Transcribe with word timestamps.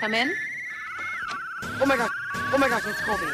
Come 0.00 0.14
in. 0.14 0.34
Oh 1.80 1.86
my 1.86 1.96
gosh. 1.96 2.10
Oh 2.52 2.58
my 2.58 2.68
gosh, 2.68 2.82
it's 2.86 3.00
Colby. 3.00 3.24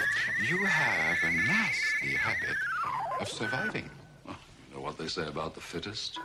You 0.49 0.65
have 0.67 1.17
a 1.25 1.31
nasty 1.31 2.17
habit 2.17 2.57
of 3.21 3.29
surviving. 3.29 3.91
Well, 4.25 4.37
you 4.69 4.77
know 4.77 4.83
what 4.83 4.99
they 4.99 5.09
say 5.09 5.27
about 5.27 5.55
the 5.55 5.61
fittest? 5.61 6.21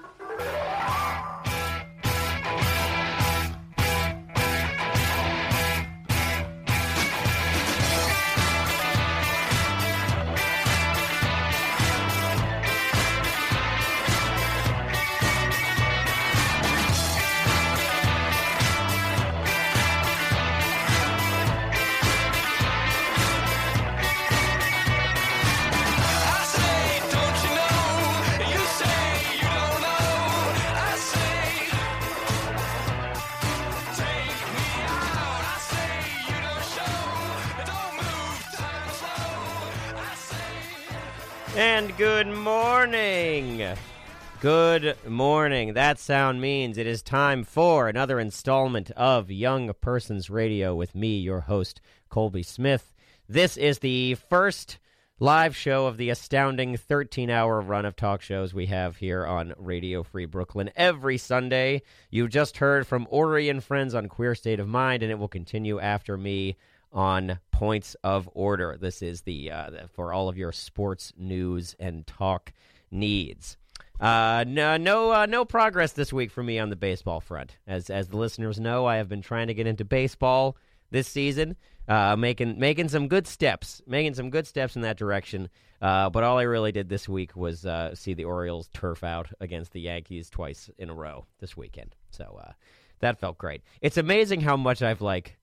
Good 44.42 44.98
morning. 45.08 45.76
That 45.76 46.00
sound 46.00 46.42
means 46.42 46.80
it 46.80 46.88
is 46.88 47.04
time 47.04 47.44
for 47.44 47.88
another 47.88 48.20
installment 48.20 48.90
of 48.98 49.30
Young 49.30 49.72
Persons 49.82 50.32
Radio 50.32 50.74
with 50.74 50.96
me, 50.96 51.20
your 51.20 51.42
host, 51.42 51.80
Colby 52.10 52.42
Smith. 52.42 52.92
This 53.30 53.56
is 53.56 53.78
the 53.78 54.16
first 54.16 54.80
live 55.20 55.56
show 55.56 55.86
of 55.86 55.98
the 55.98 56.10
astounding 56.10 56.76
13 56.76 57.30
hour 57.30 57.62
run 57.62 57.86
of 57.86 57.96
talk 57.96 58.24
shows 58.24 58.52
we 58.52 58.66
have 58.66 58.98
here 58.98 59.28
on 59.28 59.54
Radio 59.58 60.02
Free 60.02 60.26
Brooklyn 60.26 60.72
every 60.76 61.20
Sunday. 61.20 61.84
You 62.10 62.28
just 62.28 62.58
heard 62.58 62.88
from 62.88 63.06
Ori 63.12 63.48
and 63.48 63.64
friends 63.64 63.94
on 63.94 64.10
Queer 64.10 64.34
State 64.34 64.60
of 64.60 64.68
Mind, 64.68 65.04
and 65.04 65.12
it 65.12 65.20
will 65.20 65.28
continue 65.28 65.80
after 65.80 66.18
me 66.18 66.58
on 66.92 67.38
Points 67.52 67.96
of 68.04 68.28
Order. 68.34 68.76
This 68.82 69.04
is 69.04 69.22
the, 69.22 69.52
uh, 69.52 69.70
for 69.94 70.12
all 70.12 70.30
of 70.30 70.38
your 70.40 70.52
sports 70.52 71.14
news 71.16 71.76
and 71.80 72.08
talk 72.08 72.54
needs. 72.90 73.58
Uh, 74.02 74.44
no, 74.48 74.78
no, 74.78 75.12
uh, 75.14 75.26
no 75.28 75.46
progress 75.46 75.92
this 75.92 76.12
week 76.12 76.32
for 76.32 76.42
me 76.42 76.58
on 76.58 76.72
the 76.72 76.76
baseball 76.76 77.22
front. 77.22 77.58
As 77.68 77.92
as 77.92 78.08
the 78.08 78.18
listeners 78.18 78.60
know, 78.60 78.88
I 78.88 78.98
have 78.98 79.08
been 79.08 79.22
trying 79.22 79.48
to 79.48 79.54
get 79.54 79.68
into 79.68 79.86
baseball 79.86 80.58
this 80.90 81.08
season, 81.08 81.56
uh, 81.88 82.16
making 82.16 82.60
making 82.60 82.90
some 82.90 83.08
good 83.08 83.28
steps, 83.28 83.80
making 83.86 84.16
some 84.16 84.32
good 84.32 84.48
steps 84.48 84.76
in 84.76 84.82
that 84.82 84.98
direction. 84.98 85.50
Uh, 85.82 86.10
but 86.10 86.24
all 86.24 86.40
I 86.40 86.44
really 86.44 86.72
did 86.72 86.90
this 86.90 87.08
week 87.08 87.36
was 87.36 87.64
uh, 87.66 87.94
see 87.94 88.16
the 88.16 88.26
Orioles 88.26 88.70
turf 88.74 89.04
out 89.04 89.30
against 89.40 89.72
the 89.72 89.82
Yankees 89.82 90.32
twice 90.32 90.70
in 90.80 90.90
a 90.90 90.94
row 90.96 91.26
this 91.40 91.56
weekend. 91.56 91.96
So 92.10 92.40
uh, 92.44 92.52
that 93.00 93.20
felt 93.20 93.38
great. 93.38 93.62
It's 93.82 93.98
amazing 93.98 94.42
how 94.42 94.58
much 94.58 94.82
I've 94.82 95.02
like 95.02 95.38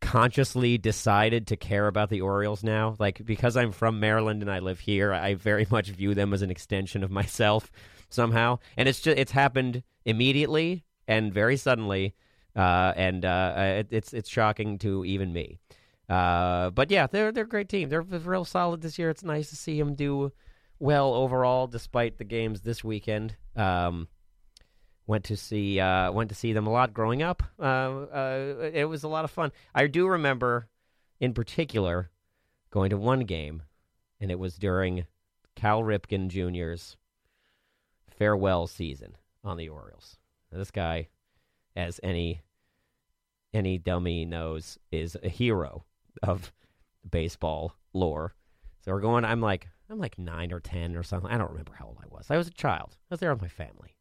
consciously 0.00 0.78
decided 0.78 1.48
to 1.48 1.56
care 1.56 1.88
about 1.88 2.10
the 2.10 2.20
Orioles 2.20 2.62
now. 2.62 2.94
Like 3.00 3.24
because 3.24 3.56
I'm 3.56 3.72
from 3.72 3.98
Maryland 3.98 4.42
and 4.42 4.50
I 4.50 4.60
live 4.60 4.78
here, 4.78 5.12
I 5.12 5.34
very 5.34 5.66
much 5.68 5.88
view 5.88 6.14
them 6.14 6.32
as 6.32 6.42
an 6.42 6.50
extension 6.50 7.02
of 7.02 7.10
myself 7.12 7.72
somehow. 8.10 8.58
And 8.76 8.88
it's 8.88 9.00
just 9.00 9.18
it's 9.18 9.32
happened 9.32 9.82
immediately 10.04 10.84
and 11.06 11.32
very 11.32 11.56
suddenly, 11.56 12.14
uh, 12.56 12.92
and 12.96 13.24
uh, 13.24 13.54
it, 13.56 13.88
it's 13.90 14.12
it's 14.12 14.28
shocking 14.28 14.78
to 14.78 15.04
even 15.04 15.32
me. 15.32 15.58
Uh, 16.08 16.70
but 16.70 16.90
yeah, 16.90 17.06
they're 17.06 17.32
they're 17.32 17.44
a 17.44 17.48
great 17.48 17.68
team. 17.68 17.88
They're 17.88 18.02
real 18.02 18.44
solid 18.44 18.82
this 18.82 18.98
year. 18.98 19.10
It's 19.10 19.24
nice 19.24 19.50
to 19.50 19.56
see 19.56 19.78
them 19.78 19.94
do 19.94 20.32
well 20.78 21.14
overall, 21.14 21.66
despite 21.66 22.18
the 22.18 22.24
games 22.24 22.60
this 22.60 22.84
weekend. 22.84 23.36
Um, 23.56 24.08
went 25.06 25.24
to 25.24 25.36
see 25.36 25.80
uh, 25.80 26.12
went 26.12 26.28
to 26.30 26.34
see 26.34 26.52
them 26.52 26.66
a 26.66 26.70
lot 26.70 26.94
growing 26.94 27.22
up. 27.22 27.42
Uh, 27.58 27.62
uh, 27.62 28.70
it 28.72 28.84
was 28.84 29.04
a 29.04 29.08
lot 29.08 29.24
of 29.24 29.30
fun. 29.30 29.52
I 29.74 29.86
do 29.86 30.06
remember, 30.06 30.68
in 31.20 31.32
particular, 31.34 32.10
going 32.70 32.90
to 32.90 32.96
one 32.96 33.20
game, 33.20 33.62
and 34.20 34.30
it 34.30 34.38
was 34.38 34.56
during 34.56 35.06
Cal 35.54 35.82
Ripken 35.82 36.28
Jr.'s 36.28 36.96
farewell 38.16 38.66
season 38.66 39.16
on 39.42 39.56
the 39.56 39.68
Orioles. 39.68 40.16
Now, 40.50 40.58
this 40.58 40.70
guy, 40.70 41.08
as 41.76 42.00
any 42.02 42.42
any 43.52 43.78
dummy 43.78 44.24
knows, 44.24 44.78
is 44.90 45.16
a 45.22 45.28
hero 45.28 45.84
of 46.22 46.52
baseball 47.08 47.76
lore. 47.92 48.34
So 48.80 48.92
we're 48.92 49.00
going. 49.00 49.24
I'm 49.24 49.40
like 49.40 49.68
I'm 49.90 49.98
like 49.98 50.18
nine 50.18 50.52
or 50.52 50.60
ten 50.60 50.96
or 50.96 51.02
something. 51.02 51.30
I 51.30 51.38
don't 51.38 51.50
remember 51.50 51.74
how 51.78 51.86
old 51.86 51.98
I 52.02 52.06
was. 52.08 52.26
I 52.30 52.36
was 52.36 52.48
a 52.48 52.52
child. 52.52 52.96
I 53.10 53.14
was 53.14 53.20
there 53.20 53.32
with 53.32 53.42
my 53.42 53.48
family. 53.48 53.96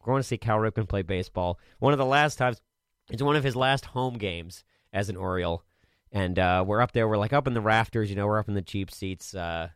We're 0.00 0.12
going 0.12 0.22
to 0.22 0.28
see 0.28 0.38
Cal 0.38 0.58
Ripken 0.58 0.88
play 0.88 1.02
baseball. 1.02 1.58
One 1.78 1.92
of 1.92 1.98
the 1.98 2.04
last 2.04 2.36
times, 2.36 2.60
it's 3.10 3.22
one 3.22 3.36
of 3.36 3.44
his 3.44 3.56
last 3.56 3.84
home 3.84 4.14
games 4.14 4.64
as 4.92 5.08
an 5.08 5.16
Oriole, 5.16 5.64
and 6.12 6.38
uh, 6.38 6.64
we're 6.66 6.80
up 6.80 6.92
there. 6.92 7.08
We're 7.08 7.18
like 7.18 7.32
up 7.32 7.46
in 7.46 7.54
the 7.54 7.60
rafters. 7.60 8.10
You 8.10 8.16
know, 8.16 8.26
we're 8.26 8.38
up 8.38 8.48
in 8.48 8.54
the 8.54 8.62
cheap 8.62 8.90
seats, 8.90 9.34
uh, 9.34 9.68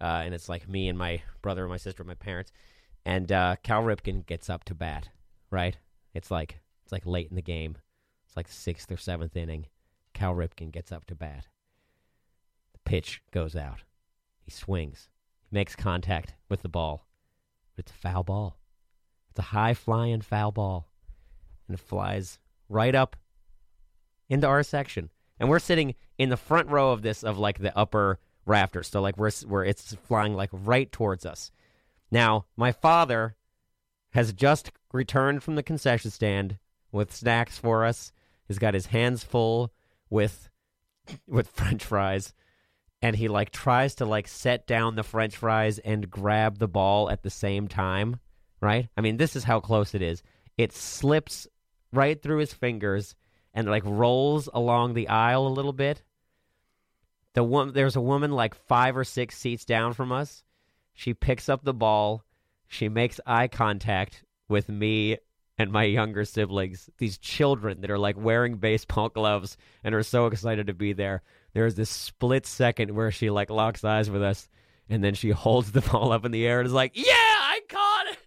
uh, 0.00 0.22
and 0.24 0.34
it's 0.34 0.48
like 0.48 0.68
me 0.68 0.88
and 0.88 0.98
my 0.98 1.22
brother 1.42 1.62
and 1.62 1.70
my 1.70 1.76
sister 1.76 2.02
and 2.02 2.08
my 2.08 2.14
parents. 2.14 2.52
And 3.04 3.30
uh, 3.30 3.56
Cal 3.62 3.82
Ripken 3.82 4.26
gets 4.26 4.48
up 4.48 4.64
to 4.64 4.74
bat. 4.74 5.08
Right? 5.50 5.76
It's 6.14 6.30
like 6.30 6.60
it's 6.84 6.92
like 6.92 7.06
late 7.06 7.28
in 7.30 7.36
the 7.36 7.42
game. 7.42 7.76
It's 8.26 8.36
like 8.36 8.48
sixth 8.48 8.90
or 8.90 8.96
seventh 8.96 9.36
inning. 9.36 9.66
Cal 10.12 10.34
Ripken 10.34 10.70
gets 10.70 10.92
up 10.92 11.06
to 11.06 11.14
bat. 11.14 11.46
The 12.72 12.78
pitch 12.90 13.22
goes 13.30 13.56
out. 13.56 13.82
He 14.40 14.50
swings. 14.50 15.08
He 15.42 15.54
makes 15.54 15.76
contact 15.76 16.34
with 16.48 16.62
the 16.62 16.68
ball. 16.68 17.06
But 17.74 17.84
it's 17.84 17.92
a 17.92 17.94
foul 17.94 18.22
ball. 18.22 18.58
It's 19.30 19.38
a 19.38 19.42
high 19.42 19.74
flying 19.74 20.20
foul 20.20 20.52
ball. 20.52 20.88
And 21.66 21.74
it 21.74 21.80
flies 21.80 22.38
right 22.68 22.94
up 22.94 23.16
into 24.28 24.46
our 24.46 24.62
section. 24.62 25.10
And 25.38 25.48
we're 25.48 25.58
sitting 25.58 25.94
in 26.18 26.28
the 26.28 26.36
front 26.36 26.68
row 26.68 26.92
of 26.92 27.02
this 27.02 27.24
of 27.24 27.38
like 27.38 27.58
the 27.58 27.76
upper 27.76 28.20
rafters. 28.46 28.88
So 28.88 29.00
like 29.00 29.16
we're 29.16 29.32
where 29.46 29.64
it's 29.64 29.94
flying 30.06 30.34
like 30.34 30.50
right 30.52 30.90
towards 30.90 31.26
us. 31.26 31.50
Now, 32.14 32.46
my 32.56 32.70
father 32.70 33.34
has 34.10 34.32
just 34.32 34.70
returned 34.92 35.42
from 35.42 35.56
the 35.56 35.64
concession 35.64 36.12
stand 36.12 36.58
with 36.92 37.12
snacks 37.12 37.58
for 37.58 37.84
us. 37.84 38.12
He's 38.46 38.60
got 38.60 38.72
his 38.72 38.86
hands 38.86 39.24
full 39.24 39.72
with 40.08 40.48
with 41.26 41.48
french 41.48 41.84
fries 41.84 42.32
and 43.02 43.16
he 43.16 43.26
like 43.26 43.50
tries 43.50 43.96
to 43.96 44.06
like 44.06 44.28
set 44.28 44.64
down 44.64 44.94
the 44.94 45.02
french 45.02 45.36
fries 45.36 45.80
and 45.80 46.08
grab 46.08 46.58
the 46.58 46.68
ball 46.68 47.10
at 47.10 47.24
the 47.24 47.30
same 47.30 47.66
time, 47.66 48.20
right? 48.60 48.88
I 48.96 49.00
mean, 49.00 49.16
this 49.16 49.34
is 49.34 49.42
how 49.42 49.58
close 49.58 49.92
it 49.92 50.00
is. 50.00 50.22
It 50.56 50.72
slips 50.72 51.48
right 51.92 52.22
through 52.22 52.38
his 52.38 52.54
fingers 52.54 53.16
and 53.52 53.68
like 53.68 53.82
rolls 53.84 54.48
along 54.54 54.94
the 54.94 55.08
aisle 55.08 55.48
a 55.48 55.48
little 55.48 55.72
bit. 55.72 56.04
The 57.32 57.42
one 57.42 57.72
there's 57.72 57.96
a 57.96 58.00
woman 58.00 58.30
like 58.30 58.54
5 58.54 58.98
or 58.98 59.04
6 59.04 59.36
seats 59.36 59.64
down 59.64 59.94
from 59.94 60.12
us. 60.12 60.44
She 60.94 61.12
picks 61.12 61.48
up 61.48 61.64
the 61.64 61.74
ball. 61.74 62.24
She 62.66 62.88
makes 62.88 63.20
eye 63.26 63.48
contact 63.48 64.24
with 64.48 64.68
me 64.68 65.18
and 65.58 65.70
my 65.70 65.84
younger 65.84 66.24
siblings, 66.24 66.90
these 66.98 67.18
children 67.18 67.80
that 67.80 67.90
are 67.90 67.98
like 67.98 68.16
wearing 68.16 68.56
baseball 68.56 69.08
gloves 69.14 69.56
and 69.82 69.94
are 69.94 70.02
so 70.02 70.26
excited 70.26 70.66
to 70.66 70.74
be 70.74 70.92
there. 70.92 71.22
There's 71.52 71.74
this 71.74 71.90
split 71.90 72.46
second 72.46 72.90
where 72.90 73.10
she 73.10 73.30
like 73.30 73.50
locks 73.50 73.84
eyes 73.84 74.10
with 74.10 74.22
us 74.22 74.48
and 74.88 75.02
then 75.02 75.14
she 75.14 75.30
holds 75.30 75.72
the 75.72 75.80
ball 75.80 76.12
up 76.12 76.24
in 76.24 76.32
the 76.32 76.46
air 76.46 76.60
and 76.60 76.66
is 76.66 76.72
like, 76.72 76.92
"Yeah, 76.94 77.12
I 77.12 77.60
caught 77.68 78.06
it." 78.08 78.18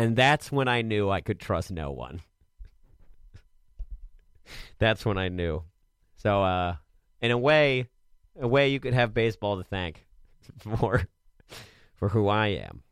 And 0.00 0.14
that's 0.14 0.52
when 0.52 0.68
I 0.68 0.82
knew 0.82 1.10
I 1.10 1.20
could 1.20 1.40
trust 1.40 1.72
no 1.72 1.90
one. 1.90 2.20
that's 4.78 5.04
when 5.04 5.18
I 5.18 5.28
knew. 5.28 5.64
So 6.18 6.42
uh 6.42 6.76
in 7.20 7.30
a 7.30 7.38
way, 7.38 7.86
a 8.38 8.46
way 8.46 8.68
you 8.68 8.78
could 8.80 8.94
have 8.94 9.12
baseball 9.14 9.56
to 9.56 9.64
thank 9.64 10.06
for 10.58 11.02
for 11.96 12.08
who 12.08 12.28
I 12.28 12.48
am. 12.48 12.82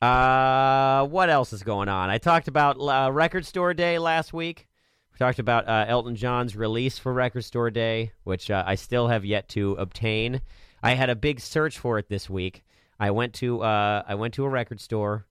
Uh, 0.00 1.06
what 1.08 1.28
else 1.28 1.52
is 1.52 1.62
going 1.62 1.88
on? 1.90 2.08
I 2.08 2.16
talked 2.16 2.48
about 2.48 2.76
uh, 2.76 3.12
Record 3.12 3.44
Store 3.44 3.74
Day 3.74 3.98
last 3.98 4.32
week. 4.32 4.66
We 5.12 5.18
talked 5.18 5.38
about 5.38 5.68
uh, 5.68 5.84
Elton 5.86 6.16
John's 6.16 6.56
release 6.56 6.98
for 6.98 7.12
Record 7.12 7.44
Store 7.44 7.70
Day, 7.70 8.12
which 8.24 8.50
uh, 8.50 8.64
I 8.66 8.76
still 8.76 9.08
have 9.08 9.26
yet 9.26 9.48
to 9.50 9.72
obtain. 9.72 10.40
I 10.82 10.94
had 10.94 11.10
a 11.10 11.14
big 11.14 11.40
search 11.40 11.78
for 11.78 11.98
it 11.98 12.08
this 12.08 12.30
week. 12.30 12.64
I 12.98 13.10
went 13.10 13.34
to 13.34 13.62
uh, 13.62 14.02
I 14.06 14.14
went 14.14 14.34
to 14.34 14.44
a 14.44 14.48
record 14.48 14.80
store 14.80 15.26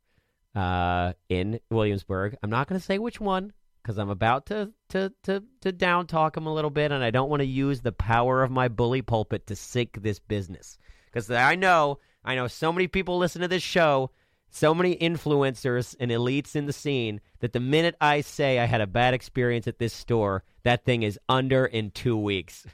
uh, 0.55 1.13
in 1.29 1.59
Williamsburg. 1.71 2.37
I'm 2.43 2.49
not 2.51 2.67
going 2.67 2.79
to 2.79 2.85
say 2.85 2.99
which 2.99 3.19
one 3.19 3.53
because 3.89 3.97
I'm 3.97 4.11
about 4.11 4.45
to 4.45 4.71
to 4.89 5.11
to 5.23 5.43
to 5.61 5.71
down 5.71 6.05
talk 6.05 6.37
him 6.37 6.45
a 6.45 6.53
little 6.53 6.69
bit, 6.69 6.91
and 6.91 7.03
I 7.03 7.09
don't 7.09 7.27
want 7.27 7.39
to 7.39 7.47
use 7.47 7.81
the 7.81 7.91
power 7.91 8.43
of 8.43 8.51
my 8.51 8.67
bully 8.67 9.01
pulpit 9.01 9.47
to 9.47 9.55
sink 9.55 10.03
this 10.03 10.19
business. 10.19 10.77
Because 11.07 11.31
I 11.31 11.55
know 11.55 11.97
I 12.23 12.35
know 12.35 12.45
so 12.45 12.71
many 12.71 12.85
people 12.87 13.17
listen 13.17 13.41
to 13.41 13.47
this 13.47 13.63
show, 13.63 14.11
so 14.51 14.75
many 14.75 14.95
influencers 14.95 15.95
and 15.99 16.11
elites 16.11 16.55
in 16.55 16.67
the 16.67 16.73
scene 16.73 17.19
that 17.39 17.51
the 17.51 17.59
minute 17.59 17.95
I 17.99 18.21
say 18.21 18.59
I 18.59 18.65
had 18.65 18.79
a 18.79 18.85
bad 18.85 19.15
experience 19.15 19.67
at 19.67 19.79
this 19.79 19.93
store, 19.93 20.43
that 20.61 20.85
thing 20.85 21.01
is 21.01 21.17
under 21.27 21.65
in 21.65 21.89
two 21.89 22.15
weeks. 22.15 22.67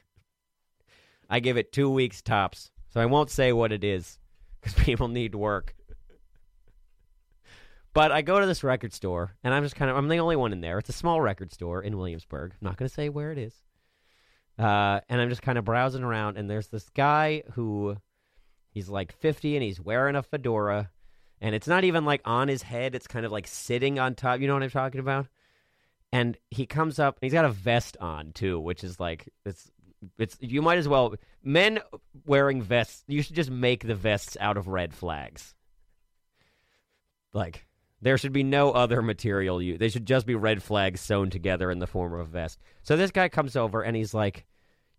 I 1.30 1.40
give 1.40 1.56
it 1.56 1.72
two 1.72 1.90
weeks 1.90 2.22
tops. 2.22 2.72
So 2.90 3.00
I 3.00 3.06
won't 3.06 3.30
say 3.30 3.54
what 3.54 3.72
it 3.72 3.86
is 3.86 4.20
because 4.60 4.74
people 4.84 5.08
need 5.08 5.34
work. 5.34 5.76
But 7.96 8.12
I 8.12 8.24
go 8.24 8.42
to 8.42 8.46
this 8.46 8.62
record 8.62 8.92
store, 8.92 9.38
and 9.42 9.54
I'm 9.54 9.64
just 9.64 9.78
kind 9.78 9.90
of, 9.90 9.96
I'm 9.96 10.10
the 10.10 10.18
only 10.18 10.36
one 10.36 10.52
in 10.52 10.60
there. 10.60 10.78
It's 10.80 10.90
a 10.90 10.94
small 10.94 11.22
record 11.22 11.54
store 11.54 11.82
in 11.82 11.98
Williamsburg. 11.98 12.52
I'm 12.52 12.66
not 12.66 12.76
going 12.76 12.90
to 12.90 12.94
say 12.94 13.08
where 13.08 13.32
it 13.32 13.38
is. 13.38 13.54
Uh, 14.60 15.00
and 15.08 15.22
I'm 15.22 15.30
just 15.30 15.42
kind 15.42 15.58
of 15.58 15.64
browsing 15.64 16.04
around, 16.04 16.38
and 16.38 16.50
there's 16.50 16.68
this 16.68 16.90
guy 16.90 17.44
who 17.54 17.96
he's 18.70 18.90
like 18.90 19.14
50 19.14 19.56
and 19.56 19.64
he's 19.64 19.80
wearing 19.80 20.18
a 20.18 20.24
fedora, 20.24 20.92
and 21.40 21.56
it's 21.56 21.70
not 21.70 21.86
even 21.86 22.04
like 22.04 22.20
on 22.26 22.50
his 22.50 22.64
head, 22.64 22.96
it's 22.96 23.08
kind 23.08 23.26
of 23.26 23.32
like 23.32 23.48
sitting 23.48 23.98
on 23.98 24.14
top. 24.14 24.42
You 24.42 24.48
know 24.48 24.56
what 24.56 24.64
I'm 24.64 24.70
talking 24.70 25.00
about? 25.00 25.28
And 26.12 26.38
he 26.52 26.66
comes 26.66 27.00
up, 27.00 27.16
and 27.16 27.26
he's 27.26 27.34
got 27.34 27.46
a 27.46 27.50
vest 27.50 27.96
on 28.02 28.34
too, 28.34 28.60
which 28.60 28.84
is 28.84 29.00
like, 29.00 29.30
it's, 29.46 29.72
it's, 30.18 30.38
you 30.42 30.62
might 30.62 30.80
as 30.80 30.88
well, 30.90 31.16
men 31.42 31.80
wearing 32.26 32.62
vests, 32.62 33.06
you 33.08 33.22
should 33.22 33.38
just 33.38 33.52
make 33.52 33.88
the 33.88 33.96
vests 33.96 34.36
out 34.42 34.58
of 34.58 34.68
red 34.68 34.94
flags. 34.94 35.56
Like, 37.32 37.66
there 38.06 38.20
should 38.20 38.34
be 38.34 38.44
no 38.44 38.72
other 38.72 39.02
material. 39.02 39.60
You, 39.60 39.80
they 39.80 39.90
should 39.90 40.06
just 40.06 40.28
be 40.28 40.36
red 40.36 40.62
flags 40.62 41.02
sewn 41.02 41.32
together 41.32 41.72
in 41.72 41.80
the 41.80 41.88
form 41.88 42.14
of 42.14 42.20
a 42.20 42.26
vest. 42.26 42.60
So 42.84 42.96
this 42.96 43.10
guy 43.10 43.30
comes 43.30 43.56
over 43.56 43.82
and 43.82 43.98
he's 43.98 44.14
like, 44.14 44.46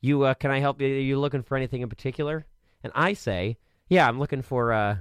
"You, 0.01 0.25
uh, 0.25 0.35
can 0.35 0.51
I 0.51 0.59
help 0.59 0.81
you? 0.81 0.89
Are 0.89 0.91
you 0.91 1.21
looking 1.21 1.45
for 1.45 1.57
anything 1.57 1.83
in 1.83 1.89
particular?" 1.89 2.47
And 2.83 2.93
I 2.97 3.13
say, 3.13 3.59
"Yeah, 3.89 4.09
I'm 4.09 4.19
looking 4.19 4.43
for, 4.43 4.73
uh, 4.73 4.97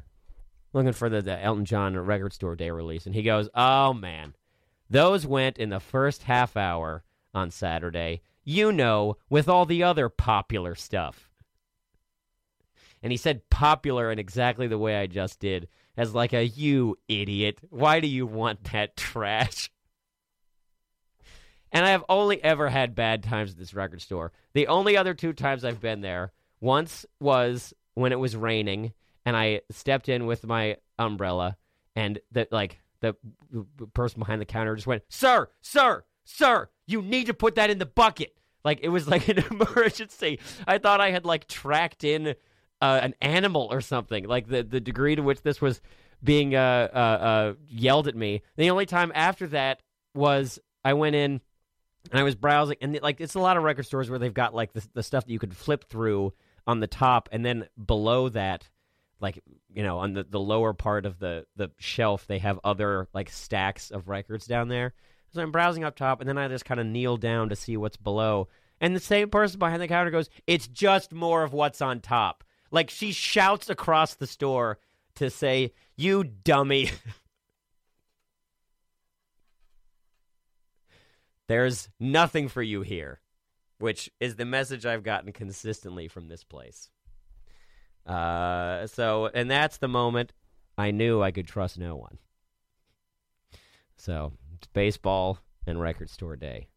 looking 0.71 0.93
for 0.93 1.09
the, 1.09 1.23
the 1.23 1.43
Elton 1.43 1.65
John 1.65 1.97
record 1.97 2.31
store 2.31 2.55
day 2.55 2.69
release." 2.69 3.07
And 3.07 3.15
he 3.15 3.23
goes, 3.23 3.49
"Oh 3.55 3.91
man, 3.91 4.35
those 4.87 5.25
went 5.25 5.57
in 5.57 5.69
the 5.69 5.79
first 5.79 6.21
half 6.21 6.55
hour 6.55 7.03
on 7.33 7.49
Saturday. 7.49 8.21
You 8.43 8.71
know, 8.71 9.17
with 9.31 9.49
all 9.49 9.65
the 9.65 9.81
other 9.81 10.09
popular 10.09 10.75
stuff." 10.75 11.31
And 13.01 13.11
he 13.11 13.17
said 13.17 13.49
popular 13.49 14.11
in 14.11 14.19
exactly 14.19 14.67
the 14.67 14.77
way 14.77 14.95
I 14.95 15.07
just 15.07 15.39
did 15.39 15.67
as 15.97 16.13
like 16.13 16.33
a 16.33 16.45
you 16.45 16.97
idiot. 17.07 17.59
Why 17.69 17.99
do 17.99 18.07
you 18.07 18.25
want 18.25 18.63
that 18.71 18.97
trash? 18.97 19.71
And 21.71 21.85
I 21.85 21.89
have 21.89 22.05
only 22.07 22.41
ever 22.43 22.69
had 22.69 22.95
bad 22.95 23.23
times 23.23 23.51
at 23.51 23.57
this 23.57 23.73
record 23.73 24.01
store. 24.01 24.31
The 24.53 24.67
only 24.67 24.95
other 24.95 25.13
two 25.13 25.33
times 25.33 25.65
I've 25.65 25.81
been 25.81 26.01
there, 26.01 26.31
once 26.61 27.05
was 27.19 27.73
when 27.95 28.11
it 28.11 28.19
was 28.19 28.35
raining 28.35 28.93
and 29.25 29.35
I 29.35 29.61
stepped 29.71 30.07
in 30.07 30.25
with 30.25 30.45
my 30.45 30.77
umbrella 30.97 31.57
and 31.95 32.19
the 32.31 32.47
like 32.51 32.79
the 33.01 33.15
person 33.93 34.19
behind 34.19 34.41
the 34.41 34.45
counter 34.45 34.75
just 34.75 34.87
went, 34.87 35.03
"Sir, 35.09 35.49
sir, 35.61 36.05
sir, 36.23 36.69
you 36.87 37.01
need 37.01 37.27
to 37.27 37.33
put 37.33 37.55
that 37.55 37.69
in 37.69 37.77
the 37.77 37.85
bucket." 37.85 38.35
Like 38.63 38.79
it 38.81 38.89
was 38.89 39.07
like 39.07 39.27
an 39.27 39.43
emergency. 39.51 40.39
I 40.67 40.77
thought 40.77 41.01
I 41.01 41.11
had 41.11 41.25
like 41.25 41.47
tracked 41.47 42.03
in 42.03 42.35
uh, 42.81 42.99
an 43.01 43.15
animal 43.21 43.67
or 43.71 43.81
something. 43.81 44.25
Like 44.25 44.47
the 44.47 44.63
the 44.63 44.79
degree 44.79 45.15
to 45.15 45.21
which 45.21 45.41
this 45.41 45.61
was 45.61 45.81
being 46.23 46.55
uh, 46.55 46.89
uh, 46.93 46.97
uh, 46.97 47.53
yelled 47.67 48.07
at 48.07 48.15
me. 48.15 48.41
The 48.57 48.69
only 48.69 48.85
time 48.85 49.11
after 49.15 49.47
that 49.47 49.81
was 50.13 50.59
I 50.83 50.93
went 50.93 51.15
in 51.15 51.41
and 52.11 52.19
I 52.19 52.23
was 52.23 52.35
browsing, 52.35 52.77
and 52.81 52.99
like 53.01 53.19
it's 53.21 53.35
a 53.35 53.39
lot 53.39 53.57
of 53.57 53.63
record 53.63 53.85
stores 53.85 54.09
where 54.09 54.19
they've 54.19 54.33
got 54.33 54.53
like 54.53 54.73
the, 54.73 54.87
the 54.93 55.03
stuff 55.03 55.25
that 55.25 55.31
you 55.31 55.39
could 55.39 55.55
flip 55.55 55.85
through 55.89 56.33
on 56.67 56.79
the 56.79 56.87
top, 56.87 57.29
and 57.31 57.45
then 57.45 57.67
below 57.83 58.29
that, 58.29 58.69
like 59.19 59.41
you 59.73 59.83
know, 59.83 59.99
on 59.99 60.13
the, 60.13 60.23
the 60.23 60.39
lower 60.39 60.73
part 60.73 61.05
of 61.05 61.19
the 61.19 61.45
the 61.55 61.71
shelf, 61.77 62.27
they 62.27 62.39
have 62.39 62.59
other 62.63 63.07
like 63.13 63.29
stacks 63.29 63.91
of 63.91 64.07
records 64.07 64.45
down 64.45 64.67
there. 64.67 64.93
So 65.31 65.41
I'm 65.41 65.51
browsing 65.51 65.83
up 65.83 65.95
top, 65.95 66.21
and 66.21 66.29
then 66.29 66.37
I 66.37 66.47
just 66.47 66.65
kind 66.65 66.79
of 66.79 66.85
kneel 66.85 67.17
down 67.17 67.49
to 67.49 67.55
see 67.55 67.75
what's 67.75 67.97
below. 67.97 68.47
And 68.79 68.95
the 68.95 68.99
same 68.99 69.29
person 69.29 69.59
behind 69.59 69.81
the 69.81 69.87
counter 69.87 70.11
goes, 70.11 70.29
"It's 70.47 70.67
just 70.67 71.11
more 71.11 71.43
of 71.43 71.53
what's 71.53 71.81
on 71.81 71.99
top." 71.99 72.43
Like 72.75 72.89
she 72.89 73.13
shouts 73.13 73.69
across 73.69 74.15
the 74.15 74.27
store 74.27 74.79
to 75.15 75.29
say, 75.29 75.71
"You 75.95 76.25
dummy." 76.25 76.91
There's 81.47 81.87
nothing 82.01 82.49
for 82.49 82.61
you 82.61 82.81
here, 82.81 83.21
which 83.77 84.11
is 84.19 84.35
the 84.35 84.43
message 84.43 84.85
I've 84.85 85.03
gotten 85.03 85.31
consistently 85.31 86.09
from 86.09 86.27
this 86.27 86.43
place. 86.43 86.89
Uh, 88.05 88.87
so, 88.87 89.27
and 89.33 89.49
that's 89.49 89.77
the 89.77 89.87
moment 89.87 90.33
I 90.77 90.91
knew 90.91 91.23
I 91.23 91.31
could 91.31 91.47
trust 91.47 91.79
no 91.79 91.95
one. 91.95 92.17
So, 93.95 94.33
it's 94.57 94.67
baseball 94.67 95.39
and 95.65 95.79
record 95.79 96.09
store 96.09 96.35
day. 96.35 96.67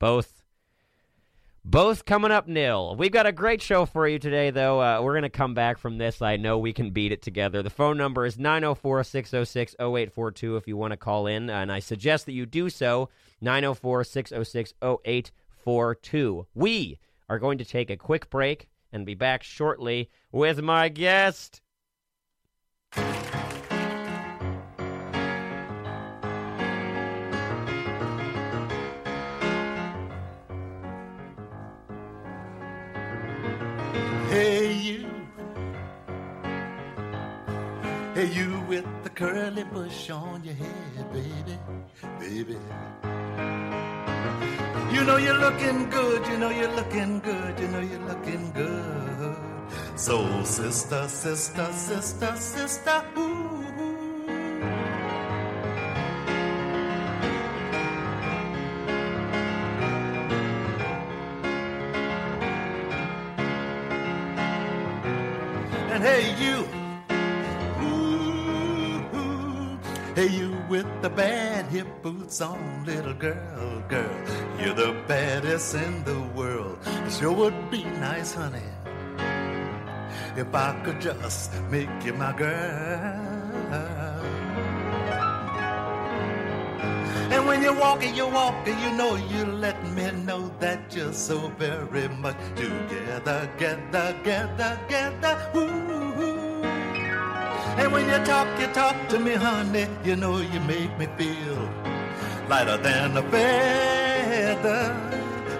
Both 0.00 0.39
both 1.64 2.04
coming 2.04 2.30
up 2.30 2.48
nil. 2.48 2.96
We've 2.96 3.12
got 3.12 3.26
a 3.26 3.32
great 3.32 3.60
show 3.60 3.86
for 3.86 4.08
you 4.08 4.18
today, 4.18 4.50
though. 4.50 4.80
Uh, 4.80 5.02
we're 5.02 5.12
going 5.12 5.22
to 5.22 5.28
come 5.28 5.54
back 5.54 5.78
from 5.78 5.98
this. 5.98 6.22
I 6.22 6.36
know 6.36 6.58
we 6.58 6.72
can 6.72 6.90
beat 6.90 7.12
it 7.12 7.22
together. 7.22 7.62
The 7.62 7.70
phone 7.70 7.96
number 7.96 8.24
is 8.24 8.38
904 8.38 9.04
606 9.04 9.74
0842 9.78 10.56
if 10.56 10.66
you 10.66 10.76
want 10.76 10.92
to 10.92 10.96
call 10.96 11.26
in, 11.26 11.50
and 11.50 11.70
I 11.70 11.80
suggest 11.80 12.26
that 12.26 12.32
you 12.32 12.46
do 12.46 12.70
so 12.70 13.08
904 13.40 14.04
606 14.04 14.74
0842. 14.82 16.46
We 16.54 16.98
are 17.28 17.38
going 17.38 17.58
to 17.58 17.64
take 17.64 17.90
a 17.90 17.96
quick 17.96 18.30
break 18.30 18.68
and 18.92 19.06
be 19.06 19.14
back 19.14 19.42
shortly 19.42 20.10
with 20.32 20.60
my 20.62 20.88
guest. 20.88 21.60
Hey 38.20 38.34
you 38.34 38.60
with 38.68 38.84
the 39.02 39.08
curly 39.08 39.64
bush 39.64 40.10
on 40.10 40.44
your 40.44 40.54
head, 40.54 41.12
baby, 41.12 41.58
baby. 42.18 42.58
You 44.92 45.04
know 45.04 45.16
you're 45.16 45.38
looking 45.38 45.88
good, 45.88 46.26
you 46.26 46.36
know 46.36 46.50
you're 46.50 46.74
looking 46.80 47.20
good, 47.20 47.58
you 47.58 47.68
know 47.68 47.80
you're 47.80 48.06
looking 48.12 48.52
good. 48.52 49.36
So 49.96 50.44
sister, 50.44 51.08
sister, 51.08 51.72
sister, 51.72 52.36
sister, 52.36 53.04
ooh. 53.16 53.46
And 65.92 66.02
hey, 66.02 66.34
you. 66.38 66.79
Hey, 70.14 70.28
you 70.28 70.56
with 70.68 70.86
the 71.02 71.10
bad 71.10 71.66
hip 71.66 71.86
boots 72.02 72.40
on, 72.40 72.84
little 72.84 73.14
girl, 73.14 73.82
girl. 73.88 74.16
You're 74.58 74.74
the 74.74 74.94
baddest 75.06 75.74
in 75.74 76.04
the 76.04 76.20
world. 76.34 76.78
It 77.06 77.12
sure 77.12 77.32
would 77.32 77.70
be 77.70 77.84
nice, 77.84 78.34
honey, 78.34 78.70
if 80.36 80.54
I 80.54 80.80
could 80.84 81.00
just 81.00 81.52
make 81.70 81.90
you 82.04 82.12
my 82.14 82.32
girl. 82.36 83.30
And 87.32 87.46
when 87.46 87.62
you're 87.62 87.78
walking, 87.78 88.14
you're 88.14 88.30
walking, 88.30 88.78
you 88.80 88.90
know 88.92 89.14
you 89.14 89.44
let 89.46 89.78
me 89.94 90.10
know 90.10 90.52
that 90.58 90.94
you're 90.94 91.12
so 91.12 91.48
very 91.58 92.08
much 92.08 92.36
together, 92.56 93.48
together, 93.56 94.16
together, 94.24 94.78
together. 94.88 95.50
Ooh. 95.56 96.39
And 97.80 97.92
when 97.92 98.06
you 98.10 98.18
talk, 98.26 98.46
you 98.60 98.66
talk 98.74 99.08
to 99.08 99.18
me, 99.18 99.32
honey, 99.34 99.86
you 100.04 100.14
know 100.14 100.36
you 100.36 100.60
make 100.60 100.92
me 100.98 101.06
feel 101.16 101.56
lighter 102.46 102.76
than 102.76 103.16
a 103.16 103.22
feather. 103.30 104.82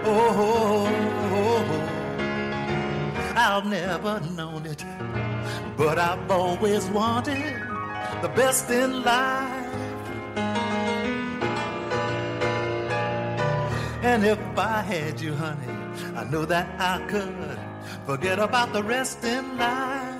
Oh, 0.05 0.29
oh, 0.45 0.85
oh, 1.33 1.65
oh, 1.67 1.91
I've 3.35 3.65
never 3.65 4.19
known 4.37 4.67
it, 4.67 4.85
but 5.75 5.97
I've 5.97 6.29
always 6.29 6.85
wanted 6.89 7.55
the 8.21 8.29
best 8.35 8.69
in 8.69 9.03
life. 9.03 9.73
And 14.03 14.23
if 14.25 14.39
I 14.57 14.81
had 14.81 15.19
you, 15.19 15.33
honey, 15.33 15.73
I 16.15 16.23
know 16.25 16.45
that 16.45 16.67
I 16.79 17.03
could 17.07 17.57
forget 18.05 18.37
about 18.37 18.73
the 18.73 18.83
rest 18.83 19.23
in 19.23 19.57
life. 19.57 20.10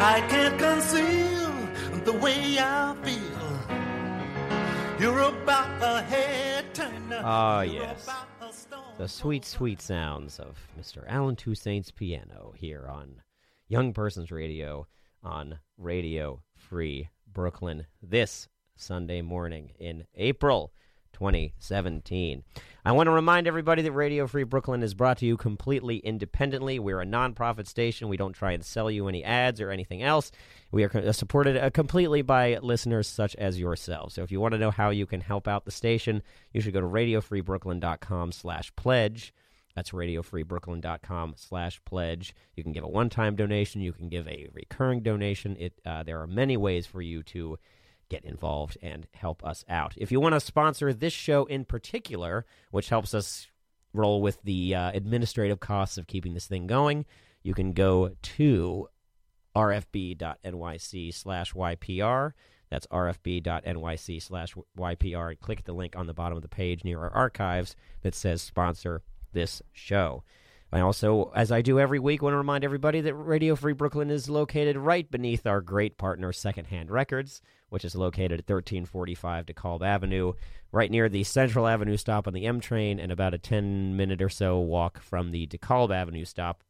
I 0.00 0.20
can't 0.28 0.56
conceal 0.58 2.04
the 2.04 2.12
way 2.12 2.56
I 2.60 2.94
feel. 3.02 5.00
You're 5.00 5.18
about 5.18 5.82
a 5.82 6.02
head 6.02 6.72
turner. 6.72 7.20
Ah, 7.24 7.62
yes. 7.62 8.04
about 8.04 8.28
a 8.40 8.52
stone 8.52 8.82
the 8.96 9.08
sweet, 9.08 9.44
sweet 9.44 9.80
sounds 9.80 10.38
of 10.38 10.56
Mr. 10.80 11.04
Allen 11.08 11.34
Toussaint's 11.34 11.90
piano 11.90 12.52
here 12.56 12.86
on 12.88 13.22
Young 13.66 13.92
Persons 13.92 14.30
Radio 14.30 14.86
on 15.22 15.58
Radio 15.76 16.42
Free 16.54 17.08
Brooklyn 17.32 17.86
this 18.00 18.48
Sunday 18.76 19.20
morning 19.20 19.72
in 19.80 20.04
April 20.14 20.72
2017. 21.12 22.44
I 22.88 22.92
want 22.92 23.08
to 23.08 23.10
remind 23.10 23.46
everybody 23.46 23.82
that 23.82 23.92
Radio 23.92 24.26
Free 24.26 24.44
Brooklyn 24.44 24.82
is 24.82 24.94
brought 24.94 25.18
to 25.18 25.26
you 25.26 25.36
completely 25.36 25.98
independently. 25.98 26.78
We're 26.78 27.02
a 27.02 27.04
nonprofit 27.04 27.68
station. 27.68 28.08
We 28.08 28.16
don't 28.16 28.32
try 28.32 28.52
and 28.52 28.64
sell 28.64 28.90
you 28.90 29.08
any 29.08 29.22
ads 29.22 29.60
or 29.60 29.70
anything 29.70 30.02
else. 30.02 30.32
We 30.72 30.84
are 30.84 31.12
supported 31.12 31.58
uh, 31.58 31.68
completely 31.68 32.22
by 32.22 32.56
listeners 32.62 33.06
such 33.06 33.36
as 33.36 33.60
yourselves. 33.60 34.14
So 34.14 34.22
if 34.22 34.32
you 34.32 34.40
want 34.40 34.52
to 34.52 34.58
know 34.58 34.70
how 34.70 34.88
you 34.88 35.04
can 35.04 35.20
help 35.20 35.46
out 35.46 35.66
the 35.66 35.70
station, 35.70 36.22
you 36.54 36.62
should 36.62 36.72
go 36.72 36.80
to 36.80 36.86
radiofreebrooklyn.com 36.86 38.32
slash 38.32 38.74
pledge. 38.74 39.34
That's 39.74 39.90
radiofreebrooklyn.com 39.90 41.34
slash 41.36 41.84
pledge. 41.84 42.34
You 42.56 42.62
can 42.62 42.72
give 42.72 42.84
a 42.84 42.88
one-time 42.88 43.36
donation. 43.36 43.82
You 43.82 43.92
can 43.92 44.08
give 44.08 44.26
a 44.26 44.48
recurring 44.54 45.02
donation. 45.02 45.58
It 45.60 45.74
uh, 45.84 46.04
There 46.04 46.22
are 46.22 46.26
many 46.26 46.56
ways 46.56 46.86
for 46.86 47.02
you 47.02 47.22
to 47.24 47.58
get 48.08 48.24
involved 48.24 48.76
and 48.82 49.06
help 49.12 49.44
us 49.44 49.64
out. 49.68 49.94
If 49.96 50.10
you 50.12 50.20
want 50.20 50.34
to 50.34 50.40
sponsor 50.40 50.92
this 50.92 51.12
show 51.12 51.44
in 51.44 51.64
particular, 51.64 52.46
which 52.70 52.88
helps 52.88 53.14
us 53.14 53.48
roll 53.92 54.20
with 54.20 54.42
the 54.42 54.74
uh, 54.74 54.90
administrative 54.92 55.60
costs 55.60 55.98
of 55.98 56.06
keeping 56.06 56.34
this 56.34 56.46
thing 56.46 56.66
going, 56.66 57.06
you 57.42 57.54
can 57.54 57.72
go 57.72 58.12
to 58.20 58.88
rfb.nyc 59.56 61.14
slash 61.14 61.52
YPR. 61.52 62.32
That's 62.70 62.86
rfb.nyc 62.88 64.22
slash 64.22 64.54
YPR. 64.78 65.40
Click 65.40 65.64
the 65.64 65.72
link 65.72 65.96
on 65.96 66.06
the 66.06 66.14
bottom 66.14 66.36
of 66.36 66.42
the 66.42 66.48
page 66.48 66.84
near 66.84 67.00
our 67.00 67.10
archives 67.10 67.74
that 68.02 68.14
says 68.14 68.42
sponsor 68.42 69.02
this 69.32 69.62
show. 69.72 70.22
I 70.70 70.80
also, 70.80 71.32
as 71.34 71.50
I 71.50 71.62
do 71.62 71.80
every 71.80 71.98
week, 71.98 72.20
want 72.20 72.34
to 72.34 72.38
remind 72.38 72.62
everybody 72.62 73.00
that 73.00 73.14
Radio 73.14 73.56
Free 73.56 73.72
Brooklyn 73.72 74.10
is 74.10 74.28
located 74.28 74.76
right 74.76 75.10
beneath 75.10 75.46
our 75.46 75.62
great 75.62 75.96
partner, 75.96 76.30
Secondhand 76.30 76.90
Records, 76.90 77.40
which 77.68 77.84
is 77.84 77.94
located 77.94 78.32
at 78.32 78.48
1345 78.48 79.46
DeKalb 79.46 79.82
Avenue, 79.82 80.32
right 80.72 80.90
near 80.90 81.08
the 81.08 81.24
Central 81.24 81.66
Avenue 81.66 81.96
stop 81.96 82.26
on 82.26 82.32
the 82.32 82.46
M 82.46 82.60
train, 82.60 82.98
and 82.98 83.12
about 83.12 83.34
a 83.34 83.38
10 83.38 83.96
minute 83.96 84.22
or 84.22 84.28
so 84.28 84.58
walk 84.58 85.00
from 85.00 85.30
the 85.30 85.46
DeKalb 85.46 85.94
Avenue 85.94 86.24
stop 86.24 86.62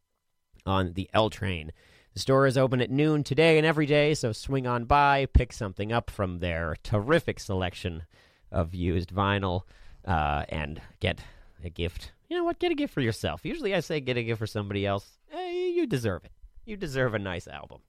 on 0.66 0.92
the 0.94 1.08
L 1.12 1.30
train. 1.30 1.72
The 2.14 2.20
store 2.20 2.46
is 2.46 2.58
open 2.58 2.80
at 2.80 2.90
noon 2.90 3.22
today 3.22 3.58
and 3.58 3.66
every 3.66 3.86
day, 3.86 4.14
so 4.14 4.32
swing 4.32 4.66
on 4.66 4.84
by, 4.84 5.26
pick 5.26 5.52
something 5.52 5.92
up 5.92 6.10
from 6.10 6.38
their 6.38 6.76
terrific 6.82 7.38
selection 7.38 8.04
of 8.50 8.74
used 8.74 9.10
vinyl, 9.14 9.62
uh, 10.04 10.44
and 10.48 10.80
get 11.00 11.20
a 11.62 11.70
gift. 11.70 12.12
You 12.28 12.36
know 12.36 12.44
what? 12.44 12.58
Get 12.58 12.72
a 12.72 12.74
gift 12.74 12.92
for 12.92 13.00
yourself. 13.00 13.44
Usually 13.44 13.74
I 13.74 13.80
say 13.80 14.00
get 14.00 14.16
a 14.16 14.22
gift 14.22 14.38
for 14.38 14.46
somebody 14.46 14.86
else. 14.86 15.18
Eh, 15.32 15.68
you 15.74 15.86
deserve 15.86 16.24
it. 16.24 16.32
You 16.64 16.76
deserve 16.76 17.14
a 17.14 17.18
nice 17.18 17.46
album. 17.46 17.80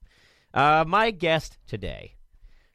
Uh, 0.53 0.83
my 0.87 1.11
guest 1.11 1.57
today 1.67 2.15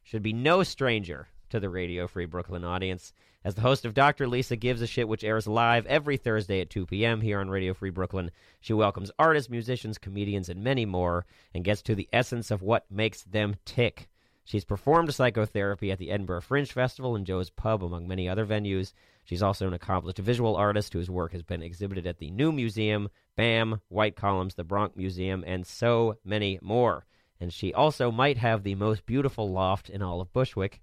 should 0.05 0.23
be 0.23 0.33
no 0.33 0.63
stranger 0.63 1.29
to 1.51 1.59
the 1.59 1.69
Radio 1.69 2.07
Free 2.07 2.27
Brooklyn 2.27 2.65
audience. 2.65 3.13
As 3.43 3.55
the 3.55 3.61
host 3.61 3.85
of 3.85 3.95
Dr. 3.95 4.27
Lisa 4.27 4.57
Gives 4.57 4.81
a 4.81 4.87
Shit, 4.87 5.09
which 5.09 5.25
airs 5.25 5.47
live 5.47 5.85
every 5.87 6.17
Thursday 6.17 6.61
at 6.61 6.71
2 6.71 6.87
p.m. 6.87 7.21
here 7.21 7.41
on 7.41 7.51
Radio 7.51 7.75
Free 7.75 7.91
Brooklyn, 7.91 8.31
she 8.61 8.73
welcomes 8.73 9.11
artists, 9.19 9.51
musicians, 9.51 9.99
comedians, 9.99 10.49
and 10.49 10.63
many 10.63 10.87
more 10.87 11.27
and 11.53 11.65
gets 11.65 11.83
to 11.83 11.95
the 11.95 12.09
essence 12.13 12.51
of 12.51 12.63
what 12.63 12.91
makes 12.91 13.23
them 13.25 13.57
tick. 13.65 14.09
She's 14.45 14.65
performed 14.65 15.15
psychotherapy 15.15 15.91
at 15.91 15.99
the 15.99 16.11
Edinburgh 16.11 16.43
Fringe 16.43 16.71
Festival 16.71 17.17
and 17.17 17.27
Joe's 17.27 17.51
Pub, 17.51 17.83
among 17.83 18.07
many 18.07 18.29
other 18.29 18.45
venues. 18.45 18.93
She's 19.25 19.43
also 19.43 19.67
an 19.67 19.75
accomplished 19.75 20.19
visual 20.19 20.55
artist 20.55 20.93
whose 20.93 21.11
work 21.11 21.33
has 21.33 21.43
been 21.43 21.63
exhibited 21.63 22.07
at 22.07 22.19
the 22.19 22.31
New 22.31 22.53
Museum, 22.53 23.09
BAM, 23.37 23.81
White 23.89 24.17
Columns, 24.17 24.55
the 24.55 24.65
Bronx 24.65 24.97
Museum, 24.97 25.45
and 25.47 25.67
so 25.67 26.19
many 26.25 26.59
more. 26.61 27.07
And 27.41 27.53
she 27.53 27.75
also 27.75 28.11
might 28.11 28.39
have 28.39 28.63
the 28.63 28.75
most 28.75 29.07
beautiful 29.07 29.51
loft 29.51 29.91
in 29.91 30.03
all 30.03 30.21
of 30.21 30.33
Bushwick. 30.33 30.81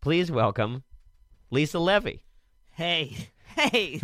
Please 0.00 0.30
welcome 0.30 0.82
Lisa 1.50 1.78
Levy. 1.78 2.24
Hey, 2.72 3.30
hey, 3.56 4.00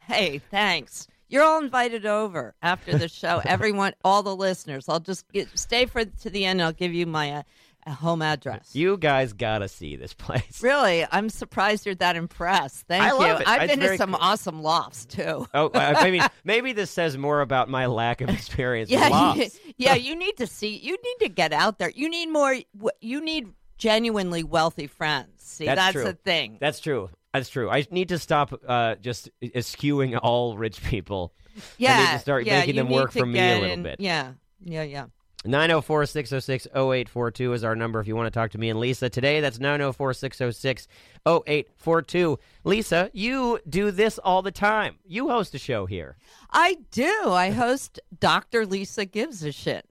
hey, 0.00 0.38
thanks. 0.50 1.08
You're 1.28 1.42
all 1.42 1.62
invited 1.62 2.06
over 2.06 2.54
after 2.62 2.96
the 2.96 3.08
show. 3.08 3.40
Everyone, 3.44 3.94
all 4.04 4.22
the 4.22 4.36
listeners. 4.36 4.88
I'll 4.88 5.00
just 5.00 5.30
get, 5.32 5.58
stay 5.58 5.86
for 5.86 6.04
to 6.04 6.30
the 6.30 6.44
end. 6.44 6.62
I'll 6.62 6.72
give 6.72 6.94
you 6.94 7.06
my 7.06 7.32
uh, 7.32 7.42
uh, 7.86 7.90
home 7.92 8.22
address. 8.22 8.70
You 8.74 8.96
guys 8.96 9.32
gotta 9.32 9.68
see 9.68 9.96
this 9.96 10.12
place. 10.14 10.62
really, 10.62 11.06
I'm 11.10 11.28
surprised 11.28 11.86
you're 11.86 11.94
that 11.96 12.16
impressed. 12.16 12.86
Thank 12.86 13.02
I 13.04 13.08
you. 13.08 13.44
I've 13.46 13.62
It's 13.62 13.76
been 13.76 13.88
to 13.90 13.96
some 13.96 14.10
cool. 14.12 14.18
awesome 14.20 14.62
lofts 14.62 15.04
too. 15.06 15.46
Oh, 15.54 15.70
I 15.74 15.94
I 15.94 16.10
mean, 16.10 16.22
maybe 16.44 16.72
this 16.72 16.90
says 16.90 17.16
more 17.18 17.40
about 17.40 17.68
my 17.68 17.86
lack 17.86 18.20
of 18.20 18.28
experience. 18.30 18.90
Yeah, 18.90 19.34
you, 19.34 19.46
yeah. 19.76 19.94
You 19.94 20.16
need 20.16 20.36
to 20.38 20.46
see. 20.46 20.76
You 20.76 20.92
need 20.92 21.26
to 21.26 21.28
get 21.28 21.52
out 21.52 21.78
there. 21.78 21.90
You 21.90 22.08
need 22.08 22.26
more. 22.30 22.56
You 23.00 23.20
need 23.20 23.48
genuinely 23.78 24.42
wealthy 24.44 24.86
friends. 24.86 25.30
See, 25.42 25.66
That's 25.66 25.78
that's, 25.78 25.92
true. 25.92 26.04
the 26.04 26.12
thing. 26.14 26.58
That's 26.60 26.80
true. 26.80 27.10
That's 27.32 27.48
true. 27.48 27.68
I 27.68 27.84
need 27.90 28.08
to 28.10 28.18
stop 28.18 28.58
uh, 28.66 28.94
just 28.96 29.28
eschewing 29.42 30.16
all 30.16 30.56
rich 30.56 30.82
people. 30.84 31.32
yeah, 31.78 31.94
I 31.96 31.98
need 32.00 32.06
to 32.12 32.18
start 32.20 32.46
yeah, 32.46 32.60
making 32.60 32.76
them 32.76 32.88
work 32.88 33.12
for 33.12 33.26
me 33.26 33.38
a 33.40 33.54
little 33.54 33.70
in- 33.70 33.82
bit. 33.82 33.96
Yeah, 33.98 34.32
yeah, 34.62 34.82
yeah. 34.84 35.06
904 35.44 36.06
606 36.06 36.66
0842 36.74 37.52
is 37.52 37.64
our 37.64 37.76
number 37.76 38.00
if 38.00 38.06
you 38.08 38.16
want 38.16 38.26
to 38.26 38.30
talk 38.30 38.50
to 38.52 38.58
me 38.58 38.70
and 38.70 38.80
Lisa 38.80 39.10
today. 39.10 39.40
That's 39.40 39.58
904 39.60 40.14
606 40.14 40.88
0842. 41.26 42.38
Lisa, 42.64 43.10
you 43.12 43.58
do 43.68 43.90
this 43.90 44.18
all 44.18 44.42
the 44.42 44.50
time. 44.50 44.96
You 45.06 45.28
host 45.28 45.54
a 45.54 45.58
show 45.58 45.86
here, 45.86 46.16
I 46.50 46.78
do. 46.90 47.30
I 47.30 47.50
host 47.50 48.00
Dr. 48.18 48.64
Lisa 48.66 49.04
Gives 49.04 49.42
a 49.44 49.52
Shit. 49.52 49.86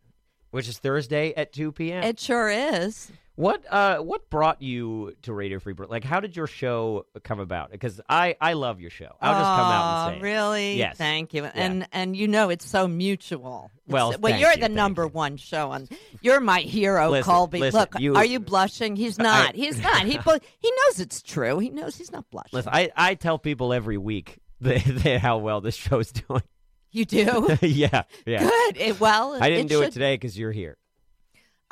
which 0.52 0.68
is 0.68 0.80
Thursday 0.80 1.34
at 1.36 1.54
2 1.54 1.72
p.m. 1.72 2.04
It 2.04 2.20
sure 2.20 2.50
is. 2.50 3.12
What 3.36 3.64
uh 3.68 3.98
what 3.98 4.30
brought 4.30 4.62
you 4.62 5.16
to 5.24 5.34
Radio 5.34 5.58
Free 5.58 5.74
Brooklyn? 5.74 5.96
Like 5.96 6.04
how 6.04 6.20
did 6.20 6.36
your 6.36 6.46
show 6.46 7.08
come 7.24 7.40
about? 7.40 7.72
Because 7.72 8.00
I 8.08 8.36
I 8.40 8.54
love 8.54 8.80
your 8.80 8.92
show. 8.92 9.10
I'll 9.20 9.34
just 9.34 9.44
come 9.44 9.72
out 9.72 10.08
and 10.08 10.14
say 10.14 10.20
it. 10.20 10.22
Really? 10.22 10.78
Yes. 10.78 10.98
Thank 10.98 11.34
you. 11.34 11.44
And 11.46 11.88
and 11.92 12.16
you 12.16 12.28
know 12.28 12.50
it's 12.50 12.66
so 12.68 12.88
mutual. 12.88 13.72
It's- 13.88 13.92
Well, 13.92 14.16
well, 14.20 14.40
you're 14.40 14.52
you, 14.52 14.58
the 14.58 14.70
number 14.70 15.04
you. 15.04 15.10
one 15.10 15.38
show 15.38 15.72
on. 15.72 15.90
You're 16.22 16.40
my 16.42 16.60
hero, 16.60 17.10
Listen, 17.10 17.32
Colby. 17.34 17.60
listen, 17.60 17.80
Look, 17.80 18.00
you- 18.00 18.16
are 18.16 18.24
you 18.24 18.40
blushing? 18.40 18.96
He's 18.96 19.18
not. 19.18 19.56
He's 19.56 19.82
not. 19.82 20.04
He 20.06 20.12
he 20.60 20.72
knows 20.72 21.00
it's 21.00 21.24
true. 21.24 21.58
He 21.58 21.70
knows 21.72 21.96
he's 21.98 22.12
not 22.12 22.30
blushing. 22.30 22.52
Listen, 22.54 22.72
I 22.74 22.92
I 22.96 23.16
tell 23.16 23.40
people 23.40 23.74
every 23.74 23.98
week 23.98 24.38
that, 24.62 24.84
that 24.86 25.22
how 25.22 25.40
well 25.40 25.60
this 25.60 25.74
show's 25.76 26.12
doing. 26.12 26.44
you 26.92 27.06
do. 27.06 27.58
yeah, 27.64 28.04
yeah. 28.28 28.48
Good. 28.48 28.78
It, 28.78 29.00
well, 29.00 29.36
I 29.42 29.50
didn't 29.50 29.70
do 29.70 29.80
should- 29.80 29.88
it 29.88 29.94
today 29.94 30.14
because 30.14 30.38
you're 30.38 30.52
here. 30.52 30.78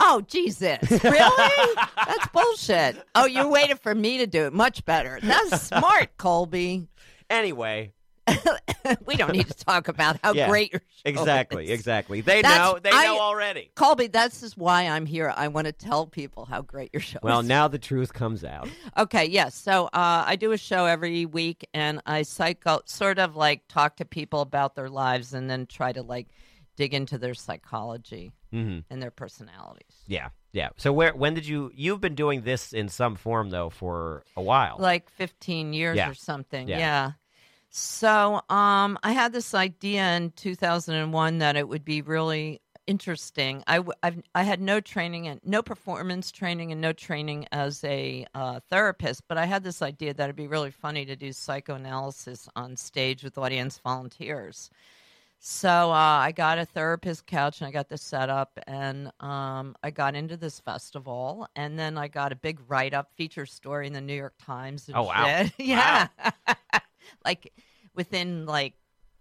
Oh 0.04 0.22
Jesus! 0.28 0.80
Really? 1.04 1.76
That's 2.08 2.28
bullshit. 2.34 2.98
Oh, 3.16 3.26
you 3.26 3.48
waited 3.48 3.80
for 3.80 3.94
me 3.94 4.18
to 4.20 4.28
do 4.28 4.46
it. 4.46 4.54
Much 4.54 4.84
better. 4.86 5.20
That's 5.22 5.62
smart, 5.62 6.18
Colby. 6.18 6.88
Anyway, 7.30 7.94
we 9.06 9.16
don't 9.16 9.32
need 9.32 9.48
to 9.48 9.54
talk 9.54 9.88
about 9.88 10.18
how 10.24 10.34
Yeah, 10.34 10.48
great 10.50 10.72
your 10.74 10.82
show 10.90 11.02
exactly, 11.06 11.66
is. 11.66 11.70
exactly. 11.72 12.20
Exactly. 12.20 12.22
They 12.22 12.42
That's- 12.42 12.58
know. 12.74 12.80
They 12.80 12.90
I- 12.92 13.06
know 13.06 13.20
already. 13.20 13.72
Colby, 13.76 14.08
that's 14.08 14.42
just 14.42 14.58
why 14.58 14.88
I'm 14.88 15.06
here. 15.06 15.34
I 15.36 15.48
want 15.50 15.66
to 15.68 15.72
tell 15.74 16.08
people 16.08 16.46
how 16.46 16.62
great 16.62 16.90
your 16.94 17.02
show 17.02 17.20
Well, 17.22 17.34
is. 17.40 17.44
Well, 17.44 17.44
now 17.48 17.68
the 17.68 17.80
truth 17.80 18.14
comes 18.14 18.44
out. 18.44 18.70
Okay, 18.98 19.26
yes. 19.26 19.56
So 19.56 19.86
uh, 19.88 20.24
I 20.26 20.36
do 20.36 20.52
a 20.52 20.58
show 20.58 20.86
every 20.86 21.26
week, 21.26 21.68
and 21.74 22.02
I 22.06 22.24
psycho 22.24 22.82
sort 22.86 23.20
of 23.20 23.36
like 23.36 23.68
talk 23.68 23.98
to 23.98 24.06
people 24.06 24.42
about 24.42 24.76
their 24.76 24.90
lives, 24.90 25.34
and 25.34 25.50
then 25.50 25.66
try 25.68 25.92
to 25.92 26.02
like 26.02 26.28
dig 26.82 26.94
into 26.96 27.18
their 27.20 27.36
psychology 27.36 28.34
hmm 28.52 28.80
and 28.90 29.02
their 29.04 29.12
personalities. 29.12 29.96
Yeah, 30.08 30.30
yeah. 30.52 30.70
So 30.78 30.92
where 30.92 31.14
when 31.14 31.36
did 31.36 31.46
you? 31.46 31.72
You've 31.76 32.02
been 32.02 32.16
doing 32.16 32.42
this 32.42 32.74
in 32.74 32.90
some 32.90 33.16
form 33.16 33.52
though 33.52 33.70
for 33.70 34.24
a 34.36 34.42
while. 34.42 34.78
Like 34.80 35.10
15 35.12 35.74
years 35.74 35.98
Yeah. 35.98 36.10
or 36.10 36.16
something. 36.16 36.68
Yeah. 36.68 36.80
Yeah. 36.80 37.12
So 37.70 38.42
um, 38.50 38.98
I 39.04 39.12
had 39.12 39.32
this 39.32 39.54
idea 39.54 40.04
in 40.18 40.32
2001 40.32 41.38
that 41.38 41.56
it 41.56 41.68
would 41.70 41.86
be 41.86 42.02
really 42.02 42.60
interesting. 42.88 43.64
I, 43.68 43.84
I've, 44.04 44.22
I 44.34 44.44
had 44.44 44.60
no 44.60 44.82
training 44.82 45.28
and 45.28 45.40
no 45.46 45.62
performance 45.62 46.32
training 46.32 46.72
and 46.72 46.82
no 46.82 46.94
training 46.94 47.46
as 47.52 47.84
a 47.84 48.26
uh, 48.34 48.60
therapist, 48.72 49.28
but 49.28 49.38
I 49.38 49.46
had 49.46 49.64
this 49.64 49.82
idea 49.82 50.14
that 50.16 50.24
it'd 50.24 50.36
be 50.36 50.48
really 50.48 50.72
funny 50.72 51.06
to 51.06 51.16
do 51.16 51.32
psychoanalysis 51.32 52.50
on 52.56 52.76
stage 52.76 53.24
with 53.24 53.38
audience 53.38 53.78
volunteers. 53.78 54.70
So 55.44 55.90
uh, 55.90 55.94
I 55.94 56.34
got 56.34 56.60
a 56.60 56.66
therapist 56.66 57.26
couch 57.26 57.62
and 57.62 57.68
I 57.68 57.72
got 57.72 57.90
this 57.90 58.04
set 58.04 58.30
up, 58.30 58.60
and 58.68 59.12
um, 59.22 59.76
I 59.82 59.90
got 59.90 60.14
into 60.14 60.38
this 60.38 60.60
festival, 60.60 61.48
and 61.56 61.80
then 61.80 61.98
I 61.98 62.10
got 62.10 62.32
a 62.32 62.36
big 62.36 62.60
write 62.68 62.94
up 62.94 63.12
feature 63.16 63.48
story 63.48 63.88
in 63.88 63.94
the 63.94 64.02
New 64.02 64.14
York 64.14 64.36
Times. 64.38 64.88
And 64.88 64.96
Oh, 64.96 65.04
wow. 65.06 65.26
shit. 65.26 65.52
yeah, 65.58 66.10
like 67.26 67.52
within 67.96 68.46
like 68.46 68.76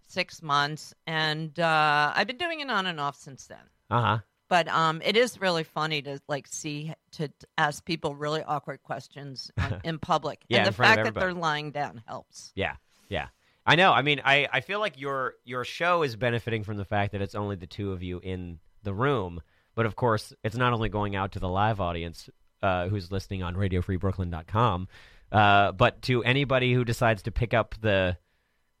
six 0.09 0.43
months, 0.43 0.93
and 1.07 1.59
uh, 1.59 2.13
I've 2.15 2.27
been 2.27 2.37
doing 2.37 2.59
it 2.59 2.69
on 2.69 2.85
and 2.85 2.99
off 2.99 3.15
since 3.15 3.47
then. 3.47 3.65
Uh 3.89 4.01
huh. 4.01 4.17
But 4.47 4.67
um, 4.67 5.01
it 5.03 5.17
is 5.17 5.41
really 5.41 5.63
funny 5.63 6.03
to 6.03 6.19
like 6.27 6.45
see 6.45 6.93
to 7.13 7.31
ask 7.57 7.83
people 7.83 8.13
really 8.13 8.43
awkward 8.43 8.83
questions 8.83 9.49
in 9.83 9.97
public, 9.97 10.43
Yeah, 10.49 10.59
and 10.59 10.67
the 10.67 10.71
fact 10.71 11.03
that 11.03 11.15
they're 11.15 11.33
lying 11.33 11.71
down 11.71 12.03
helps. 12.05 12.51
Yeah, 12.53 12.75
yeah. 13.09 13.29
I 13.71 13.75
know. 13.75 13.93
I 13.93 14.01
mean, 14.01 14.19
I, 14.25 14.49
I 14.51 14.59
feel 14.59 14.81
like 14.81 14.99
your 14.99 15.35
your 15.45 15.63
show 15.63 16.03
is 16.03 16.17
benefiting 16.17 16.65
from 16.65 16.75
the 16.75 16.83
fact 16.83 17.13
that 17.13 17.21
it's 17.21 17.35
only 17.35 17.55
the 17.55 17.67
two 17.67 17.93
of 17.93 18.03
you 18.03 18.19
in 18.19 18.59
the 18.83 18.93
room. 18.93 19.41
But 19.75 19.85
of 19.85 19.95
course, 19.95 20.33
it's 20.43 20.57
not 20.57 20.73
only 20.73 20.89
going 20.89 21.15
out 21.15 21.31
to 21.31 21.39
the 21.39 21.47
live 21.47 21.79
audience 21.79 22.29
uh, 22.61 22.89
who's 22.89 23.13
listening 23.13 23.43
on 23.43 23.55
RadioFreeBrooklyn.com, 23.55 24.89
uh, 25.31 25.71
but 25.71 26.01
to 26.01 26.21
anybody 26.25 26.73
who 26.73 26.83
decides 26.83 27.21
to 27.21 27.31
pick 27.31 27.53
up 27.53 27.75
the 27.79 28.17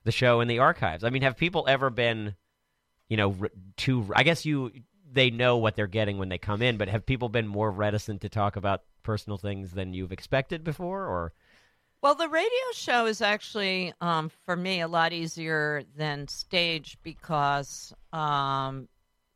the 0.03 0.11
show 0.11 0.41
in 0.41 0.49
the 0.49 0.59
archives. 0.59 1.05
I 1.05 1.09
mean, 1.09 1.21
have 1.21 1.37
people 1.37 1.63
ever 1.69 1.89
been, 1.89 2.35
you 3.07 3.15
know, 3.15 3.33
too? 3.77 4.11
I 4.13 4.23
guess 4.23 4.45
you 4.45 4.73
they 5.09 5.29
know 5.29 5.55
what 5.55 5.77
they're 5.77 5.87
getting 5.87 6.17
when 6.17 6.27
they 6.27 6.37
come 6.37 6.61
in, 6.61 6.75
but 6.75 6.89
have 6.89 7.05
people 7.05 7.29
been 7.29 7.47
more 7.47 7.71
reticent 7.71 8.19
to 8.23 8.29
talk 8.29 8.57
about 8.57 8.83
personal 9.03 9.37
things 9.37 9.71
than 9.71 9.93
you've 9.93 10.11
expected 10.11 10.65
before, 10.65 11.05
or? 11.05 11.31
Well, 12.01 12.15
the 12.15 12.27
radio 12.29 12.49
show 12.73 13.05
is 13.05 13.21
actually, 13.21 13.93
um, 14.01 14.29
for 14.29 14.55
me, 14.55 14.81
a 14.81 14.87
lot 14.87 15.13
easier 15.13 15.83
than 15.95 16.27
stage 16.27 16.97
because 17.03 17.93
um, 18.11 18.87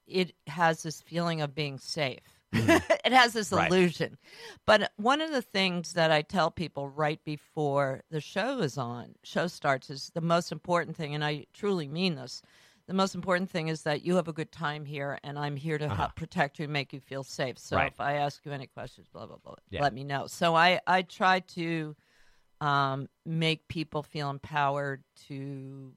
it 0.08 0.34
has 0.48 0.82
this 0.82 1.00
feeling 1.02 1.42
of 1.42 1.54
being 1.54 1.78
safe. 1.78 2.22
it 2.54 3.14
has 3.14 3.34
this 3.34 3.52
Right. 3.52 3.70
illusion. 3.70 4.18
But 4.66 4.92
one 4.96 5.22
of 5.22 5.32
the 5.32 5.44
things 5.44 5.94
that 5.94 6.12
I 6.12 6.24
tell 6.24 6.50
people 6.50 6.90
right 6.90 7.24
before 7.24 8.02
the 8.10 8.22
show 8.22 8.60
is 8.60 8.80
on, 8.80 9.14
show 9.24 9.46
starts, 9.46 9.92
is 9.92 10.10
the 10.16 10.22
most 10.22 10.52
important 10.52 10.98
thing, 10.98 11.14
and 11.14 11.24
I 11.24 11.46
truly 11.54 11.88
mean 11.88 12.16
this. 12.16 12.42
The 12.88 12.94
most 12.96 13.14
important 13.14 13.50
thing 13.50 13.68
is 13.68 13.84
that 13.84 14.04
you 14.04 14.16
have 14.16 14.28
a 14.28 14.34
good 14.34 14.52
time 14.52 14.86
here, 14.86 15.20
and 15.24 15.38
I'm 15.38 15.56
here 15.56 15.78
to 15.78 15.90
help 15.90 16.16
protect 16.16 16.58
you 16.58 16.64
and 16.64 16.74
make 16.74 16.94
you 16.94 17.00
feel 17.00 17.24
safe. 17.24 17.60
So 17.60 17.76
Right. 17.78 17.92
if 17.92 18.00
I 18.00 18.14
ask 18.14 18.44
you 18.46 18.52
any 18.52 18.68
questions, 18.68 19.08
blah 19.12 19.26
blah 19.28 19.38
blah, 19.38 19.56
Yeah. 19.70 19.82
let 19.82 19.94
me 19.94 20.04
know. 20.04 20.26
So 20.28 20.56
I 20.56 20.80
I 20.88 21.02
try 21.04 21.42
to 21.42 21.96
um, 22.62 23.08
make 23.26 23.68
people 23.68 24.04
feel 24.04 24.30
empowered 24.30 25.04
to, 25.28 25.94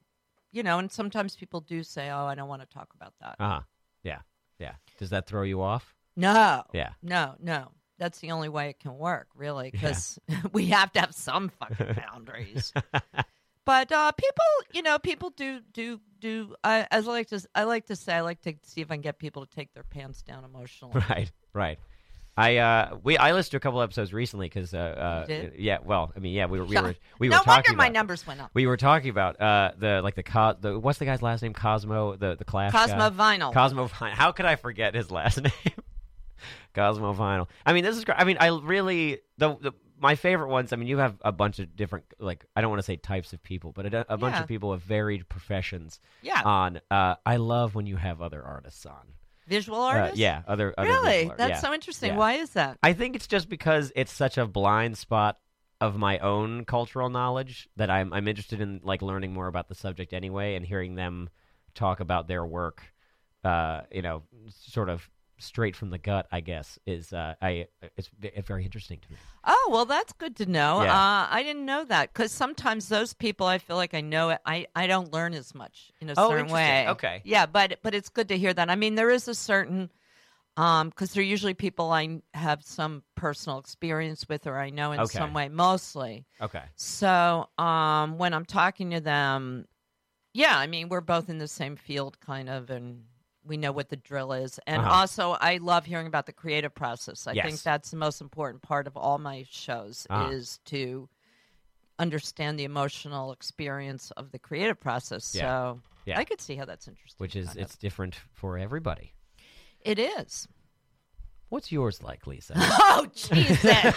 you 0.52 0.62
know, 0.62 0.78
and 0.78 0.90
sometimes 0.90 1.36
people 1.36 1.60
do 1.60 1.82
say, 1.82 2.10
"Oh, 2.10 2.26
I 2.26 2.34
don't 2.34 2.48
want 2.48 2.62
to 2.62 2.68
talk 2.68 2.88
about 2.94 3.14
that." 3.20 3.36
Uh 3.38 3.48
huh. 3.48 3.60
Yeah. 4.02 4.20
Yeah. 4.58 4.74
Does 4.98 5.10
that 5.10 5.26
throw 5.26 5.42
you 5.42 5.60
off? 5.62 5.94
no, 6.16 6.64
Yeah. 6.72 6.90
no, 7.02 7.34
no. 7.40 7.70
That's 7.98 8.18
the 8.20 8.30
only 8.30 8.48
way 8.48 8.68
it 8.70 8.78
can 8.78 8.96
work, 8.96 9.26
really, 9.34 9.70
because 9.72 10.18
we 10.52 10.66
have 10.66 10.92
to 10.92 11.00
have 11.00 11.14
some 11.14 11.48
fucking 11.48 11.94
boundaries. 12.10 12.72
but 13.64 13.90
uh, 13.92 14.12
people, 14.12 14.44
you 14.72 14.82
know, 14.82 14.98
people 14.98 15.30
do 15.30 15.60
do 15.72 16.00
do. 16.20 16.54
I, 16.64 16.86
as 16.90 17.06
I 17.08 17.10
like 17.12 17.28
to, 17.28 17.44
I 17.54 17.64
like 17.64 17.86
to 17.86 17.96
say, 17.96 18.14
I 18.14 18.20
like 18.20 18.40
to 18.42 18.54
see 18.62 18.80
if 18.80 18.90
I 18.90 18.94
can 18.94 19.02
get 19.02 19.18
people 19.18 19.44
to 19.44 19.54
take 19.54 19.72
their 19.74 19.82
pants 19.84 20.22
down 20.22 20.44
emotionally. 20.44 21.02
Right, 21.08 21.30
right. 21.52 21.78
I 22.38 22.57
uh 22.59 22.97
we 23.02 23.18
I 23.18 23.33
listened 23.33 23.50
to 23.52 23.57
a 23.57 23.61
couple 23.61 23.83
episodes 23.83 24.12
recently 24.12 24.47
because 24.47 24.73
uh, 24.73 24.78
uh 25.28 25.49
yeah 25.57 25.78
well 25.85 26.12
I 26.16 26.21
mean 26.21 26.33
yeah 26.35 26.47
we 26.47 26.59
were 26.61 26.64
we 26.66 26.76
were 26.80 26.95
we 27.18 27.28
no 27.28 27.38
were 27.38 27.42
talking 27.45 27.71
wonder 27.73 27.76
my 27.76 27.87
about, 27.87 27.92
numbers 27.95 28.26
went 28.26 28.40
up. 28.40 28.50
we 28.54 28.66
were 28.66 28.76
talking 28.76 29.11
about 29.11 29.40
uh 29.40 29.73
the 29.76 30.00
like 30.02 30.14
the 30.14 30.23
co- 30.23 30.57
the 30.61 30.78
what's 30.78 30.99
the 30.99 31.04
guy's 31.04 31.21
last 31.23 31.42
name 31.42 31.52
Cosmo 31.52 32.16
the 32.16 32.37
the 32.37 32.45
Clash 32.45 32.73
Cosmo 32.73 33.11
guy? 33.11 33.37
Vinyl. 33.38 33.52
Cosmo 33.52 33.88
Vinyl 33.88 34.12
how 34.12 34.33
could 34.33 34.47
I 34.47 34.57
forget 34.57 34.95
his 34.95 35.11
last 35.11 35.42
name 35.42 35.52
Cosmo 36.75 37.14
Vinyl 37.14 37.49
I 37.66 37.73
mean 37.73 37.85
this 37.85 37.97
is 37.97 38.04
great 38.04 38.18
I 38.18 38.25
mean 38.25 38.37
I 38.40 38.49
really 38.49 39.18
the, 39.38 39.57
the 39.61 39.73
my 40.00 40.14
favorite 40.14 40.49
ones 40.49 40.73
I 40.73 40.76
mean 40.76 40.87
you 40.88 40.99
have 40.99 41.16
a 41.23 41.33
bunch 41.33 41.59
of 41.59 41.75
different 41.75 42.04
like 42.21 42.45
I 42.54 42.61
don't 42.61 42.71
want 42.71 42.78
to 42.80 42.85
say 42.87 42.97
types 42.97 43.33
of 43.33 43.42
people 43.42 43.73
but 43.73 43.92
a, 43.92 44.07
a 44.12 44.16
bunch 44.16 44.35
Yeah. 44.37 44.42
of 44.42 44.49
people 44.49 44.73
of 44.73 44.80
varied 44.83 45.28
professions 45.28 45.99
yeah, 46.23 46.42
on 46.45 46.80
uh 46.90 47.16
I 47.26 47.37
love 47.37 47.75
when 47.75 47.87
you 47.87 47.97
have 47.97 48.23
other 48.23 48.42
artists 48.42 48.87
on 48.87 49.14
visual 49.48 49.80
Uh, 49.80 49.86
artists. 49.94 50.18
yeah 50.18 50.42
other, 50.46 50.74
other 50.78 50.88
really, 50.88 51.30
that's 51.36 51.50
yeah. 51.50 51.58
so 51.60 51.72
interesting. 51.72 52.12
Yeah. 52.12 52.18
Why 52.18 52.34
is 52.34 52.50
that? 52.50 52.78
I 52.82 52.92
think 52.92 53.16
it's 53.16 53.26
just 53.26 53.48
because 53.48 53.90
it's 53.96 54.12
such 54.12 54.38
a 54.38 54.46
blind 54.46 54.98
spot 54.98 55.38
of 55.80 55.96
my 55.96 56.18
own 56.18 56.64
cultural 56.64 57.08
knowledge 57.08 57.68
that 57.76 57.88
I'm 57.90 58.12
I'm 58.12 58.26
interested 58.28 58.60
in 58.60 58.80
like 58.82 59.00
learning 59.02 59.32
more 59.32 59.46
about 59.46 59.68
the 59.68 59.74
subject 59.74 60.12
anyway 60.12 60.54
and 60.56 60.64
hearing 60.66 60.94
them 60.96 61.30
talk 61.74 62.00
about 62.00 62.26
their 62.28 62.44
work 62.44 62.82
uh 63.44 63.82
you 63.92 64.02
know 64.02 64.24
sort 64.48 64.88
of 64.88 65.08
straight 65.38 65.76
from 65.76 65.90
the 65.90 65.99
gut 65.99 66.26
I 66.30 66.40
guess 66.40 66.78
is 66.87 67.12
uh 67.12 67.35
I 67.40 67.66
it's, 67.96 68.11
it's 68.22 68.46
very 68.48 68.64
interesting 68.64 68.98
to 69.01 69.11
me. 69.12 69.18
Oh 69.44 69.68
well, 69.72 69.85
that's 69.85 70.12
good 70.12 70.37
to 70.37 70.46
know. 70.46 70.81
Yeah. 70.81 70.94
Uh, 70.94 71.27
I 71.31 71.42
didn't 71.42 71.64
know 71.64 71.85
that 71.85 72.12
because 72.12 72.33
sometimes 72.33 72.88
those 72.88 73.14
people, 73.14 73.46
I 73.46 73.59
feel 73.59 73.77
like 73.77 73.94
I 73.94 74.01
know 74.01 74.31
it. 74.31 74.40
I, 74.44 74.66
I 74.74 74.87
don't 74.87 75.12
learn 75.12 75.33
as 75.33 75.55
much 75.55 75.90
in 76.01 76.11
a 76.11 76.14
Oh, 76.16 76.29
certain 76.29 76.53
way. 76.53 76.87
Okay. 76.88 77.22
Yeah, 77.24 77.46
but 77.46 77.79
but 77.83 77.94
it's 77.94 78.09
good 78.09 78.29
to 78.29 78.37
hear 78.38 78.53
that. 78.53 78.68
I 78.70 78.77
mean, 78.77 78.94
there 78.94 79.11
is 79.11 79.29
a 79.29 79.35
certain 79.35 79.90
um 80.57 80.88
because 80.88 81.12
they're 81.12 81.22
usually 81.22 81.55
people 81.55 81.90
I 81.92 82.20
have 82.35 82.64
some 82.64 83.05
personal 83.14 83.59
experience 83.59 84.29
with 84.29 84.46
or 84.46 84.59
I 84.59 84.70
know 84.70 84.92
in 84.92 85.01
Okay. 85.01 85.18
some 85.18 85.33
way, 85.35 85.48
mostly. 85.48 86.27
Okay. 86.40 86.64
So 86.77 87.48
um 87.59 88.18
when 88.18 88.35
I'm 88.35 88.44
talking 88.44 88.90
to 88.90 89.01
them, 89.01 89.66
yeah, 90.35 90.59
I 90.59 90.66
mean 90.66 90.88
we're 90.88 91.01
both 91.01 91.29
in 91.31 91.38
the 91.38 91.48
same 91.48 91.77
field, 91.77 92.20
kind 92.20 92.48
of, 92.48 92.70
and 92.70 93.05
we 93.48 93.56
know 93.56 93.72
what 93.72 93.88
the 93.88 93.96
drill 93.96 94.32
is. 94.32 94.61
And 94.66 94.82
Uh-huh. 94.82 94.94
also, 94.94 95.32
I 95.40 95.56
love 95.56 95.87
hearing 95.87 96.06
about 96.06 96.26
the 96.26 96.32
creative 96.32 96.74
process. 96.74 97.26
I 97.26 97.34
think 97.34 97.62
that's 97.62 97.90
the 97.90 97.96
most 97.96 98.20
important 98.20 98.62
part 98.62 98.87
of 98.87 98.96
all 98.96 99.18
my 99.18 99.44
shows 99.50 100.06
Uh-huh. 100.11 100.30
is 100.30 100.61
to 100.66 101.08
understand 101.98 102.58
the 102.58 102.64
emotional 102.64 103.32
experience 103.32 104.12
of 104.12 104.30
the 104.30 104.38
creative 104.38 104.78
process. 104.78 105.34
Yeah. 105.34 105.42
So 105.42 105.80
Yeah. 106.04 106.18
I 106.18 106.24
could 106.24 106.40
see 106.40 106.54
how 106.56 106.64
that's 106.64 106.87
interesting. 106.87 107.16
Which 107.18 107.34
is 107.37 107.48
of. 107.50 107.56
it's 107.58 107.76
different 107.76 108.14
for 108.32 108.56
everybody. 108.58 109.14
it 109.80 109.98
is. 109.98 110.46
What's 111.48 111.72
yours 111.72 112.02
like, 112.02 112.26
Lisa? 112.26 112.54
Oh 112.58 113.06
Jesus! 113.14 113.94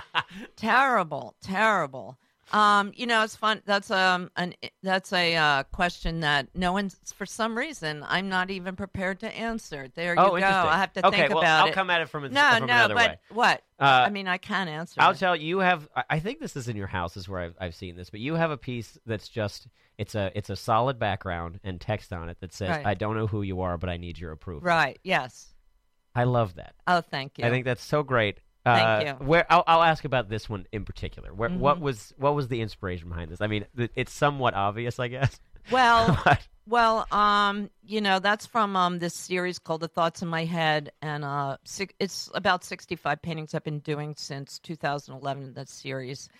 terrible, 0.56 1.34
terrible. 1.42 2.18
Um, 2.52 2.92
you 2.94 3.06
know, 3.06 3.22
it's 3.24 3.36
fun. 3.36 3.62
That's 3.64 3.90
um, 3.90 4.30
an 4.36 4.54
that's 4.82 5.12
a 5.12 5.34
uh, 5.36 5.62
question 5.64 6.20
that 6.20 6.48
no 6.54 6.72
one's 6.72 6.96
for 7.14 7.26
some 7.26 7.56
reason 7.56 8.04
I'm 8.06 8.28
not 8.28 8.50
even 8.50 8.76
prepared 8.76 9.20
to 9.20 9.34
answer. 9.34 9.88
There 9.94 10.14
you 10.14 10.20
oh, 10.20 10.30
go. 10.30 10.36
interesting. 10.36 10.68
I 10.70 10.78
have 10.78 10.92
to 10.94 11.06
okay, 11.06 11.16
think 11.16 11.30
well, 11.30 11.38
about 11.40 11.62
I'll 11.62 11.68
it. 11.68 11.74
come 11.74 11.90
at 11.90 12.02
it 12.02 12.08
from, 12.08 12.24
a, 12.24 12.28
no, 12.28 12.50
from 12.50 12.66
no, 12.66 12.74
another 12.74 12.94
but 12.94 13.10
way. 13.10 13.18
what? 13.30 13.62
Uh, 13.80 14.04
I 14.06 14.10
mean, 14.10 14.28
I 14.28 14.38
can't 14.38 14.68
answer. 14.68 15.00
I'll 15.00 15.12
it. 15.12 15.18
tell 15.18 15.34
you, 15.34 15.46
you 15.46 15.58
have. 15.58 15.88
I- 15.96 16.04
I 16.10 16.18
think 16.20 16.38
this 16.38 16.54
is 16.54 16.68
in 16.68 16.76
your 16.76 16.86
house. 16.86 17.16
Is 17.16 17.28
where 17.28 17.40
I've, 17.40 17.54
I've 17.60 17.74
seen 17.74 17.96
this, 17.96 18.10
but 18.10 18.20
you 18.20 18.34
have 18.34 18.50
a 18.50 18.58
piece 18.58 18.98
that's 19.06 19.28
just. 19.28 19.66
It's 19.96 20.16
a 20.16 20.32
it's 20.34 20.50
a 20.50 20.56
solid 20.56 20.98
background 20.98 21.60
and 21.62 21.80
text 21.80 22.12
on 22.12 22.28
it 22.28 22.38
that 22.40 22.52
says, 22.52 22.68
Right. 22.68 22.86
"I 22.86 22.94
don't 22.94 23.16
know 23.16 23.28
who 23.28 23.42
you 23.42 23.60
are, 23.60 23.78
but 23.78 23.88
I 23.88 23.96
need 23.96 24.18
your 24.18 24.32
approval." 24.32 24.62
Right. 24.62 24.98
Yes. 25.04 25.54
I 26.14 26.24
love 26.24 26.54
that. 26.56 26.74
Oh, 26.86 27.00
thank 27.00 27.38
you. 27.38 27.44
I 27.44 27.50
think 27.50 27.64
that's 27.64 27.82
so 27.82 28.02
great. 28.02 28.38
Thank 28.64 28.86
Uh, 28.86 29.04
you. 29.06 29.12
Mm-hmm. 29.14 29.26
Where 29.26 29.46
I'll, 29.52 29.64
I'll 29.66 29.82
ask 29.82 30.04
about 30.04 30.28
this 30.28 30.48
one 30.48 30.66
in 30.72 30.84
particular. 30.84 31.34
Where 31.34 31.50
what 31.50 31.80
was 31.80 32.14
what 32.16 32.34
was 32.34 32.48
the 32.48 32.60
inspiration 32.60 33.08
behind 33.08 33.30
this? 33.30 33.40
I 33.40 33.46
mean, 33.46 33.66
th- 33.76 33.90
it's 33.94 34.12
somewhat 34.12 34.54
obvious, 34.54 34.98
I 34.98 35.08
guess. 35.08 35.38
well, 35.70 36.22
Well, 36.66 37.06
um, 37.12 37.68
you 37.82 38.00
know, 38.00 38.20
that's 38.20 38.46
from 38.46 38.74
um 38.74 38.98
this 38.98 39.14
series 39.14 39.58
called 39.58 39.82
The 39.82 39.88
Thoughts 39.88 40.22
in 40.22 40.28
My 40.28 40.46
Head, 40.46 40.92
and 41.02 41.24
uh, 41.24 41.58
six, 41.64 41.92
it's 42.00 42.30
about 42.34 42.64
sixty-five 42.64 43.20
paintings 43.20 43.54
I've 43.54 43.64
been 43.64 43.80
doing 43.80 44.14
since 44.16 44.58
2011. 44.60 45.52
That 45.54 45.68
series, 45.68 46.30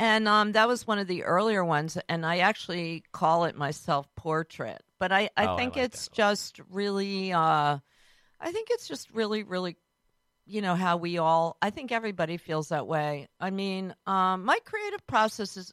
and 0.00 0.26
um, 0.26 0.52
that 0.52 0.66
was 0.66 0.86
one 0.86 0.98
of 0.98 1.06
the 1.06 1.22
earlier 1.22 1.64
ones, 1.64 1.96
and 2.08 2.26
I 2.26 2.38
actually 2.38 3.04
call 3.12 3.44
it 3.44 3.56
my 3.56 3.70
self-portrait. 3.70 4.82
But 4.98 5.12
I, 5.12 5.30
I 5.36 5.46
Oh, 5.46 5.54
I 5.54 5.56
think 5.56 5.76
like 5.76 5.84
it's 5.84 6.08
just 6.08 6.60
really, 6.70 7.32
uh, 7.32 7.78
I 8.40 8.52
think 8.52 8.68
it's 8.72 8.88
just 8.88 9.12
really, 9.12 9.44
really 9.44 9.76
you 10.48 10.62
know 10.62 10.74
how 10.74 10.96
we 10.96 11.18
all 11.18 11.56
i 11.62 11.70
think 11.70 11.92
everybody 11.92 12.36
feels 12.36 12.68
that 12.70 12.86
way 12.86 13.28
i 13.38 13.50
mean 13.50 13.94
um 14.06 14.44
my 14.44 14.58
creative 14.64 15.06
process 15.06 15.56
is 15.56 15.72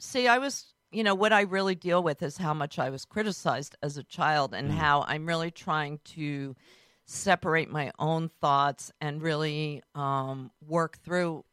see 0.00 0.26
i 0.28 0.38
was 0.38 0.74
you 0.90 1.04
know 1.04 1.14
what 1.14 1.32
i 1.32 1.42
really 1.42 1.74
deal 1.74 2.02
with 2.02 2.22
is 2.22 2.36
how 2.36 2.52
much 2.52 2.78
i 2.78 2.90
was 2.90 3.04
criticized 3.04 3.76
as 3.82 3.96
a 3.96 4.02
child 4.02 4.52
and 4.52 4.70
Mm. 4.70 4.74
how 4.74 5.04
i'm 5.08 5.26
really 5.26 5.50
trying 5.50 6.00
to 6.04 6.54
separate 7.04 7.70
my 7.70 7.92
own 7.98 8.28
thoughts 8.40 8.90
and 9.00 9.22
really 9.22 9.82
um 9.94 10.50
work 10.60 10.98
through 10.98 11.44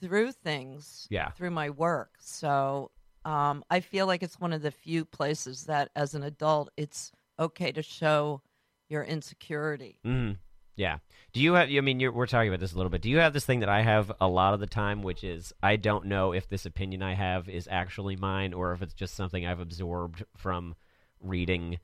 through 0.00 0.32
things 0.32 1.06
Yeah. 1.10 1.30
through 1.30 1.50
my 1.50 1.70
work 1.70 2.10
so 2.20 2.90
um 3.24 3.64
i 3.70 3.80
feel 3.80 4.06
like 4.06 4.22
it's 4.22 4.38
one 4.38 4.52
of 4.52 4.62
the 4.62 4.70
few 4.70 5.04
places 5.04 5.64
that 5.64 5.90
as 5.96 6.14
an 6.14 6.22
adult 6.22 6.68
it's 6.76 7.10
okay 7.38 7.72
to 7.72 7.82
show 7.82 8.42
your 8.88 9.02
insecurity 9.02 9.98
Mhm. 10.04 10.36
Yeah. 10.78 10.98
Do 11.32 11.40
you 11.40 11.54
have? 11.54 11.68
I 11.68 11.80
mean, 11.80 12.00
you're, 12.00 12.12
we're 12.12 12.26
talking 12.26 12.48
about 12.48 12.60
this 12.60 12.72
a 12.72 12.76
little 12.76 12.88
bit. 12.88 13.02
Do 13.02 13.10
you 13.10 13.18
have 13.18 13.32
this 13.34 13.44
thing 13.44 13.60
that 13.60 13.68
I 13.68 13.82
have 13.82 14.10
a 14.20 14.28
lot 14.28 14.54
of 14.54 14.60
the 14.60 14.66
time, 14.66 15.02
which 15.02 15.24
is 15.24 15.52
I 15.62 15.76
don't 15.76 16.06
know 16.06 16.32
if 16.32 16.48
this 16.48 16.64
opinion 16.64 17.02
I 17.02 17.14
have 17.14 17.48
is 17.48 17.68
actually 17.70 18.16
mine 18.16 18.54
or 18.54 18.72
if 18.72 18.80
it's 18.80 18.94
just 18.94 19.14
something 19.14 19.44
I've 19.44 19.60
absorbed 19.60 20.24
from 20.36 20.74
reading 21.20 21.80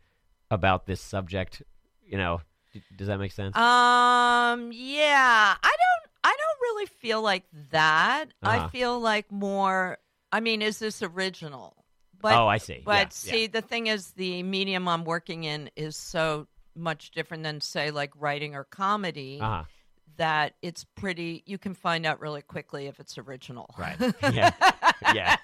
about 0.50 0.86
this 0.86 1.00
subject. 1.00 1.62
You 2.06 2.16
know, 2.16 2.40
d- 2.72 2.82
does 2.96 3.08
that 3.08 3.18
make 3.18 3.32
sense? 3.32 3.54
Um. 3.56 4.70
Yeah. 4.72 5.54
I 5.62 5.76
don't. 5.76 6.10
I 6.22 6.30
don't 6.30 6.60
really 6.62 6.86
feel 6.86 7.20
like 7.20 7.44
that. 7.72 8.26
Uh-huh. 8.42 8.66
I 8.66 8.68
feel 8.68 8.98
like 8.98 9.30
more. 9.30 9.98
I 10.32 10.40
mean, 10.40 10.62
is 10.62 10.78
this 10.78 11.02
original? 11.02 11.84
But 12.20 12.36
oh, 12.36 12.46
I 12.46 12.56
see. 12.56 12.80
but 12.82 13.08
Yeah, 13.08 13.08
see, 13.10 13.42
yeah. 13.42 13.48
the 13.52 13.60
thing 13.60 13.88
is, 13.88 14.12
the 14.12 14.42
medium 14.42 14.88
I'm 14.88 15.04
working 15.04 15.44
in 15.44 15.68
is 15.76 15.96
so 15.96 16.46
much 16.76 17.10
different 17.12 17.42
than 17.42 17.60
say 17.60 17.90
like 17.90 18.10
writing 18.16 18.54
or 18.54 18.64
comedy 18.64 19.38
Uh-huh. 19.40 19.64
that 20.16 20.54
it's 20.62 20.84
pretty. 20.84 21.42
You 21.46 21.58
can 21.58 21.74
find 21.74 22.04
out 22.06 22.20
really 22.20 22.42
quickly 22.42 22.86
if 22.86 22.98
it's 23.00 23.18
original. 23.18 23.74
Right. 23.78 23.96
Yeah. 24.32 24.52
yeah. 25.14 25.36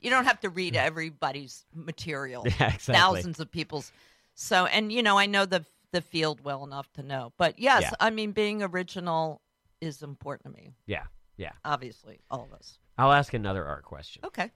you 0.00 0.10
don't 0.10 0.24
have 0.24 0.40
to 0.40 0.48
read 0.48 0.76
everybody's 0.76 1.64
material. 1.74 2.44
Yeah, 2.46 2.74
exactly. 2.74 2.94
Thousands 2.94 3.40
of 3.40 3.50
people's. 3.50 3.92
So, 4.34 4.66
and 4.66 4.92
you 4.92 5.02
know, 5.02 5.18
I 5.18 5.26
know 5.26 5.44
the 5.46 5.64
the 5.92 6.00
field 6.00 6.40
well 6.42 6.62
enough 6.64 6.90
to 6.92 7.02
know. 7.02 7.32
But 7.36 7.58
yes, 7.58 7.82
Yeah. 7.82 7.90
I 8.00 8.10
mean, 8.10 8.32
being 8.32 8.62
original 8.62 9.40
is 9.80 10.02
important 10.02 10.54
to 10.54 10.62
me. 10.62 10.74
Yeah, 10.86 11.04
yeah. 11.36 11.52
Obviously, 11.64 12.20
all 12.30 12.44
of 12.44 12.52
us. 12.52 12.78
I'll 12.96 13.12
ask 13.12 13.34
another 13.34 13.64
art 13.66 13.84
question. 13.84 14.22
Okay. 14.24 14.50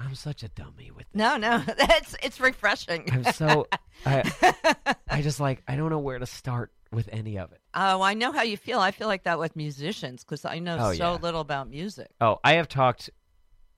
I'm 0.00 0.14
such 0.14 0.42
a 0.42 0.48
dummy 0.48 0.90
with 0.90 1.06
this. 1.12 1.18
No, 1.18 1.36
no, 1.36 1.58
that's 1.78 2.16
it's 2.22 2.40
refreshing. 2.40 3.08
I'm 3.12 3.24
so 3.32 3.66
I, 4.06 4.22
I 5.08 5.22
just 5.22 5.40
like 5.40 5.62
I 5.68 5.76
don't 5.76 5.90
know 5.90 5.98
where 5.98 6.18
to 6.18 6.26
start 6.26 6.72
with 6.90 7.08
any 7.12 7.38
of 7.38 7.52
it. 7.52 7.60
Oh, 7.74 8.02
I 8.02 8.14
know 8.14 8.32
how 8.32 8.42
you 8.42 8.56
feel. 8.56 8.80
I 8.80 8.90
feel 8.90 9.06
like 9.08 9.24
that 9.24 9.38
with 9.38 9.54
musicians 9.56 10.24
because 10.24 10.44
I 10.44 10.58
know 10.58 10.76
Oh, 10.80 10.92
so 10.94 11.12
yeah. 11.12 11.18
little 11.20 11.40
about 11.40 11.68
music. 11.70 12.08
Oh, 12.20 12.38
I 12.42 12.54
have 12.54 12.66
talked 12.68 13.10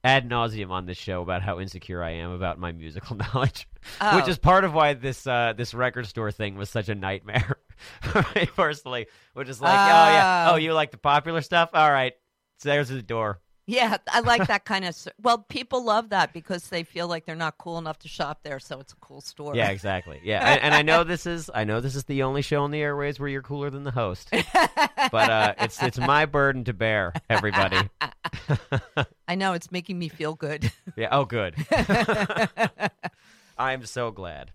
ad 0.05 0.29
nauseum 0.29 0.71
on 0.71 0.87
this 0.87 0.97
show 0.97 1.23
about 1.23 1.43
how 1.43 1.61
insecure 1.61 2.03
I 2.03 2.13
am 2.13 2.31
about 2.31 2.59
my 2.59 2.73
musical 2.73 3.17
knowledge, 3.35 3.69
which 4.15 4.25
Oh. 4.25 4.29
is 4.29 4.39
part 4.39 4.65
of 4.65 4.73
why 4.73 4.95
this 4.95 5.27
uh, 5.27 5.53
this 5.57 5.75
record 5.75 6.07
store 6.07 6.31
thing 6.33 6.57
was 6.57 6.71
such 6.71 6.89
a 6.89 6.95
nightmare 6.95 7.57
for 8.01 8.25
me 8.35 8.47
personally. 8.57 9.09
Which 9.35 9.49
is 9.49 9.61
like, 9.61 9.73
oh 9.75 9.75
yeah, 10.13 10.47
Oh. 10.49 10.53
oh 10.53 10.57
you 10.57 10.73
like 10.73 10.93
the 10.93 10.99
popular 10.99 11.43
stuff? 11.43 11.71
All 11.75 11.91
right, 11.93 12.15
so 12.61 12.69
there's 12.71 12.89
the 12.89 13.03
door. 13.03 13.41
Yeah, 13.67 13.97
I 14.09 14.21
like 14.21 14.47
that 14.49 14.65
kind 14.65 14.85
of. 14.85 14.97
Well, 15.23 15.39
people 15.39 15.85
love 15.85 16.11
that 16.11 16.33
because 16.33 16.69
they 16.69 16.83
feel 16.83 17.07
like 17.09 17.25
they're 17.27 17.37
not 17.37 17.59
cool 17.59 17.79
enough 17.79 17.99
to 18.01 18.09
shop 18.09 18.41
there, 18.43 18.59
so 18.59 18.81
it's 18.81 18.93
a 18.93 18.97
cool 18.97 19.21
store. 19.21 19.55
Yeah, 19.55 19.71
exactly. 19.71 20.21
Yeah, 20.25 20.53
and, 20.53 20.63
and 20.63 20.75
I 20.75 20.83
know 20.83 21.05
this 21.05 21.27
is 21.27 21.51
I 21.55 21.65
know 21.65 21.81
this 21.81 21.95
is 21.95 22.05
the 22.05 22.23
only 22.25 22.43
show 22.43 22.63
on 22.65 22.71
the 22.71 22.81
airways 22.81 23.21
where 23.21 23.29
you're 23.29 23.43
cooler 23.43 23.71
than 23.71 23.85
the 23.85 23.91
host, 23.93 24.29
but 24.33 25.31
uh, 25.31 25.55
it's 25.61 25.83
it's 25.83 25.99
my 25.99 26.27
burden 26.27 26.65
to 26.65 26.73
bear. 26.73 27.13
Everybody. 27.31 27.89
I 29.29 29.35
know 29.35 29.53
it's 29.53 29.71
making 29.71 29.99
me 29.99 30.09
feel 30.09 30.35
good. 30.35 30.71
Yeah. 30.97 31.09
Oh, 31.13 31.25
good. 31.25 31.55
I'm 33.59 33.87
so 33.87 34.11
glad. 34.11 34.51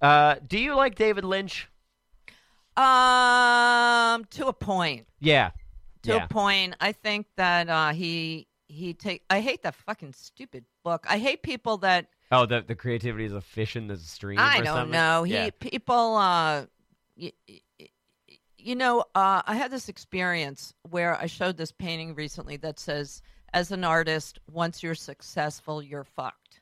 Uh, 0.00 0.36
do 0.46 0.58
you 0.58 0.74
like 0.74 0.94
David 0.96 1.24
Lynch? 1.24 1.68
um, 2.78 4.24
to 4.30 4.46
a 4.46 4.52
point. 4.52 5.06
Yeah. 5.18 5.50
To 6.04 6.12
yeah. 6.12 6.24
a 6.24 6.28
point. 6.28 6.76
I 6.80 6.92
think 6.92 7.26
that 7.36 7.68
uh, 7.68 7.92
he 7.92 8.46
he 8.68 8.94
take. 8.94 9.22
I 9.30 9.40
hate 9.40 9.62
that 9.62 9.74
fucking 9.74 10.12
stupid 10.12 10.64
book. 10.84 11.06
I 11.08 11.18
hate 11.18 11.42
people 11.42 11.78
that 11.78 12.06
Oh, 12.30 12.46
the 12.46 12.60
the 12.62 12.74
creativity 12.74 13.24
is 13.24 13.32
a 13.32 13.40
fish 13.40 13.74
in 13.76 13.86
the 13.88 13.96
stream. 13.96 14.38
I 14.38 14.58
don't 14.58 14.66
something? 14.66 14.90
know. 14.92 15.22
He 15.24 15.34
Yeah. 15.34 15.50
people. 15.58 16.16
Uh, 16.16 16.66
y- 17.16 17.32
you 18.60 18.74
know, 18.74 19.00
uh, 19.14 19.40
I 19.46 19.54
had 19.54 19.70
this 19.70 19.88
experience 19.88 20.74
where 20.90 21.16
I 21.16 21.26
showed 21.26 21.56
this 21.56 21.72
painting 21.72 22.14
recently 22.14 22.56
that 22.58 22.78
says, 22.80 23.22
"As 23.52 23.70
an 23.72 23.84
artist, 23.84 24.38
once 24.50 24.82
you're 24.82 24.94
successful, 24.96 25.82
you're 25.82 26.04
fucked." 26.04 26.60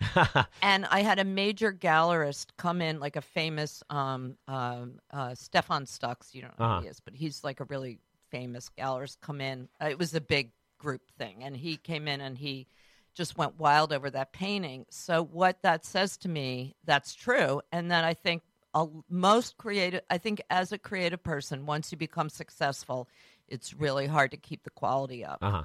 and 0.62 0.84
I 0.86 1.00
had 1.02 1.18
a 1.18 1.24
major 1.24 1.72
gallerist 1.72 2.46
come 2.58 2.82
in, 2.82 3.00
like 3.00 3.16
a 3.16 3.22
famous 3.22 3.82
um, 3.88 4.36
um, 4.46 4.98
uh, 5.10 5.34
Stefan 5.34 5.84
Stux. 5.86 6.34
You 6.34 6.42
don't 6.42 6.58
know 6.58 6.64
Uh-huh. 6.66 6.76
who 6.78 6.82
he 6.82 6.88
is, 6.88 7.00
but 7.00 7.14
he's 7.14 7.42
like 7.44 7.60
a 7.60 7.64
really 7.64 7.98
famous 8.30 8.70
gallerist. 8.78 9.18
Come 9.20 9.40
in. 9.40 9.68
Uh, 9.80 9.86
it 9.86 9.98
was 9.98 10.14
a 10.14 10.20
big 10.20 10.52
group 10.78 11.02
thing, 11.18 11.42
and 11.42 11.56
he 11.56 11.76
came 11.76 12.06
in 12.08 12.20
and 12.20 12.36
he 12.38 12.66
just 13.14 13.38
went 13.38 13.58
wild 13.58 13.92
over 13.92 14.10
that 14.10 14.32
painting. 14.32 14.84
So 14.90 15.24
what 15.24 15.62
that 15.62 15.84
says 15.84 16.16
to 16.18 16.28
me, 16.28 16.74
that's 16.84 17.14
true, 17.14 17.62
and 17.72 17.90
then 17.90 18.04
I 18.04 18.14
think 18.14 18.42
a, 18.74 18.86
most 19.08 19.56
creative. 19.56 20.02
I 20.10 20.18
think 20.18 20.42
as 20.50 20.72
a 20.72 20.78
creative 20.78 21.22
person, 21.22 21.64
once 21.66 21.90
you 21.92 21.98
become 21.98 22.28
successful, 22.28 23.08
it's 23.48 23.72
really 23.72 24.06
hard 24.06 24.32
to 24.32 24.36
keep 24.36 24.64
the 24.64 24.70
quality 24.70 25.24
up. 25.24 25.38
Uh 25.40 25.50
huh. 25.50 25.64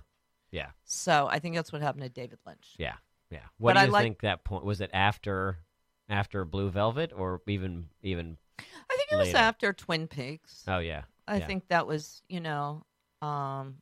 Yeah. 0.52 0.68
So 0.86 1.28
I 1.30 1.40
think 1.40 1.56
that's 1.56 1.72
what 1.74 1.82
happened 1.82 2.04
to 2.04 2.10
David 2.10 2.40
Lynch. 2.46 2.76
Yeah. 2.78 2.96
Yeah. 3.30 3.40
What 3.58 3.74
But 3.74 3.80
do 3.80 3.80
I 3.80 3.86
you 3.86 3.92
like- 3.92 4.04
think 4.04 4.22
that 4.22 4.44
point 4.44 4.64
was? 4.66 4.80
It 4.82 4.90
after 4.94 5.58
after 6.10 6.46
Blue 6.46 6.70
Velvet 6.70 7.12
or 7.16 7.42
even 7.48 7.88
even? 8.02 8.38
I 8.60 8.96
think 8.96 9.12
it 9.12 9.16
was 9.16 9.34
after 9.34 9.74
Twin 9.74 10.08
Peaks. 10.08 10.64
Oh 10.68 10.80
yeah. 10.80 11.04
I 11.32 11.38
yeah. 11.38 11.48
think 11.48 11.68
that 11.70 11.88
was, 11.88 12.22
you 12.28 12.42
know, 12.42 12.84
um, 13.22 13.78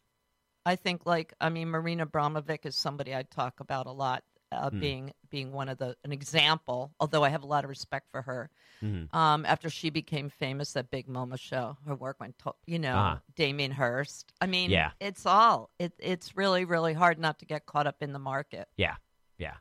I 0.65 0.75
think 0.75 1.05
like 1.05 1.33
I 1.41 1.49
mean 1.49 1.69
Marina 1.69 2.05
Abramovic 2.05 2.65
is 2.65 2.75
somebody 2.75 3.15
I 3.15 3.23
talk 3.23 3.59
about 3.59 3.87
a 3.87 3.91
lot, 3.91 4.23
uh, 4.51 4.69
Hmm. 4.69 4.79
being 4.79 5.13
being 5.29 5.51
one 5.51 5.67
of 5.69 5.77
the 5.77 5.95
an 6.03 6.11
example. 6.11 6.91
Although 6.99 7.23
I 7.23 7.29
have 7.29 7.43
a 7.43 7.47
lot 7.47 7.63
of 7.63 7.69
respect 7.69 8.07
for 8.11 8.21
her. 8.21 8.49
Mhm. 8.83 9.13
Um, 9.13 9.45
after 9.45 9.69
she 9.69 9.89
became 9.89 10.29
famous, 10.29 10.73
that 10.73 10.89
Big 10.91 11.07
Mama 11.07 11.37
show, 11.37 11.77
her 11.85 11.95
work 11.95 12.19
went, 12.19 12.37
to, 12.39 12.53
you 12.65 12.79
know, 12.79 12.95
Uh-huh. 12.97 13.19
Damien 13.35 13.71
Hirst. 13.71 14.31
I 14.41 14.45
mean, 14.47 14.69
Yeah. 14.69 14.91
it's 14.99 15.25
all 15.25 15.69
it, 15.79 15.93
it's 15.99 16.37
really 16.37 16.65
really 16.65 16.93
hard 16.93 17.17
not 17.19 17.39
to 17.39 17.45
get 17.45 17.65
caught 17.65 17.87
up 17.87 18.01
in 18.01 18.13
the 18.13 18.19
market. 18.19 18.67
Yeah. 18.77 18.95
Yeah. 19.37 19.55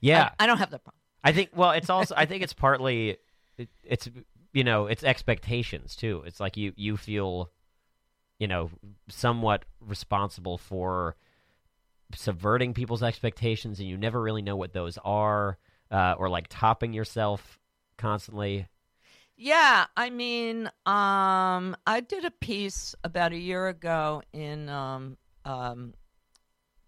Yeah. 0.00 0.30
I, 0.38 0.44
I 0.44 0.46
don't 0.46 0.58
have 0.58 0.70
that 0.70 0.84
problem. 0.84 1.00
I 1.24 1.32
think. 1.32 1.50
Well, 1.54 1.72
it's 1.72 1.90
also. 1.90 2.14
I 2.16 2.24
think 2.26 2.42
it's 2.44 2.54
partly. 2.54 3.18
It, 3.58 3.68
it's 3.82 4.08
you 4.52 4.64
know 4.64 4.86
it's 4.86 5.04
expectations 5.04 5.96
too. 5.96 6.22
It's 6.26 6.40
like 6.40 6.56
you 6.56 6.72
you 6.76 6.96
feel, 6.96 7.50
you 8.38 8.46
know, 8.46 8.70
somewhat 9.08 9.64
responsible 9.80 10.58
for 10.58 11.16
subverting 12.14 12.74
people's 12.74 13.02
expectations, 13.02 13.80
and 13.80 13.88
you 13.88 13.96
never 13.96 14.20
really 14.20 14.42
know 14.42 14.56
what 14.56 14.72
those 14.72 14.98
are, 15.04 15.58
uh, 15.90 16.14
or 16.18 16.28
like 16.28 16.46
topping 16.48 16.92
yourself 16.92 17.58
constantly. 17.96 18.66
Yeah, 19.36 19.86
I 19.96 20.10
mean, 20.10 20.66
um, 20.84 21.76
I 21.86 22.02
did 22.06 22.24
a 22.24 22.30
piece 22.30 22.96
about 23.04 23.32
a 23.32 23.38
year 23.38 23.68
ago 23.68 24.22
in 24.32 24.68
um, 24.68 25.16
um, 25.44 25.94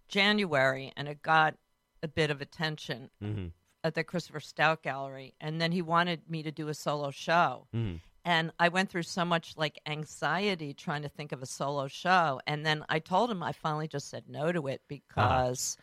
January, 0.09 0.93
and 0.97 1.07
it 1.07 1.23
got 1.23 1.55
a 2.03 2.09
bit 2.09 2.31
of 2.31 2.41
attention 2.41 3.11
Mm-hmm. 3.23 3.49
At 3.85 3.95
the 3.95 4.05
Christopher 4.05 4.41
Stout 4.41 4.83
Gallery. 4.83 5.35
And 5.41 5.61
then 5.61 5.73
he 5.73 5.83
wanted 5.83 6.29
me 6.29 6.43
to 6.43 6.51
do 6.53 6.69
a 6.69 6.75
solo 6.75 7.11
show, 7.11 7.67
Mm-hmm. 7.75 7.97
and 8.25 8.53
I 8.59 8.69
went 8.69 8.91
through 8.91 9.05
so 9.05 9.25
much 9.25 9.57
like 9.57 9.81
anxiety 9.87 10.75
trying 10.75 11.03
to 11.03 11.09
think 11.09 11.33
of 11.33 11.43
a 11.43 11.47
solo 11.47 11.89
show. 11.89 12.41
And 12.47 12.65
then 12.67 12.85
I 12.89 12.99
told 12.99 13.31
him 13.31 13.43
I 13.43 13.53
finally 13.53 13.89
just 13.89 14.09
said 14.11 14.25
no 14.29 14.53
to 14.53 14.67
it 14.69 14.83
because 14.89 15.77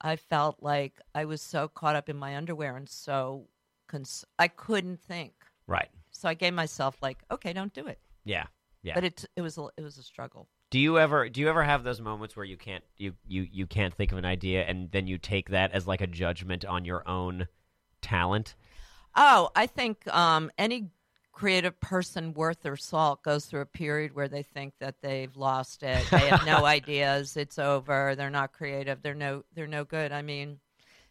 I 0.00 0.16
felt 0.16 0.62
like 0.62 1.00
I 1.14 1.24
was 1.26 1.42
so 1.42 1.68
caught 1.68 1.96
up 1.96 2.08
in 2.08 2.16
my 2.16 2.36
underwear 2.36 2.76
and 2.76 2.88
so 2.88 3.48
cons- 3.88 4.24
I 4.38 4.48
couldn't 4.48 5.00
think. 5.00 5.32
Right. 5.66 5.88
So 6.10 6.28
I 6.28 6.34
gave 6.34 6.54
myself 6.54 6.96
like, 7.02 7.18
okay, 7.30 7.52
don't 7.52 7.72
do 7.72 7.86
it. 7.86 7.98
Yeah. 8.24 8.46
Yeah. 8.82 8.94
But 8.94 9.04
it 9.04 9.24
it 9.36 9.42
was 9.42 9.56
a, 9.58 9.68
it 9.76 9.82
was 9.82 9.96
a 9.98 10.02
struggle. 10.02 10.48
Do 10.74 10.80
you 10.80 10.98
ever 10.98 11.28
do 11.28 11.40
you 11.40 11.48
ever 11.48 11.62
have 11.62 11.84
those 11.84 12.00
moments 12.00 12.34
where 12.34 12.44
you 12.44 12.56
can't 12.56 12.82
you, 12.96 13.14
you 13.28 13.46
you 13.48 13.64
can't 13.64 13.94
think 13.94 14.10
of 14.10 14.18
an 14.18 14.24
idea 14.24 14.64
and 14.64 14.90
then 14.90 15.06
you 15.06 15.18
take 15.18 15.50
that 15.50 15.70
as 15.70 15.86
like 15.86 16.00
a 16.00 16.06
judgment 16.08 16.64
on 16.64 16.84
your 16.84 17.08
own 17.08 17.46
talent? 18.02 18.56
Oh, 19.14 19.50
I 19.54 19.68
think 19.68 20.04
um, 20.12 20.50
any 20.58 20.90
creative 21.30 21.78
person 21.78 22.34
worth 22.34 22.62
their 22.62 22.74
salt 22.74 23.22
goes 23.22 23.46
through 23.46 23.60
a 23.60 23.66
period 23.66 24.16
where 24.16 24.26
they 24.26 24.42
think 24.42 24.74
that 24.80 24.96
they've 25.00 25.36
lost 25.36 25.84
it. 25.84 26.04
They 26.10 26.26
have 26.26 26.44
no 26.44 26.64
ideas. 26.64 27.36
It's 27.36 27.60
over. 27.60 28.16
They're 28.16 28.28
not 28.28 28.52
creative. 28.52 29.00
They're 29.00 29.14
no 29.14 29.44
they're 29.54 29.68
no 29.68 29.84
good. 29.84 30.10
I 30.10 30.22
mean, 30.22 30.58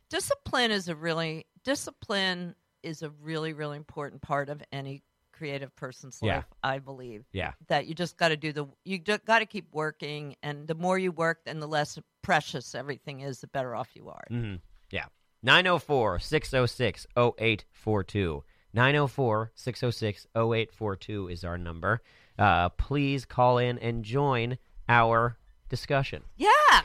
discipline 0.10 0.72
is 0.72 0.90
a 0.90 0.96
really 0.98 1.46
discipline 1.64 2.56
is 2.84 3.02
a 3.02 3.12
really 3.12 3.54
really 3.54 3.78
important 3.78 4.22
part 4.22 4.50
of 4.50 4.62
any 4.74 5.04
creative 5.44 5.76
person's 5.76 6.20
Yeah. 6.22 6.36
life. 6.38 6.46
I 6.64 6.80
believe. 6.80 7.26
Yeah. 7.34 7.52
that 7.68 7.86
you 7.88 7.94
just 7.94 8.16
got 8.18 8.30
to 8.30 8.38
do 8.38 8.54
the 8.54 8.66
you 8.86 8.98
got 8.98 9.40
to 9.40 9.46
keep 9.46 9.68
working 9.74 10.36
and 10.42 10.68
the 10.68 10.76
more 10.76 10.98
you 10.98 11.12
work 11.12 11.40
and 11.46 11.62
the 11.62 11.68
less 11.68 12.00
precious 12.22 12.74
everything 12.76 13.20
is 13.20 13.42
the 13.42 13.48
better 13.48 13.76
off 13.76 13.90
you 13.94 14.08
are 14.10 14.24
Mm-hmm. 14.32 14.56
Yeah. 14.92 15.06
904 15.44 16.20
606 16.20 17.08
0842. 17.18 18.44
904 18.74 19.52
606 19.54 20.28
0842 20.36 21.28
is 21.28 21.44
our 21.44 21.58
number. 21.58 22.02
Uh, 22.40 22.70
please 22.70 23.26
call 23.26 23.58
in 23.58 23.78
and 23.80 24.04
join 24.06 24.58
our 24.88 25.38
discussion. 25.70 26.24
yeah 26.38 26.82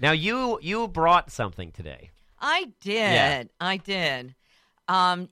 Now, 0.00 0.12
you 0.12 0.58
you 0.62 0.86
brought 0.88 1.32
something 1.32 1.72
today. 1.72 2.10
i 2.40 2.70
did 2.80 2.94
Yeah. 2.94 3.42
i 3.60 3.76
did 3.78 4.34
um 4.86 5.28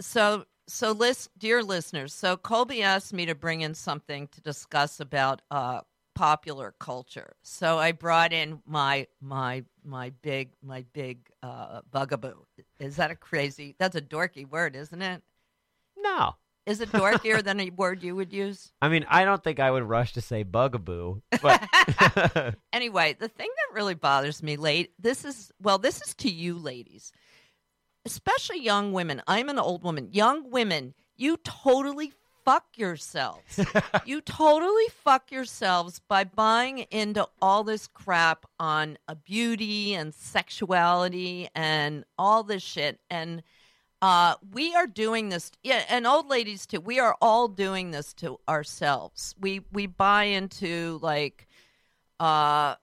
so 0.00 0.44
so 0.70 0.92
list 0.92 1.28
dear 1.38 1.62
listeners 1.62 2.12
so 2.12 2.36
colby 2.36 2.82
asked 2.82 3.12
me 3.12 3.26
to 3.26 3.34
bring 3.34 3.60
in 3.62 3.74
something 3.74 4.28
to 4.28 4.40
discuss 4.40 5.00
about 5.00 5.42
uh 5.50 5.80
popular 6.14 6.74
culture 6.78 7.34
so 7.42 7.78
i 7.78 7.92
brought 7.92 8.32
in 8.32 8.60
my 8.66 9.06
my 9.20 9.64
my 9.84 10.10
big 10.22 10.50
my 10.62 10.84
big 10.92 11.18
uh 11.42 11.80
bugaboo 11.90 12.34
is 12.78 12.96
that 12.96 13.10
a 13.10 13.16
crazy 13.16 13.74
that's 13.78 13.96
a 13.96 14.00
dorky 14.02 14.48
word 14.48 14.76
isn't 14.76 15.02
it 15.02 15.22
No. 16.02 16.34
Is 16.66 16.80
it 16.80 16.90
dorkier 16.92 17.42
than 17.48 17.58
a 17.58 17.70
word 17.70 18.02
you 18.02 18.14
would 18.14 18.32
use? 18.32 18.70
I 18.82 18.88
mean, 18.90 19.04
I 19.08 19.24
don't 19.24 19.42
think 19.42 19.58
I 19.60 19.70
would 19.70 19.82
rush 19.82 20.12
to 20.12 20.20
say 20.20 20.42
bugaboo, 20.42 21.20
but 21.42 21.66
Anyway, 22.72 23.16
the 23.18 23.28
thing 23.28 23.48
that 23.48 23.74
really 23.74 23.94
bothers 23.94 24.42
me 24.42 24.56
late 24.56 24.92
this 24.98 25.24
is 25.24 25.50
well, 25.60 25.78
this 25.78 26.00
is 26.02 26.14
to 26.16 26.30
you 26.30 26.56
ladies. 26.58 27.12
Especially 28.04 28.62
young 28.62 28.92
women. 28.92 29.22
I'm 29.26 29.48
an 29.48 29.58
old 29.58 29.82
woman. 29.82 30.08
Young 30.10 30.50
women, 30.50 30.94
you 31.16 31.36
totally 31.38 32.12
fuck 32.44 32.64
yourselves. 32.76 33.60
you 34.04 34.20
totally 34.20 34.88
fuck 35.04 35.30
yourselves 35.30 36.00
by 36.08 36.24
buying 36.24 36.78
into 36.90 37.28
all 37.40 37.64
this 37.64 37.86
crap 37.86 38.46
on 38.58 38.98
beauty 39.24 39.94
and 39.94 40.14
sexuality 40.14 41.48
and 41.54 42.04
all 42.18 42.42
this 42.42 42.62
shit. 42.62 43.00
And 43.10 43.42
uh, 44.02 44.34
we 44.52 44.74
are 44.74 44.86
doing 44.86 45.28
this, 45.28 45.50
yeah, 45.62 45.84
and 45.88 46.06
old 46.06 46.28
ladies 46.28 46.66
too. 46.66 46.80
We 46.80 46.98
are 46.98 47.16
all 47.20 47.48
doing 47.48 47.90
this 47.90 48.14
to 48.14 48.40
ourselves. 48.48 49.34
We 49.38 49.60
we 49.72 49.86
buy 49.86 50.24
into 50.24 50.98
like 51.02 51.46
uh, 52.18 52.76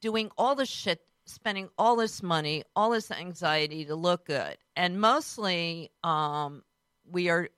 doing 0.00 0.30
all 0.36 0.54
this 0.54 0.68
shit, 0.68 1.00
spending 1.30 1.68
all 1.78 1.96
this 1.96 2.22
money, 2.22 2.64
all 2.74 2.90
this 2.90 3.10
anxiety 3.10 3.84
to 3.86 3.94
look 3.94 4.26
good, 4.26 4.56
and 4.76 5.00
mostly 5.00 5.90
um, 6.04 6.62
we 7.04 7.28
are 7.28 7.48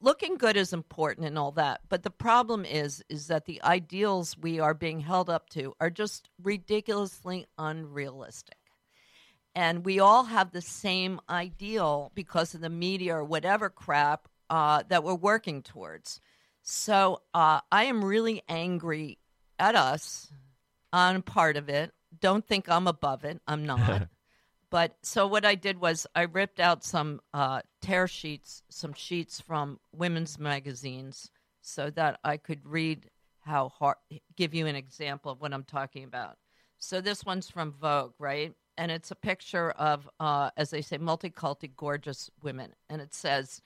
looking 0.00 0.36
good 0.36 0.56
is 0.56 0.72
important 0.72 1.26
and 1.26 1.38
all 1.38 1.52
that. 1.52 1.80
But 1.88 2.02
the 2.02 2.10
problem 2.10 2.64
is, 2.64 3.02
is 3.08 3.28
that 3.28 3.44
the 3.44 3.62
ideals 3.62 4.36
we 4.36 4.58
are 4.60 4.74
being 4.74 5.00
held 5.00 5.30
up 5.30 5.48
to 5.50 5.74
are 5.80 5.90
just 5.90 6.28
ridiculously 6.42 7.46
unrealistic. 7.58 8.56
And 9.54 9.84
we 9.84 9.98
all 10.00 10.24
have 10.24 10.52
the 10.52 10.62
same 10.62 11.20
ideal 11.28 12.12
because 12.14 12.54
of 12.54 12.60
the 12.60 12.70
media 12.70 13.16
or 13.16 13.24
whatever 13.24 13.68
crap 13.68 14.28
uh, 14.48 14.82
that 14.88 15.04
we're 15.04 15.14
working 15.14 15.62
towards. 15.62 16.20
So 16.62 17.22
uh, 17.34 17.60
I 17.70 17.84
am 17.84 18.04
really 18.04 18.42
angry 18.48 19.18
at 19.58 19.74
us 19.74 20.30
on 20.92 21.22
part 21.22 21.56
of 21.56 21.68
it. 21.68 21.92
Don't 22.20 22.46
think 22.46 22.68
I'm 22.68 22.86
above 22.86 23.24
it. 23.24 23.40
I'm 23.46 23.64
not. 23.64 24.08
but 24.70 24.96
so 25.02 25.26
what 25.26 25.44
I 25.44 25.54
did 25.54 25.80
was 25.80 26.06
I 26.14 26.22
ripped 26.22 26.60
out 26.60 26.84
some 26.84 27.20
uh, 27.32 27.62
tear 27.80 28.06
sheets, 28.06 28.62
some 28.68 28.92
sheets 28.92 29.40
from 29.40 29.78
women's 29.92 30.38
magazines, 30.38 31.30
so 31.62 31.90
that 31.90 32.18
I 32.24 32.36
could 32.36 32.66
read 32.66 33.08
how 33.40 33.68
hard, 33.70 33.96
give 34.36 34.54
you 34.54 34.66
an 34.66 34.76
example 34.76 35.32
of 35.32 35.40
what 35.40 35.52
I'm 35.52 35.64
talking 35.64 36.04
about. 36.04 36.36
So 36.78 37.00
this 37.00 37.24
one's 37.24 37.50
from 37.50 37.72
Vogue, 37.72 38.14
right? 38.18 38.54
And 38.78 38.90
it's 38.90 39.10
a 39.10 39.16
picture 39.16 39.72
of, 39.72 40.08
uh, 40.18 40.50
as 40.56 40.70
they 40.70 40.80
say, 40.82 40.98
multicultural, 40.98 41.76
gorgeous 41.76 42.30
women, 42.42 42.72
and 42.88 43.02
it 43.02 43.14
says, 43.14 43.60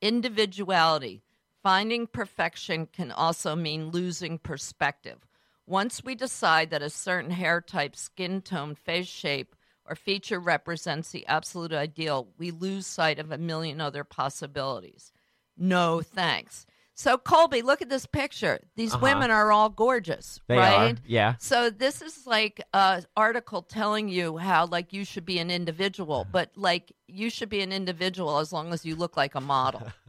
individuality. 0.00 1.22
Finding 1.62 2.06
perfection 2.06 2.86
can 2.86 3.10
also 3.10 3.56
mean 3.56 3.90
losing 3.90 4.38
perspective. 4.38 5.18
Once 5.66 6.04
we 6.04 6.14
decide 6.14 6.70
that 6.70 6.82
a 6.82 6.88
certain 6.90 7.30
hair 7.32 7.60
type, 7.60 7.96
skin 7.96 8.40
tone, 8.40 8.74
face 8.74 9.06
shape, 9.08 9.54
or 9.84 9.94
feature 9.96 10.38
represents 10.40 11.10
the 11.10 11.26
absolute 11.26 11.72
ideal, 11.72 12.28
we 12.38 12.50
lose 12.50 12.86
sight 12.86 13.18
of 13.18 13.30
a 13.30 13.38
million 13.38 13.80
other 13.80 14.04
possibilities. 14.04 15.12
No 15.56 16.00
thanks. 16.02 16.66
So, 16.94 17.18
Colby, 17.18 17.60
look 17.62 17.82
at 17.82 17.90
this 17.90 18.06
picture. 18.06 18.60
These 18.74 18.94
Uh-huh. 18.94 19.02
women 19.02 19.30
are 19.30 19.52
all 19.52 19.68
gorgeous, 19.68 20.40
They 20.48 20.56
right? 20.56 20.96
are. 20.96 21.02
Yeah. 21.04 21.34
So 21.38 21.68
this 21.68 22.00
is 22.00 22.26
like 22.26 22.62
an 22.72 23.04
article 23.16 23.60
telling 23.62 24.08
you 24.08 24.38
how 24.38 24.66
like 24.66 24.92
you 24.92 25.04
should 25.04 25.26
be 25.26 25.38
an 25.38 25.50
individual, 25.50 26.26
but 26.32 26.50
like 26.56 26.92
you 27.06 27.28
should 27.28 27.48
be 27.50 27.60
an 27.60 27.72
individual 27.72 28.38
as 28.38 28.52
long 28.52 28.72
as 28.72 28.84
you 28.86 28.96
look 28.96 29.16
like 29.16 29.34
a 29.34 29.40
model. 29.40 29.92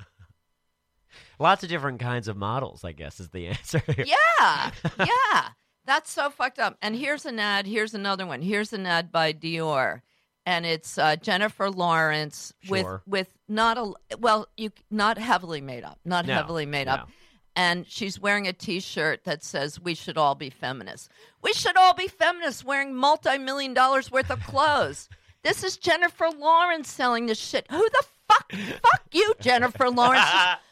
Lots 1.40 1.64
of 1.64 1.70
different 1.70 2.00
kinds 2.00 2.28
of 2.28 2.36
models, 2.38 2.84
I 2.84 2.92
guess, 2.94 3.20
is 3.20 3.30
the 3.30 3.48
answer. 3.50 3.82
yeah, 3.98 4.72
yeah, 5.00 5.50
that's 5.86 6.12
so 6.12 6.30
fucked 6.30 6.60
up. 6.60 6.78
And 6.82 6.96
here's 6.96 7.26
an 7.26 7.40
ad. 7.40 7.68
Here's 7.68 7.94
another 7.94 8.26
one. 8.26 8.42
Here's 8.42 8.74
an 8.74 8.86
ad 8.86 9.12
by 9.12 9.34
Dior, 9.34 10.02
and 10.46 10.66
it's 10.66 10.98
uh, 10.98 11.16
Jennifer 11.18 11.70
Lawrence 11.70 12.54
Sure. 12.62 13.04
with 13.06 13.08
with 13.08 13.30
not 13.48 13.78
a 13.78 13.94
well, 14.18 14.48
you 14.58 14.72
not 14.90 15.18
heavily 15.18 15.62
made 15.62 15.84
up, 15.84 16.00
not 16.06 16.26
No, 16.26 16.34
heavily 16.34 16.66
made 16.66 16.88
up. 16.88 17.10
And 17.56 17.88
she's 17.88 18.20
wearing 18.20 18.48
a 18.48 18.54
T-shirt 18.54 19.24
that 19.24 19.44
says 19.44 19.80
"We 19.80 19.96
should 19.96 20.18
all 20.18 20.36
be 20.36 20.50
feminists." 20.52 21.10
We 21.42 21.54
should 21.54 21.76
all 21.78 21.94
be 21.96 22.08
feminists 22.08 22.64
wearing 22.64 22.94
multi-million 22.96 23.74
dollars 23.74 24.12
worth 24.12 24.30
of 24.30 24.42
clothes. 24.44 25.10
this 25.44 25.64
is 25.64 25.78
Jennifer 25.78 26.28
Lawrence 26.38 26.92
selling 26.92 27.26
this 27.26 27.40
shit. 27.40 27.66
Who 27.72 27.78
the 27.90 28.04
fuck? 28.28 28.52
fuck 28.52 29.02
you, 29.12 29.34
Jennifer 29.40 29.90
Lawrence. 29.90 30.24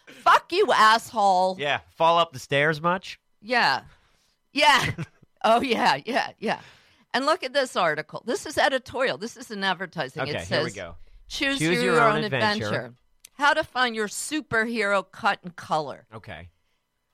Fuck 0.08 0.52
you, 0.52 0.72
asshole. 0.74 1.58
Yeah. 1.60 1.80
Fall 1.96 2.18
up 2.18 2.34
the 2.34 2.40
stairs 2.40 2.82
much? 2.82 3.20
Yeah. 3.42 3.82
Yeah. 4.54 4.92
oh, 5.44 5.62
yeah, 5.62 6.00
yeah, 6.06 6.32
yeah. 6.40 6.60
And 7.14 7.26
look 7.26 7.44
at 7.44 7.54
this 7.54 7.76
article. 7.76 8.24
This 8.26 8.46
is 8.46 8.58
editorial. 8.58 9.18
This 9.18 9.38
is 9.38 9.52
an 9.52 9.64
advertising. 9.64 10.24
Okay, 10.24 10.32
it 10.32 10.48
says, 10.48 10.50
here 10.50 10.64
we 10.64 10.72
go. 10.72 10.96
Choose, 11.28 11.60
Choose 11.60 11.82
your, 11.82 11.94
your 11.96 12.02
own, 12.02 12.18
own 12.18 12.24
adventure. 12.26 12.66
adventure. 12.66 12.94
How 13.34 13.54
to 13.54 13.64
find 13.64 13.96
your 13.96 14.08
superhero 14.08 15.04
cut 15.12 15.40
and 15.44 15.56
color. 15.56 16.06
Okay. 16.14 16.50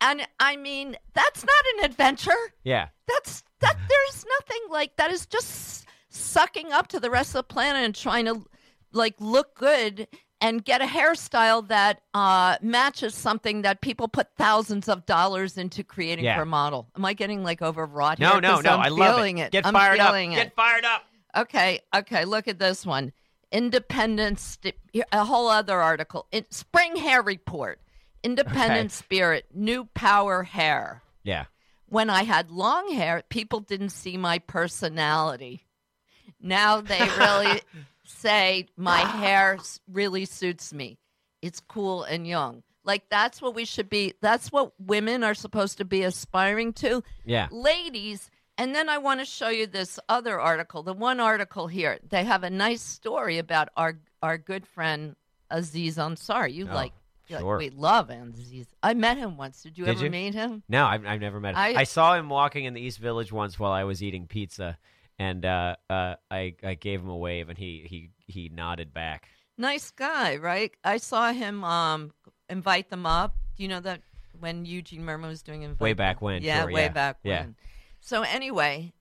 And 0.01 0.27
I 0.39 0.55
mean, 0.57 0.97
that's 1.13 1.43
not 1.43 1.63
an 1.77 1.85
adventure. 1.85 2.31
Yeah. 2.63 2.87
That's 3.07 3.43
that. 3.59 3.77
There's 3.87 4.25
nothing 4.39 4.61
like 4.71 4.97
that. 4.97 5.11
Is 5.11 5.25
just 5.27 5.85
sucking 6.09 6.71
up 6.71 6.87
to 6.87 6.99
the 6.99 7.09
rest 7.09 7.29
of 7.29 7.33
the 7.33 7.43
planet 7.43 7.83
and 7.83 7.95
trying 7.95 8.25
to 8.25 8.43
like 8.91 9.15
look 9.19 9.55
good 9.55 10.07
and 10.41 10.65
get 10.65 10.81
a 10.81 10.85
hairstyle 10.85 11.67
that 11.67 12.01
uh, 12.15 12.57
matches 12.61 13.13
something 13.13 13.61
that 13.61 13.79
people 13.81 14.07
put 14.07 14.27
thousands 14.37 14.89
of 14.89 15.05
dollars 15.05 15.57
into 15.57 15.83
creating 15.83 16.25
Yeah. 16.25 16.35
for 16.35 16.41
a 16.41 16.45
model. 16.47 16.87
Am 16.97 17.05
I 17.05 17.13
getting 17.13 17.43
like 17.43 17.61
overwrought 17.61 18.17
No, 18.19 18.31
here? 18.33 18.41
no, 18.41 18.59
no. 18.61 18.71
I'm 18.71 18.79
I 18.81 18.87
love 18.89 19.15
feeling 19.15 19.37
it. 19.37 19.45
it. 19.45 19.51
Get 19.51 19.65
I'm 19.67 19.73
fired 19.73 19.99
up. 19.99 20.15
It. 20.15 20.29
Get 20.31 20.55
fired 20.55 20.83
up. 20.85 21.03
Okay, 21.37 21.79
okay. 21.95 22.25
Look 22.25 22.47
at 22.47 22.59
this 22.59 22.85
one. 22.85 23.13
Independence. 23.51 24.57
a 25.11 25.25
whole 25.25 25.47
other 25.47 25.79
article. 25.79 26.27
In, 26.31 26.45
Spring 26.51 26.95
Hair 26.95 27.21
Report. 27.21 27.79
Independent 28.23 28.87
Okay. 28.91 28.95
Spirit, 28.95 29.45
New 29.53 29.85
Power 29.93 30.43
Hair. 30.43 31.01
Yeah. 31.23 31.45
When 31.87 32.09
I 32.09 32.23
had 32.23 32.51
long 32.51 32.91
hair, 32.93 33.23
people 33.29 33.59
didn't 33.59 33.89
see 33.89 34.15
my 34.17 34.39
personality. 34.39 35.65
Now 36.39 36.81
they 36.81 36.99
really 37.17 37.61
say 38.11 38.67
my 38.77 39.01
ah. 39.01 39.17
hair 39.19 39.57
really 39.91 40.25
suits 40.25 40.73
me. 40.73 40.97
It's 41.41 41.59
cool 41.59 42.03
and 42.03 42.27
young. 42.27 42.63
Like 42.83 43.03
that's 43.09 43.41
what 43.41 43.55
we 43.55 43.65
should 43.65 43.89
be. 43.89 44.13
That's 44.21 44.51
what 44.51 44.73
women 44.79 45.23
are 45.23 45.33
supposed 45.35 45.77
to 45.79 45.85
be 45.85 46.03
aspiring 46.03 46.73
to 46.73 47.03
Yeah. 47.25 47.47
ladies. 47.51 48.29
And 48.57 48.75
then 48.75 48.89
I 48.89 48.97
want 48.99 49.19
to 49.21 49.25
show 49.25 49.49
you 49.49 49.65
this 49.65 49.99
other 50.09 50.39
article. 50.39 50.83
The 50.83 50.93
one 50.93 51.19
article 51.19 51.67
here, 51.67 51.99
they 52.07 52.23
have 52.23 52.43
a 52.43 52.49
nice 52.49 52.81
story 52.81 53.37
about 53.37 53.69
our 53.77 53.99
our 54.21 54.37
good 54.37 54.67
friend 54.67 55.15
Aziz 55.49 55.97
Ansari. 55.97 56.53
You 56.53 56.67
Oh, 56.69 56.73
like, 56.73 56.93
you 57.27 57.35
like- 57.37 57.41
sure. 57.41 57.57
we 57.57 57.69
love 57.71 58.09
Aziz. 58.09 58.67
I 58.83 58.93
met 58.93 59.17
him 59.17 59.37
once. 59.37 59.63
Did 59.63 59.77
you 59.77 59.85
Did 59.85 59.95
ever 59.97 60.05
you? 60.05 60.11
meet 60.11 60.33
him? 60.33 60.63
No, 60.69 60.85
I've, 60.85 61.05
I've 61.05 61.19
never 61.21 61.39
met 61.39 61.51
him. 61.55 61.59
I, 61.59 61.73
I- 61.81 61.83
saw 61.85 62.15
him 62.15 62.29
walking 62.29 62.65
in 62.65 62.73
the 62.73 62.81
East 62.81 62.99
Village 62.99 63.31
once 63.31 63.57
while 63.59 63.71
I 63.71 63.83
was 63.83 64.01
eating 64.03 64.27
pizza, 64.27 64.77
and 65.21 65.45
uh, 65.45 65.75
uh, 65.87 66.15
I, 66.31 66.55
I 66.63 66.73
gave 66.73 66.99
him 66.99 67.09
a 67.09 67.15
wave, 67.15 67.49
and 67.49 67.57
he, 67.57 67.85
he, 67.85 68.09
he 68.25 68.49
nodded 68.49 68.91
back. 68.91 69.27
Nice 69.55 69.91
guy, 69.91 70.37
right? 70.37 70.71
I 70.83 70.97
saw 70.97 71.31
him 71.31 71.63
um 71.63 72.11
invite 72.49 72.89
them 72.89 73.05
up. 73.05 73.35
Do 73.55 73.61
you 73.61 73.69
know 73.69 73.81
that 73.81 74.01
when 74.39 74.65
Eugene 74.65 75.03
Mirman 75.03 75.27
was 75.27 75.43
doing 75.43 75.61
invite 75.61 75.79
Way 75.79 75.93
back 75.93 76.21
when, 76.23 76.41
Yeah, 76.41 76.63
sure, 76.63 76.71
way 76.71 76.83
yeah, 76.83 76.89
back 76.89 77.17
yeah. 77.23 77.45
So 77.99 78.23
anyway, 78.23 78.93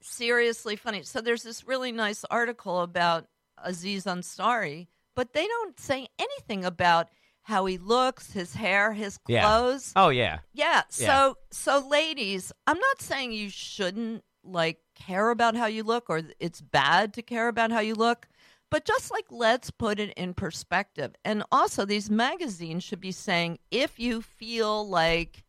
seriously 0.00 0.76
funny. 0.76 1.02
So 1.02 1.20
there's 1.20 1.42
this 1.42 1.66
really 1.66 1.90
nice 1.90 2.24
article 2.30 2.80
about 2.82 3.26
Aziz 3.58 4.04
Ansari, 4.04 4.86
but 5.16 5.32
they 5.32 5.46
don't 5.48 5.80
say 5.80 6.06
anything 6.20 6.64
about 6.64 7.08
how 7.42 7.66
he 7.66 7.78
looks, 7.78 8.32
his 8.32 8.54
hair, 8.54 8.92
his 8.92 9.18
Yeah. 9.26 9.42
clothes. 9.42 9.92
Oh 9.96 10.10
yeah, 10.10 10.38
Yeah. 10.52 10.82
Yeah. 10.96 11.06
So 11.08 11.36
so 11.50 11.84
ladies, 11.88 12.52
I'm 12.68 12.78
not 12.78 13.00
saying 13.02 13.32
you 13.32 13.50
shouldn't 13.50 14.22
like 14.44 14.78
care 15.00 15.30
about 15.30 15.56
how 15.56 15.66
you 15.66 15.82
look 15.82 16.08
or 16.08 16.22
it's 16.38 16.60
bad 16.60 17.12
to 17.14 17.22
care 17.22 17.48
about 17.48 17.72
how 17.72 17.80
you 17.80 17.94
look, 17.94 18.28
but 18.70 18.84
just 18.84 19.10
like 19.10 19.26
let's 19.30 19.70
put 19.70 19.98
it 19.98 20.12
in 20.16 20.34
perspective. 20.34 21.14
And 21.24 21.42
also 21.50 21.84
these 21.84 22.10
magazines 22.10 22.84
should 22.84 23.00
be 23.00 23.12
saying 23.12 23.58
if 23.70 23.98
you 23.98 24.22
feel 24.22 24.88
like 24.88 25.44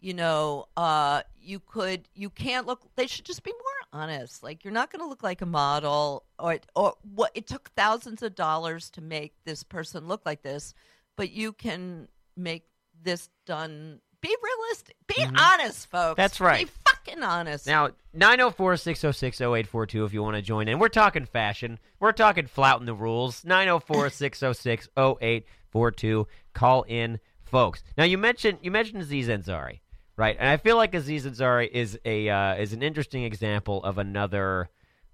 you 0.00 0.12
know, 0.12 0.66
uh 0.76 1.22
you 1.40 1.60
could 1.60 2.08
you 2.14 2.28
can't 2.28 2.66
look 2.66 2.82
they 2.96 3.06
should 3.06 3.24
just 3.24 3.42
be 3.44 3.52
more 3.52 4.00
honest. 4.02 4.42
Like 4.42 4.64
you're 4.64 4.72
not 4.72 4.90
going 4.90 5.00
to 5.00 5.08
look 5.08 5.22
like 5.22 5.42
a 5.42 5.46
model 5.46 6.24
or 6.38 6.58
or 6.74 6.94
what 7.14 7.30
it 7.34 7.46
took 7.46 7.70
thousands 7.76 8.22
of 8.22 8.34
dollars 8.34 8.90
to 8.90 9.00
make 9.00 9.32
this 9.44 9.62
person 9.62 10.08
look 10.08 10.22
like 10.26 10.42
this, 10.42 10.74
but 11.16 11.30
you 11.30 11.52
can 11.52 12.08
make 12.36 12.64
this 13.02 13.28
done 13.46 14.00
be 14.20 14.34
realistic. 14.42 14.96
Be 15.08 15.24
honest, 15.36 15.90
folks. 15.90 16.12
Mm-hmm. 16.12 16.12
That's 16.16 16.40
right. 16.40 16.66
Be 16.66 16.72
fucking 17.04 17.22
honest. 17.22 17.66
Now, 17.66 17.90
904 18.12 18.76
606 18.76 19.40
0842 19.40 20.04
if 20.04 20.12
you 20.12 20.22
want 20.22 20.36
to 20.36 20.42
join 20.42 20.68
in. 20.68 20.78
We're 20.78 20.88
talking 20.88 21.24
fashion. 21.24 21.78
We're 22.00 22.12
talking 22.12 22.46
flouting 22.46 22.86
the 22.86 22.94
rules. 22.94 23.44
904 23.44 24.10
606 24.10 24.88
0842. 24.96 26.26
Call 26.54 26.82
in, 26.82 27.20
folks. 27.44 27.82
Now, 27.96 28.04
you 28.04 28.18
mentioned 28.18 28.58
you 28.62 28.70
mentioned 28.70 29.02
Aziz 29.02 29.28
Ansari, 29.28 29.80
right? 30.16 30.36
And 30.38 30.48
I 30.48 30.56
feel 30.56 30.76
like 30.76 30.94
Aziz 30.94 31.26
Ansari 31.26 31.70
is, 31.70 31.98
a, 32.04 32.28
uh, 32.28 32.54
is 32.56 32.72
an 32.72 32.82
interesting 32.82 33.24
example 33.24 33.82
of 33.84 33.98
another. 33.98 34.68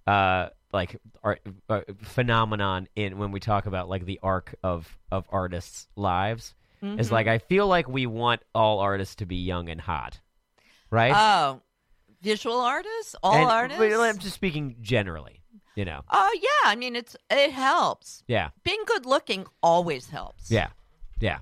Uh, 0.06 0.48
like 0.70 1.00
art, 1.22 1.40
uh, 1.70 1.80
phenomenon 2.02 2.88
in 2.94 3.16
when 3.16 3.30
we 3.30 3.40
talk 3.40 3.64
about 3.64 3.88
like 3.88 4.04
the 4.04 4.20
arc 4.22 4.54
of 4.62 4.98
of 5.10 5.26
artists' 5.30 5.86
lives. 5.96 6.54
Mm-hmm. 6.82 7.00
is 7.00 7.10
like 7.10 7.26
I 7.26 7.38
feel 7.38 7.66
like 7.66 7.88
we 7.88 8.06
want 8.06 8.42
all 8.54 8.78
artists 8.78 9.16
to 9.16 9.26
be 9.26 9.36
young 9.36 9.68
and 9.68 9.80
hot, 9.80 10.20
right? 10.90 11.12
Oh, 11.16 11.62
visual 12.20 12.58
artists, 12.60 13.14
all 13.22 13.34
And- 13.34 13.50
artists. 13.50 13.82
I'm 13.98 14.18
just 14.18 14.34
speaking 14.34 14.76
generally, 14.80 15.42
you 15.74 15.84
know. 15.84 16.02
Oh 16.10 16.38
yeah, 16.40 16.70
I 16.70 16.76
mean 16.76 16.96
it's 16.96 17.16
it 17.30 17.52
helps. 17.52 18.22
Yeah, 18.26 18.50
Being 18.64 18.82
good 18.86 19.06
looking 19.06 19.46
always 19.62 20.08
helps. 20.10 20.50
yeah, 20.50 20.68
yeah. 21.20 21.38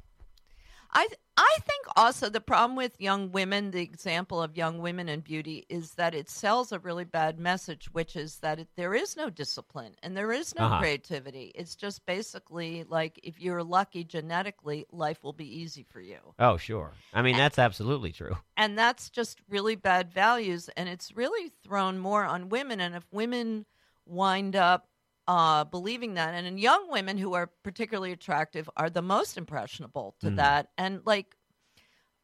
I 0.93 1.09
I 1.39 1.57
think 1.61 1.85
also 1.97 2.29
the 2.31 2.41
problem 2.41 2.77
with 2.77 2.99
young 3.01 3.31
women, 3.31 3.71
the 3.71 3.83
example 3.83 4.41
of 4.43 4.57
young 4.57 4.79
women 4.79 5.09
and 5.09 5.23
beauty, 5.23 5.67
is 5.69 5.93
that 5.95 6.15
it 6.15 6.31
sells 6.31 6.73
a 6.73 6.79
really 6.79 7.05
bad 7.05 7.39
message, 7.39 7.93
which 7.93 8.17
is 8.17 8.39
that 8.39 8.59
it, 8.59 8.69
there 8.77 8.95
is 8.95 9.17
no 9.17 9.29
discipline 9.29 9.95
and 10.03 10.17
there 10.17 10.33
is 10.33 10.55
no 10.55 10.63
Uh-huh. 10.65 10.79
creativity. 10.79 11.53
It's 11.55 11.75
just 11.77 12.05
basically 12.07 12.85
like 12.89 13.21
if 13.23 13.39
you're 13.41 13.63
lucky 13.63 14.03
genetically, 14.05 14.87
life 14.91 15.23
will 15.23 15.35
be 15.35 15.61
easy 15.61 15.83
for 15.83 16.01
you. 16.01 16.19
Oh, 16.39 16.57
sure. 16.57 16.93
I 17.13 17.21
mean, 17.23 17.37
that's 17.37 17.59
absolutely 17.59 18.13
true. 18.13 18.37
and 18.57 18.79
that's 18.79 19.11
just 19.11 19.41
really 19.49 19.77
bad 19.77 20.11
values 20.13 20.71
and 20.77 20.89
it's 20.89 21.15
really 21.15 21.53
thrown 21.63 21.99
more 21.99 22.25
on 22.25 22.49
women 22.49 22.81
and 22.81 22.95
if 22.95 23.05
women 23.13 23.67
wind 24.07 24.57
up 24.57 24.89
uh, 25.29 25.65
believing 25.65 26.15
that 26.15 26.35
and 26.35 26.47
in 26.47 26.57
young 26.59 26.91
women 26.91 27.19
who 27.19 27.35
are 27.35 27.49
particularly 27.63 28.13
attractive 28.13 28.69
are 28.77 28.89
the 28.91 29.03
most 29.03 29.37
impressionable 29.37 30.15
to 30.21 30.29
Mm. 30.31 30.37
that 30.37 30.69
and 30.79 31.01
like 31.05 31.37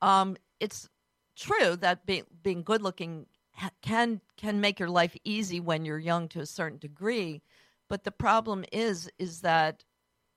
um, 0.00 0.36
it's 0.60 0.88
true 1.36 1.76
that 1.76 2.06
being 2.06 2.24
being 2.42 2.62
good 2.62 2.82
looking 2.82 3.26
ha- 3.54 3.70
can 3.80 4.20
can 4.36 4.60
make 4.60 4.78
your 4.78 4.90
life 4.90 5.16
easy 5.24 5.60
when 5.60 5.84
you're 5.84 5.98
young 5.98 6.28
to 6.28 6.40
a 6.40 6.46
certain 6.46 6.78
degree 6.78 7.42
but 7.88 8.04
the 8.04 8.12
problem 8.12 8.64
is 8.72 9.10
is 9.18 9.40
that 9.40 9.84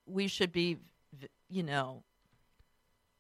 we 0.08 0.28
should 0.28 0.52
be 0.52 0.78
you 1.50 1.64
know 1.64 2.04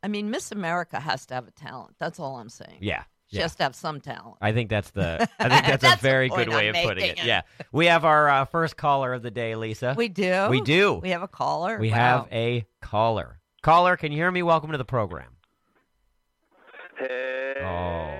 I 0.03 0.08
mean, 0.08 0.29
Miss 0.29 0.51
America 0.51 0.99
has 0.99 1.25
to 1.27 1.34
have 1.34 1.47
a 1.47 1.51
talent. 1.51 1.95
That's 1.97 2.19
all 2.19 2.36
I'm 2.38 2.49
saying. 2.49 2.77
Yeah. 2.79 3.05
She 3.27 3.38
yeah. 3.38 3.43
has 3.43 3.55
to 3.55 3.63
have 3.63 3.75
some 3.75 3.99
talent. 4.01 4.38
I 4.39 4.51
think 4.51 4.69
that's 4.69 4.91
the. 4.91 5.27
I 5.39 5.49
think 5.49 5.65
that's, 5.65 5.81
That's 5.81 6.01
a 6.01 6.03
very 6.03 6.29
good 6.29 6.47
way 6.49 6.69
I'm 6.69 6.75
of 6.75 6.83
putting 6.83 7.05
it. 7.05 7.07
making. 7.15 7.25
Yeah, 7.25 7.41
we 7.71 7.88
have 7.88 8.05
our 8.05 8.29
uh, 8.29 8.45
first 8.45 8.77
caller 8.77 9.13
of 9.13 9.23
the 9.23 9.31
day, 9.31 9.55
Lisa. 9.55 9.95
We 9.97 10.09
do. 10.09 10.47
We 10.49 10.61
do. 10.61 10.95
We 10.95 11.09
have 11.09 11.23
a 11.23 11.27
caller. 11.27 11.77
We 11.79 11.89
Wow. 11.89 11.95
have 11.95 12.27
a 12.31 12.65
caller. 12.81 13.39
Caller, 13.63 13.97
can 13.97 14.11
you 14.11 14.17
hear 14.19 14.29
me? 14.29 14.43
Welcome 14.43 14.71
to 14.73 14.77
the 14.77 14.85
program. 14.85 15.29
Hey, 16.99 17.55
Oh. 17.61 18.11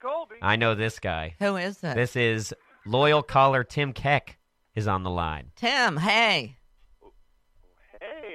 Colby. 0.00 0.34
I 0.42 0.56
know 0.56 0.74
this 0.74 0.98
guy. 0.98 1.34
Who 1.38 1.56
is 1.56 1.82
it? 1.82 1.94
This 1.94 2.14
is 2.16 2.52
loyal 2.84 3.22
caller 3.22 3.64
Tim 3.64 3.92
Keck 3.94 4.36
is 4.74 4.86
on 4.86 5.02
the 5.02 5.10
line. 5.10 5.52
Tim. 5.56 5.96
Hey. 5.96 6.56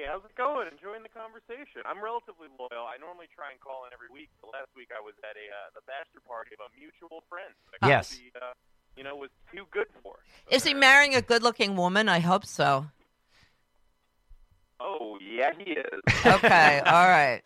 Hey, 0.00 0.08
how's 0.08 0.24
it 0.24 0.34
going? 0.34 0.66
Enjoying 0.72 1.02
the 1.02 1.12
conversation. 1.12 1.84
I'm 1.84 2.02
relatively 2.02 2.48
loyal. 2.58 2.88
I 2.88 2.96
normally 2.96 3.28
try 3.36 3.52
and 3.52 3.60
call 3.60 3.84
in 3.84 3.92
every 3.92 4.08
week. 4.08 4.30
But 4.40 4.56
last 4.56 4.72
week 4.74 4.88
I 4.96 5.00
was 5.04 5.12
at 5.20 5.36
a 5.36 5.44
uh, 5.52 5.76
the 5.76 5.84
bachelor 5.84 6.24
party 6.24 6.56
of 6.56 6.64
a 6.64 6.70
mutual 6.72 7.20
friend. 7.28 7.52
Yes. 7.84 8.16
Colby, 8.16 8.32
uh, 8.40 8.56
you 8.96 9.04
know, 9.04 9.14
was 9.14 9.28
too 9.52 9.68
good 9.70 9.88
for. 10.02 10.16
Is 10.48 10.64
he 10.64 10.72
marrying 10.72 11.14
a 11.14 11.20
good-looking 11.20 11.76
woman? 11.76 12.08
I 12.08 12.20
hope 12.20 12.46
so. 12.46 12.86
Oh 14.80 15.18
yeah, 15.20 15.50
he 15.52 15.72
is. 15.72 16.00
Okay. 16.24 16.80
all 16.86 17.08
right. 17.08 17.42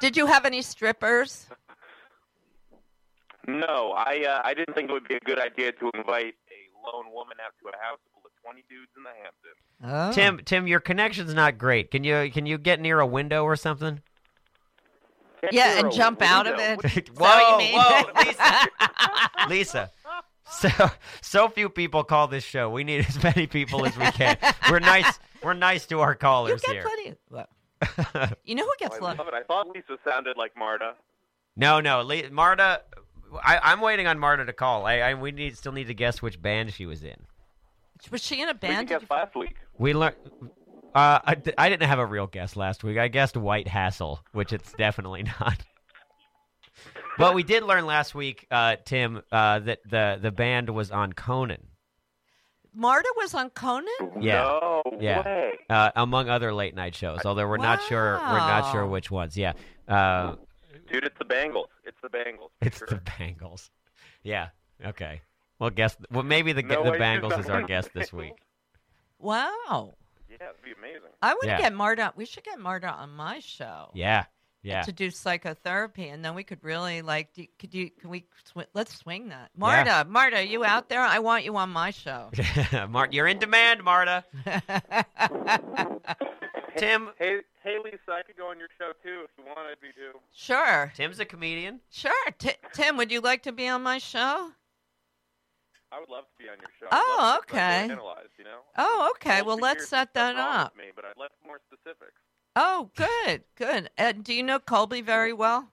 Did 0.00 0.16
you 0.16 0.26
have 0.26 0.44
any 0.44 0.60
strippers? 0.60 1.46
no, 3.46 3.94
I 3.94 4.26
uh, 4.26 4.40
I 4.42 4.54
didn't 4.54 4.74
think 4.74 4.90
it 4.90 4.92
would 4.92 5.06
be 5.06 5.14
a 5.14 5.20
good 5.20 5.38
idea 5.38 5.70
to 5.70 5.90
invite 5.94 6.34
a 6.50 6.60
lone 6.82 7.14
woman 7.14 7.36
out 7.38 7.54
to 7.62 7.68
a 7.68 7.78
house 7.78 8.02
full 8.42 8.50
of 8.50 8.54
20 8.56 8.64
dudes 8.68 8.90
in 8.96 9.02
the 9.02 9.10
Hamptons. 9.22 9.58
Oh. 9.84 10.12
Tim, 10.12 10.44
Tim, 10.44 10.66
your 10.66 10.80
connection's 10.80 11.34
not 11.34 11.58
great. 11.58 11.90
Can 11.90 12.04
you 12.04 12.30
can 12.32 12.46
you 12.46 12.58
get 12.58 12.80
near 12.80 13.00
a 13.00 13.06
window 13.06 13.44
or 13.44 13.56
something? 13.56 14.00
Can't 15.40 15.52
Yeah, 15.52 15.78
and 15.78 15.88
a 15.88 15.90
jump 15.90 16.20
out 16.22 16.46
of 16.46 16.58
it. 16.58 16.76
What- 16.76 16.84
Is 16.86 16.94
that 16.94 17.08
what 17.18 17.42
whoa, 17.42 17.50
you 17.52 17.58
mean? 17.58 17.80
whoa, 17.80 19.48
Lisa, 19.48 19.48
Lisa. 19.48 19.90
So 20.50 20.90
so 21.20 21.48
few 21.48 21.68
people 21.68 22.02
call 22.04 22.26
this 22.26 22.42
show. 22.44 22.70
We 22.70 22.82
need 22.84 23.06
as 23.06 23.22
many 23.22 23.46
people 23.46 23.84
as 23.86 23.96
we 23.96 24.06
can. 24.12 24.36
We're 24.70 24.78
nice. 24.80 25.18
We're 25.42 25.54
nice 25.54 25.86
to 25.86 26.00
our 26.00 26.12
You 26.12 26.16
callers 26.18 26.60
get 26.62 26.72
here. 26.72 26.82
plenty. 26.82 27.14
What? 27.28 27.48
You 28.44 28.54
know 28.56 28.64
who 28.64 28.70
Oh, 28.70 28.74
gets 28.80 28.96
I 28.96 29.00
love? 29.00 29.18
love 29.18 29.28
it. 29.28 29.34
I 29.34 29.42
thought 29.44 29.68
Lisa 29.68 29.98
sounded 30.04 30.36
like 30.36 30.56
Marta. 30.56 30.94
No, 31.54 31.80
no, 31.80 32.00
Le- 32.02 32.30
Marta. 32.30 32.82
I, 33.44 33.58
I'm 33.62 33.80
waiting 33.80 34.06
on 34.08 34.18
Marta 34.18 34.44
to 34.46 34.52
call. 34.52 34.86
I, 34.86 34.98
I 35.00 35.14
we 35.14 35.30
need 35.32 35.56
still 35.56 35.70
need 35.72 35.86
to 35.88 35.94
guess 35.94 36.20
which 36.22 36.40
band 36.42 36.72
she 36.72 36.86
was 36.86 37.04
in. 37.04 37.16
Was 38.10 38.22
she 38.22 38.40
in 38.40 38.48
a 38.48 38.52
We 38.52 38.58
band? 38.58 38.88
Did 38.88 39.00
guessed 39.00 39.10
you- 39.10 39.16
last 39.16 39.34
week. 39.34 39.56
We 39.78 39.94
learned. 39.94 40.16
Uh, 40.94 41.18
I, 41.24 41.34
d- 41.34 41.52
I 41.58 41.68
didn't 41.68 41.86
have 41.88 41.98
a 41.98 42.06
real 42.06 42.26
guess 42.26 42.56
last 42.56 42.82
week. 42.82 42.98
I 42.98 43.08
guessed 43.08 43.36
White 43.36 43.68
Hassle, 43.68 44.20
which 44.32 44.52
it's 44.52 44.72
definitely 44.72 45.22
not. 45.40 45.58
But 47.18 47.34
we 47.34 47.42
did 47.42 47.62
learn 47.64 47.84
last 47.86 48.14
week, 48.14 48.46
uh, 48.50 48.76
Tim, 48.84 49.22
uh, 49.32 49.58
that 49.60 49.80
the 49.88 50.18
the 50.20 50.30
band 50.30 50.70
was 50.70 50.90
on 50.90 51.12
Conan, 51.12 51.66
Marta 52.74 53.12
was 53.16 53.34
on 53.34 53.50
Conan. 53.50 53.86
Yeah. 54.20 54.42
No 54.42 54.82
Yeah. 55.00 55.22
way. 55.24 55.52
uh, 55.68 55.90
among 55.96 56.28
other 56.28 56.52
late 56.54 56.74
night 56.76 56.94
shows. 56.94 57.20
Although 57.24 57.48
we're 57.48 57.56
not 57.56 57.82
sure, 57.82 58.14
we're 58.14 58.38
not 58.38 58.70
sure 58.72 58.86
which 58.86 59.10
ones. 59.10 59.36
Yeah, 59.36 59.54
uh, 59.88 60.36
Dude, 60.90 61.04
it's 61.04 61.18
the 61.18 61.24
Bangles. 61.24 61.68
It's 61.84 61.98
the 62.02 62.08
Bangles. 62.08 62.50
for 62.60 62.66
it's 62.66 62.78
sure. 62.78 62.88
the 62.88 63.00
Bangles. 63.18 63.70
Yeah. 64.22 64.48
Okay. 64.84 65.22
Well, 65.58 65.70
guess. 65.70 65.96
Well, 66.10 66.22
maybe 66.24 66.52
the 66.52 66.62
No 66.62 66.84
the 66.84 66.98
Bangles 66.98 67.36
is 67.38 67.48
our 67.50 67.62
guest 67.62 67.90
this 67.94 68.12
week. 68.12 68.34
Wow. 69.18 69.94
Yeah, 70.30 70.36
it'd 70.50 70.62
be 70.62 70.72
amazing. 70.78 71.10
I 71.20 71.30
want 71.34 71.42
to 71.42 71.48
Yeah. 71.48 71.58
get 71.60 71.72
Marta. 71.72 72.12
We 72.14 72.24
should 72.26 72.44
get 72.44 72.60
Marta 72.60 72.88
on 72.88 73.10
my 73.10 73.40
show. 73.40 73.90
Yeah. 73.94 74.24
Yeah. 74.62 74.82
to 74.82 74.92
do 74.92 75.10
psychotherapy, 75.10 76.08
and 76.08 76.22
then 76.24 76.34
we 76.34 76.42
could 76.42 76.58
really 76.62 77.00
like. 77.00 77.32
Do, 77.32 77.46
could 77.60 77.72
you? 77.72 77.90
Can 77.90 78.10
we? 78.10 78.26
Sw- 78.44 78.66
let's 78.74 78.94
swing 78.94 79.28
that, 79.28 79.50
Marta. 79.56 80.04
Marta, 80.08 80.44
you 80.44 80.64
out 80.64 80.88
there? 80.88 81.00
I 81.00 81.20
want 81.20 81.44
you 81.44 81.56
on 81.56 81.70
my 81.70 81.90
show. 81.90 82.30
Mart, 82.88 83.12
you're 83.12 83.28
in 83.28 83.38
demand, 83.38 83.82
Marta. 83.84 84.24
Tim. 86.76 87.08
Hey, 87.18 87.38
hey, 87.62 87.76
Lisa, 87.82 87.98
I 88.10 88.22
could 88.26 88.36
go 88.36 88.48
on 88.50 88.58
your 88.58 88.68
show 88.78 88.92
too 89.02 89.24
if 89.24 89.30
you 89.38 89.44
wanted 89.46 89.76
me 89.82 89.88
to. 89.96 90.18
sure, 90.34 90.92
Tim's 90.94 91.18
a 91.20 91.24
comedian. 91.24 91.80
sure. 91.90 92.12
T- 92.38 92.52
Tim, 92.72 92.96
would 92.96 93.10
you 93.10 93.20
like 93.20 93.42
to 93.44 93.52
be 93.52 93.66
on 93.68 93.82
my 93.82 93.98
show? 93.98 94.50
I 95.90 96.00
would 96.00 96.08
love 96.08 96.24
to 96.24 96.42
be 96.44 96.48
on 96.50 96.56
your 96.60 96.70
show. 96.78 96.86
Oh, 96.92 96.96
I'd 97.18 97.22
love 97.24 97.46
to 97.46 97.54
oh, 97.54 97.56
okay. 97.56 97.92
Analyze, 97.92 98.26
you 98.38 98.44
know. 98.44 98.60
Oh, 98.76 99.12
okay. 99.16 99.42
Well, 99.42 99.58
let's 99.58 99.88
set 99.88 100.12
that 100.14 100.36
up. 100.36 100.76
Me, 100.76 100.84
but 100.94 101.04
I'd 101.04 101.16
like 101.16 101.30
more 101.46 101.60
specifics. 101.66 102.20
Oh, 102.56 102.90
good, 102.96 103.44
good. 103.56 103.88
And 103.96 104.22
do 104.24 104.34
you 104.34 104.42
know 104.42 104.58
Colby 104.58 105.00
very 105.00 105.32
well? 105.32 105.70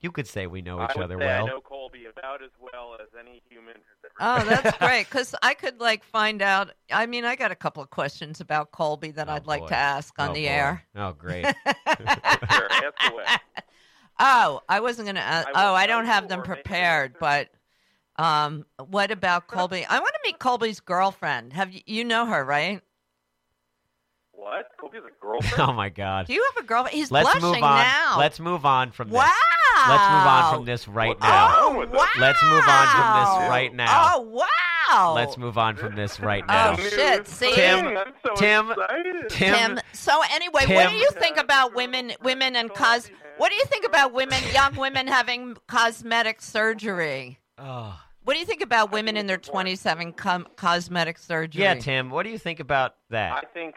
You 0.00 0.12
could 0.12 0.28
say 0.28 0.46
we 0.46 0.62
know 0.62 0.78
I 0.78 0.84
each 0.84 0.96
would 0.96 1.04
other 1.06 1.18
say 1.18 1.26
well. 1.26 1.44
I 1.44 1.48
know 1.48 1.60
Colby 1.60 2.04
about 2.06 2.42
as 2.42 2.50
well 2.60 2.96
as 3.00 3.08
any 3.18 3.42
human 3.50 3.74
has 3.74 3.82
ever. 4.04 4.14
Oh, 4.20 4.44
that's 4.44 4.78
great. 4.78 5.06
Because 5.10 5.34
I 5.42 5.54
could 5.54 5.80
like 5.80 6.04
find 6.04 6.40
out. 6.40 6.70
I 6.92 7.06
mean, 7.06 7.24
I 7.24 7.34
got 7.34 7.50
a 7.50 7.56
couple 7.56 7.82
of 7.82 7.90
questions 7.90 8.40
about 8.40 8.70
Colby 8.70 9.10
that 9.12 9.28
Oh, 9.28 9.32
I'd 9.32 9.46
like 9.48 9.66
to 9.68 9.74
ask 9.76 10.16
on 10.20 10.30
Oh, 10.30 10.34
the 10.34 10.44
boy. 10.44 10.48
air. 10.48 10.84
Oh, 10.94 11.12
great. 11.12 11.44
sure, 11.44 11.56
ask 12.70 13.12
away. 13.12 13.24
Oh, 14.20 14.62
I 14.68 14.80
wasn't 14.80 15.06
going 15.06 15.14
to 15.14 15.20
ask. 15.22 15.46
I 15.46 15.52
Oh, 15.54 15.74
I 15.74 15.82
I 15.82 15.86
don't 15.86 16.06
have 16.06 16.26
them 16.28 16.42
prepared, 16.42 17.14
but 17.20 17.50
um, 18.18 18.66
what 18.88 19.10
about 19.10 19.46
Colby? 19.46 19.84
I 19.88 19.98
want 20.00 20.12
to 20.14 20.20
meet 20.24 20.38
Colby's 20.38 20.80
girlfriend. 20.80 21.52
Have 21.52 21.72
you, 21.72 21.80
you 21.86 22.04
know 22.04 22.26
her, 22.26 22.44
right? 22.44 22.82
What? 24.32 24.66
Colby 24.80 24.98
has 24.98 25.04
a 25.04 25.10
girlfriend? 25.20 25.70
oh 25.70 25.72
my 25.72 25.88
God. 25.88 26.26
Do 26.26 26.34
you 26.34 26.46
have 26.54 26.64
a 26.64 26.66
girlfriend? 26.66 26.96
He's 26.96 27.10
Let's 27.10 27.30
blushing 27.30 27.42
move 27.42 27.62
on. 27.62 27.78
now. 27.78 28.16
Let's 28.18 28.40
move 28.40 28.64
on 28.66 28.90
from 28.90 29.10
wow. 29.10 29.22
this. 29.22 29.30
Wow. 29.30 29.88
Let's 29.88 30.10
move 30.10 30.26
on 30.26 30.54
from 30.54 30.64
this 30.64 30.88
right 30.88 31.08
What's 31.08 31.20
now. 31.22 31.54
Oh, 31.56 31.86
wow. 31.92 32.06
Let's 32.18 32.42
move 32.42 32.64
on 32.66 32.88
from 32.88 33.20
this 33.20 33.48
right 33.50 33.74
now. 33.74 34.12
Oh, 34.16 34.20
wow. 34.20 35.14
Let's 35.14 35.36
move 35.36 35.58
on 35.58 35.76
from 35.76 35.94
this 35.94 36.18
right 36.18 36.42
Oh, 36.48 36.52
now. 36.52 36.76
shit, 36.76 37.28
see? 37.28 37.54
Tim, 37.54 37.86
I'm 37.88 38.12
so 38.24 38.34
Tim. 38.34 38.72
Tim, 39.28 39.54
Tim. 39.54 39.80
So 39.92 40.20
anyway, 40.32 40.64
what 40.66 40.90
do 40.90 40.96
you 40.96 41.10
think 41.12 41.36
about 41.36 41.74
women, 41.74 42.12
women 42.22 42.56
and 42.56 42.72
cos? 42.72 43.10
What 43.36 43.50
do 43.50 43.56
you 43.56 43.64
think 43.66 43.84
about 43.84 44.12
women, 44.12 44.42
young 44.52 44.74
women 44.76 45.06
having 45.06 45.56
cosmetic 45.68 46.40
surgery? 46.40 47.38
Oh. 47.58 48.00
What 48.28 48.34
do 48.34 48.40
you 48.40 48.44
think 48.44 48.60
about 48.60 48.92
women 48.92 49.16
in 49.16 49.26
their 49.26 49.38
twenty-seven 49.38 50.12
com- 50.12 50.48
cosmetic 50.54 51.16
surgery? 51.16 51.62
Yeah, 51.62 51.76
Tim, 51.76 52.10
what 52.10 52.24
do 52.24 52.28
you 52.28 52.36
think 52.36 52.60
about 52.60 52.96
that? 53.08 53.32
I 53.32 53.40
that? 53.40 53.54
think. 53.54 53.76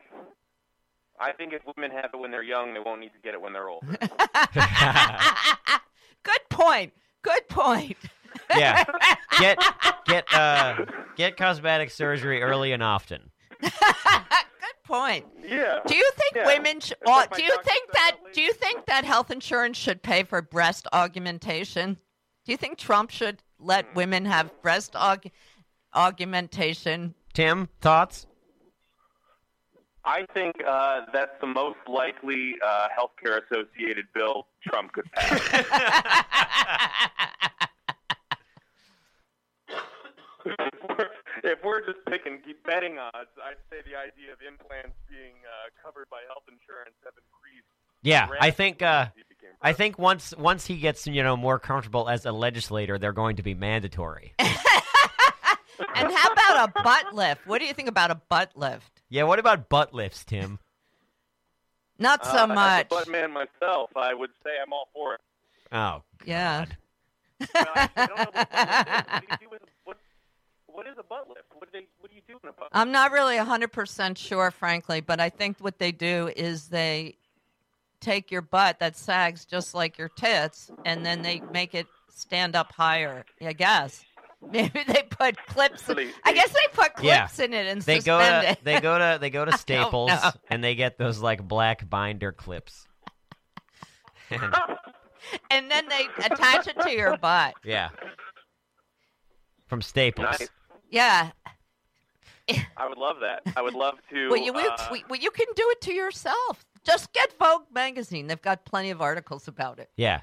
I 1.17 1.31
think 1.31 1.53
if 1.53 1.61
women 1.77 1.89
have 1.91 2.09
it 2.13 2.17
when 2.19 2.31
they're 2.31 2.43
young, 2.43 2.73
they 2.73 2.81
won't 2.81 2.99
need 2.99 3.13
to 3.13 3.19
get 3.23 3.33
it 3.33 3.41
when 3.41 3.53
they're 3.53 3.69
older. 3.69 3.87
Good 6.23 6.41
point. 6.49 6.91
Good 7.21 7.47
point. 7.47 7.95
yeah. 8.57 8.83
Get 9.39 9.57
get 10.05 10.33
uh 10.33 10.85
get 11.15 11.37
cosmetic 11.37 11.89
surgery 11.89 12.41
early 12.41 12.73
and 12.73 12.83
often. 12.83 13.31
Good 13.61 13.71
point. 14.83 15.27
yeah. 15.47 15.79
Do 15.87 15.95
you 15.95 16.11
think 16.17 16.35
Yeah. 16.35 16.45
women? 16.47 16.81
Sh- 16.81 16.91
It's 16.91 17.07
like 17.09 17.33
do 17.37 17.41
you 17.41 17.57
think 17.63 17.89
that? 17.93 18.17
Do 18.33 18.41
you 18.41 18.51
think 18.51 18.85
that 18.87 19.05
health 19.05 19.31
insurance 19.31 19.77
should 19.77 20.03
pay 20.03 20.23
for 20.23 20.41
breast 20.41 20.87
augmentation? 20.91 21.99
Do 22.45 22.51
you 22.51 22.57
think 22.57 22.77
Trump 22.77 23.11
should 23.11 23.43
let 23.59 23.93
women 23.95 24.25
have 24.25 24.61
breast 24.61 24.93
aug- 24.93 25.31
augmentation? 25.93 27.13
Tim, 27.33 27.69
thoughts? 27.79 28.25
I 30.03 30.25
think 30.33 30.55
uh, 30.67 31.01
that's 31.13 31.39
the 31.39 31.47
most 31.47 31.77
likely 31.87 32.55
uh, 32.65 32.87
healthcare 32.97 33.39
associated 33.45 34.05
bill 34.15 34.47
Trump 34.67 34.93
could 34.93 35.05
pass. 35.11 35.29
if 41.43 41.63
we're 41.63 41.85
just 41.85 41.99
picking 42.09 42.39
betting 42.65 42.97
odds, 42.97 43.29
I'd 43.43 43.57
say 43.69 43.77
the 43.85 43.95
idea 43.95 44.33
of 44.33 44.39
implants 44.41 44.97
being 45.07 45.35
uh, 45.45 45.69
covered 45.83 46.09
by 46.09 46.21
health 46.27 46.45
insurance 46.49 46.95
have 47.03 47.13
increased. 47.13 47.67
Yeah, 48.01 48.27
I 48.39 48.49
think 48.49 48.81
uh, 49.43 49.47
since 49.47 49.53
he 49.53 49.57
became 49.57 49.57
I 49.61 49.73
think 49.73 49.99
once 49.99 50.33
once 50.37 50.65
he 50.65 50.77
gets 50.77 51.07
you 51.07 51.23
know 51.23 51.35
more 51.37 51.59
comfortable 51.59 52.07
as 52.09 52.25
a 52.25 52.31
legislator, 52.31 52.97
they're 52.97 53.13
going 53.13 53.35
to 53.37 53.43
be 53.43 53.53
mandatory. 53.53 54.33
and 54.39 56.11
how 56.11 56.31
about 56.31 56.69
a 56.69 56.81
butt 56.83 57.13
lift? 57.13 57.45
What 57.47 57.59
do 57.59 57.65
you 57.65 57.73
think 57.73 57.89
about 57.89 58.11
a 58.11 58.15
butt 58.15 58.51
lift? 58.55 59.01
yeah, 59.09 59.23
what 59.23 59.39
about 59.39 59.67
butt 59.69 59.93
lifts, 59.93 60.23
Tim? 60.23 60.59
Not 61.99 62.21
Uh, 62.25 62.31
so 62.31 62.43
As 62.43 62.49
much. 62.49 62.85
a 62.87 62.89
butt 62.89 63.07
man 63.09 63.31
myself, 63.31 63.91
I 63.95 64.13
would 64.13 64.31
say 64.43 64.51
I'm 64.65 64.73
all 64.73 64.87
for 64.93 65.15
it. 65.15 65.21
Oh, 65.71 66.01
Yeah. 66.25 66.65
Well, 67.39 67.65
I 67.75 67.89
I 67.95 68.05
don't 68.07 68.17
know 68.17 68.25
what, 68.33 68.35
what, 68.35 69.21
do 69.21 69.27
you 69.31 69.37
do 69.39 69.49
with, 69.49 69.61
what, 69.83 69.97
what 70.67 70.87
is 70.87 70.93
a 70.99 71.03
butt 71.03 71.27
lift? 71.29 71.45
What 71.53 71.71
do, 71.71 71.79
they, 71.79 71.87
what 71.99 72.09
do 72.09 72.15
you 72.15 72.21
do 72.27 72.33
in 72.43 72.49
a 72.49 72.53
butt 72.53 72.61
lift? 72.63 72.71
I'm 72.73 72.91
not 72.91 73.11
really 73.11 73.37
100% 73.37 74.17
sure, 74.17 74.51
frankly, 74.51 75.01
but 75.01 75.19
I 75.19 75.29
think 75.29 75.57
what 75.59 75.77
they 75.79 75.91
do 75.91 76.31
is 76.35 76.67
they 76.69 77.15
take 78.01 78.31
your 78.31 78.41
butt 78.41 78.79
that 78.79 78.97
sags 78.97 79.45
just 79.45 79.73
like 79.73 79.97
your 79.97 80.09
tits 80.09 80.69
and 80.85 81.05
then 81.05 81.21
they 81.21 81.41
make 81.53 81.73
it 81.75 81.87
stand 82.09 82.55
up 82.55 82.71
higher, 82.73 83.23
I 83.41 83.53
guess. 83.53 84.03
Maybe 84.51 84.83
they 84.87 85.03
put 85.09 85.37
clips. 85.47 85.85
So 85.85 85.93
they- 85.93 86.09
I 86.25 86.33
guess 86.33 86.49
they 86.49 86.67
put 86.73 86.91
Yeah. 87.03 87.27
clips 87.27 87.39
in 87.39 87.53
it 87.53 87.67
and 87.67 87.81
they 87.83 87.99
go 87.99 88.19
suspend 88.19 88.43
to 88.45 88.51
it. 88.53 88.63
they 88.63 88.81
go 88.81 88.97
to 88.97 89.17
they 89.21 89.29
go 89.29 89.45
to 89.45 89.55
Staples 89.57 90.11
and 90.49 90.63
they 90.63 90.75
get 90.75 90.97
those 90.97 91.19
like 91.19 91.47
black 91.47 91.87
binder 91.89 92.31
clips. 92.31 92.87
And- 94.29 94.55
and 95.51 95.69
then 95.69 95.87
they 95.87 96.07
attach 96.25 96.67
it 96.67 96.79
to 96.81 96.91
your 96.91 97.17
butt. 97.17 97.53
yeah, 97.63 97.89
from 99.67 99.81
Staples. 99.81 100.39
Nice. 100.39 100.49
Yeah. 100.89 101.31
I 102.75 102.87
would 102.89 102.97
love 102.97 103.17
that. 103.21 103.43
I 103.55 103.61
would 103.61 103.75
love 103.75 103.95
to. 104.11 104.29
Well, 104.29 104.41
you, 104.41 104.51
uh, 104.51 104.75
well, 104.91 105.01
well, 105.09 105.19
you 105.19 105.31
can 105.31 105.45
do 105.55 105.63
it 105.69 105.79
to 105.81 105.93
yourself. 105.93 106.65
Just 106.83 107.13
get 107.13 107.33
Vogue 107.37 107.65
magazine. 107.73 108.27
They've 108.27 108.41
got 108.41 108.65
plenty 108.65 108.89
of 108.89 109.01
articles 109.01 109.47
about 109.47 109.79
it. 109.79 109.89
Yeah. 109.95 110.21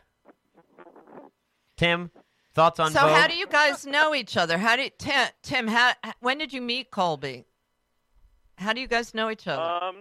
Tim, 1.76 2.10
thoughts 2.54 2.80
on 2.80 2.92
so 2.92 3.00
Vogue? 3.00 3.10
how 3.10 3.26
do 3.28 3.36
you 3.36 3.46
guys 3.46 3.86
know 3.86 4.14
each 4.14 4.36
other? 4.36 4.58
How 4.58 4.76
did 4.76 4.98
Tim? 4.98 5.28
Tim, 5.42 5.68
how, 5.68 5.92
when 6.20 6.38
did 6.38 6.52
you 6.52 6.60
meet 6.60 6.90
Colby? 6.90 7.44
How 8.56 8.72
do 8.72 8.80
you 8.80 8.88
guys 8.88 9.14
know 9.14 9.30
each 9.30 9.46
other? 9.46 9.62
Um, 9.62 9.96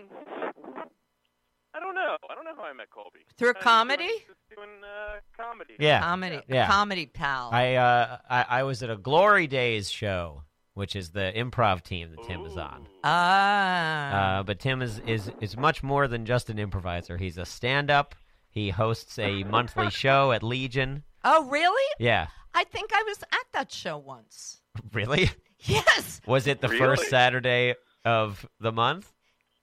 I 1.75 1.79
don't 1.79 1.93
know. 1.93 2.17
I 2.27 2.33
don't 2.33 2.43
know 2.43 2.55
how 2.57 2.63
I 2.63 2.73
met 2.73 2.89
Colby. 2.89 3.19
Through 3.37 3.53
just 3.53 3.63
comedy? 3.63 4.07
Doing, 4.07 4.19
just 4.27 4.49
doing 4.55 4.69
uh, 4.83 5.19
comedy. 5.39 5.75
Yeah. 5.79 6.01
comedy, 6.01 6.41
yeah. 6.49 6.67
comedy 6.67 7.05
pal. 7.05 7.51
I 7.53 7.75
uh 7.75 8.17
I, 8.27 8.45
I 8.49 8.63
was 8.63 8.81
at 8.81 8.89
a 8.89 8.97
Glory 8.97 9.45
Days 9.45 9.91
show, 9.91 10.41
which 10.77 10.95
is 10.95 11.09
the 11.09 11.33
improv 11.35 11.81
team 11.81 12.11
that 12.11 12.23
Tim 12.27 12.45
is 12.45 12.55
on. 12.55 12.87
Ah, 13.03 14.37
Uh, 14.39 14.43
but 14.43 14.59
Tim 14.59 14.81
is, 14.81 14.99
is 15.07 15.31
is 15.41 15.57
much 15.57 15.81
more 15.83 16.07
than 16.07 16.25
just 16.25 16.49
an 16.49 16.59
improviser. 16.59 17.17
He's 17.17 17.37
a 17.37 17.45
stand-up. 17.45 18.15
He 18.49 18.69
hosts 18.69 19.17
a 19.19 19.43
monthly 19.43 19.89
show 20.03 20.31
at 20.31 20.43
Legion. 20.43 21.03
oh, 21.23 21.47
really? 21.49 21.89
Yeah. 21.99 22.27
I 22.53 22.63
think 22.63 22.91
I 22.93 23.03
was 23.03 23.21
at 23.23 23.47
that 23.53 23.71
show 23.71 23.97
once. 23.97 24.61
Really? 24.93 25.31
Yes, 25.61 26.21
Was 26.27 26.45
it 26.45 26.61
the 26.61 26.67
Really? 26.67 26.79
first 26.79 27.09
Saturday 27.09 27.73
of 28.05 28.47
the 28.59 28.71
month? 28.71 29.11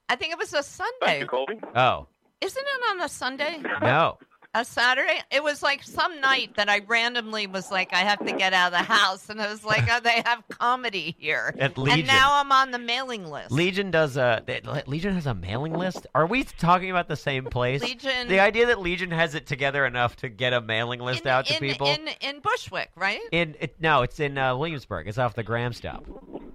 I 0.09 0.17
think 0.17 0.33
it 0.33 0.37
was 0.37 0.53
a 0.53 0.61
Thank 0.61 0.91
Sunday. 1.01 1.19
you, 1.21 1.25
Colby. 1.27 1.59
Oh, 1.73 2.07
Isn't 2.41 2.61
it 2.75 2.89
on 2.91 3.01
a 3.01 3.07
Sunday? 3.07 3.61
no. 3.81 4.17
A 4.55 4.63
Saturday? 4.63 5.19
It 5.31 5.43
was 5.43 5.61
like 5.61 5.83
some 5.83 6.21
night 6.21 6.55
that 6.55 6.69
I 6.69 6.79
randomly 6.87 7.45
was 7.45 7.71
like, 7.71 7.93
I 7.93 7.97
have 7.97 8.25
to 8.25 8.31
get 8.31 8.53
out 8.53 8.71
of 8.71 8.79
the 8.79 8.85
house, 8.85 9.29
and 9.29 9.41
I 9.41 9.51
was 9.51 9.65
like, 9.65 9.83
oh, 9.91 9.99
they 9.99 10.23
have 10.25 10.45
comedy 10.47 11.13
here. 11.19 11.53
At 11.59 11.77
Legion. 11.77 11.99
And 11.99 12.07
now 12.07 12.39
I'm 12.39 12.53
on 12.53 12.71
the 12.71 12.79
mailing 12.79 13.29
list. 13.29 13.51
Legion 13.51 13.91
does 13.91 14.15
a 14.15 14.41
Legion 14.87 15.13
has 15.13 15.25
a 15.25 15.33
mailing 15.33 15.73
list. 15.73 16.07
Are 16.15 16.25
we 16.25 16.45
talking 16.45 16.89
about 16.89 17.09
the 17.09 17.17
same 17.17 17.43
place? 17.43 17.81
Legion. 17.81 18.29
The 18.29 18.39
idea 18.39 18.67
that 18.67 18.79
Legion 18.79 19.11
has 19.11 19.35
it 19.35 19.45
together 19.45 19.85
enough 19.85 20.15
to 20.17 20.29
get 20.29 20.53
a 20.53 20.61
mailing 20.61 21.01
list 21.01 21.23
in, 21.23 21.27
out 21.27 21.47
to 21.47 21.55
in, 21.55 21.59
people. 21.59 21.87
in 21.87 22.07
in 22.21 22.39
Bushwick, 22.39 22.91
right? 22.95 23.19
In 23.33 23.55
it, 23.59 23.75
no, 23.81 24.03
it's 24.03 24.21
in 24.21 24.37
uh, 24.37 24.55
Williamsburg. 24.55 25.09
It's 25.09 25.17
off 25.17 25.35
the 25.35 25.43
Graham 25.43 25.73
stop. 25.73 26.05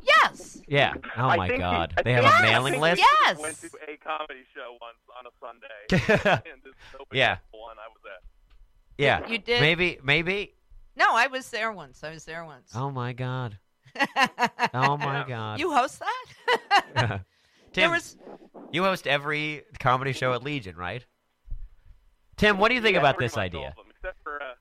Yes. 0.03 0.61
Yeah. 0.69 0.95
Oh 1.17 1.29
I 1.29 1.37
my 1.37 1.49
think 1.49 1.61
God, 1.61 1.95
I 1.99 2.03
they 2.03 2.13
have 2.13 2.25
think- 2.25 2.35
a 2.39 2.43
mailing 2.43 2.75
I 2.75 2.77
think 2.77 2.83
list. 2.83 3.03
we 3.03 3.27
Yes. 3.27 3.39
Went 3.39 3.61
to 3.61 3.67
a 3.93 3.97
comedy 3.99 4.41
show 4.55 4.77
once 4.81 4.99
on 5.19 5.27
a 5.27 5.31
Sunday. 5.41 6.43
and 6.51 6.63
this 6.63 6.73
is 6.73 7.07
the 7.11 7.17
Yeah. 7.17 7.39
one 7.53 7.77
I 7.79 7.89
was 7.89 8.03
at. 8.07 8.23
Yeah. 8.99 9.27
You 9.29 9.39
did? 9.39 9.61
Maybe. 9.61 9.99
Maybe. 10.03 10.55
No, 10.97 11.07
I 11.15 11.27
was 11.29 11.49
there 11.51 11.73
once. 11.73 12.03
I 12.05 12.11
was 12.11 12.25
there 12.25 12.45
once. 12.45 12.71
Oh 12.75 12.91
my 12.91 13.13
God. 13.13 13.59
Oh 14.73 14.97
my 14.97 15.25
God. 15.27 15.59
You 15.59 15.73
host 15.73 16.01
that? 16.01 16.27
Tim, 16.97 17.21
there 17.73 17.91
was 17.91 18.17
you 18.73 18.85
host 18.85 19.07
every 19.07 19.63
comedy 19.81 20.13
show 20.13 20.33
at 20.33 20.43
Legion, 20.45 20.77
right? 20.77 21.05
Tim, 22.37 22.59
what 22.59 22.69
do 22.69 22.75
you 22.75 22.81
think 22.83 22.95
Yeah, 22.95 23.01
about 23.01 23.17
pretty 23.17 23.27
this 23.29 23.37
much 23.37 23.45
idea? 23.47 23.69
of 23.69 23.77
them, 23.77 23.87
except 23.91 24.23
for, 24.23 24.41
uh, 24.41 24.55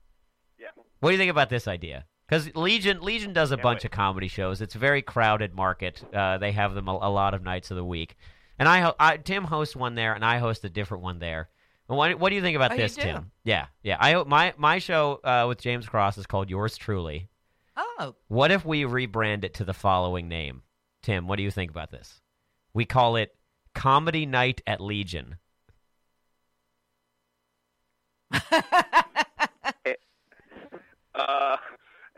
yeah. 0.58 0.68
What 1.00 1.10
do 1.10 1.12
you 1.14 1.18
think 1.18 1.30
about 1.30 1.48
this 1.48 1.66
idea? 1.68 2.04
Because 2.30 2.54
Legion 2.54 3.00
Legion 3.00 3.32
does 3.32 3.50
a 3.50 3.56
Can't 3.56 3.62
bunch 3.64 3.78
wait. 3.78 3.86
of 3.86 3.90
comedy 3.90 4.28
shows. 4.28 4.60
It's 4.60 4.76
a 4.76 4.78
very 4.78 5.02
crowded 5.02 5.52
market. 5.52 6.00
Uh, 6.14 6.38
they 6.38 6.52
have 6.52 6.74
them 6.76 6.86
a, 6.86 6.92
a 6.92 7.10
lot 7.10 7.34
of 7.34 7.42
nights 7.42 7.72
of 7.72 7.76
the 7.76 7.84
week. 7.84 8.14
And 8.56 8.68
I, 8.68 8.80
ho- 8.82 8.94
I 9.00 9.16
Tim 9.16 9.42
hosts 9.42 9.74
one 9.74 9.96
there, 9.96 10.14
and 10.14 10.24
I 10.24 10.38
host 10.38 10.64
a 10.64 10.68
different 10.68 11.02
one 11.02 11.18
there. 11.18 11.48
And 11.88 11.98
What, 11.98 12.20
what 12.20 12.28
do 12.28 12.36
you 12.36 12.40
think 12.42 12.54
about 12.54 12.70
Oh, 12.72 12.76
this. 12.76 12.94
Tim? 12.94 13.32
Yeah, 13.42 13.66
yeah. 13.82 13.96
I 13.98 14.22
my 14.22 14.54
my 14.56 14.78
show 14.78 15.18
uh, 15.24 15.46
with 15.48 15.60
James 15.60 15.88
Cross 15.88 16.18
is 16.18 16.26
called 16.26 16.48
Yours 16.48 16.76
Truly. 16.76 17.28
oh, 17.76 18.14
What 18.28 18.52
if 18.52 18.64
we 18.64 18.82
rebrand 18.84 19.42
it 19.42 19.54
to 19.54 19.64
the 19.64 19.74
following 19.74 20.28
name? 20.28 20.62
Tim, 21.02 21.26
what 21.26 21.36
do 21.36 21.42
you 21.42 21.50
think 21.50 21.70
about 21.72 21.90
this? 21.90 22.20
We 22.74 22.84
call 22.84 23.16
it 23.16 23.34
Comedy 23.74 24.24
Night 24.24 24.60
at 24.68 24.80
Legion. 24.80 25.36
Uh, 31.12 31.56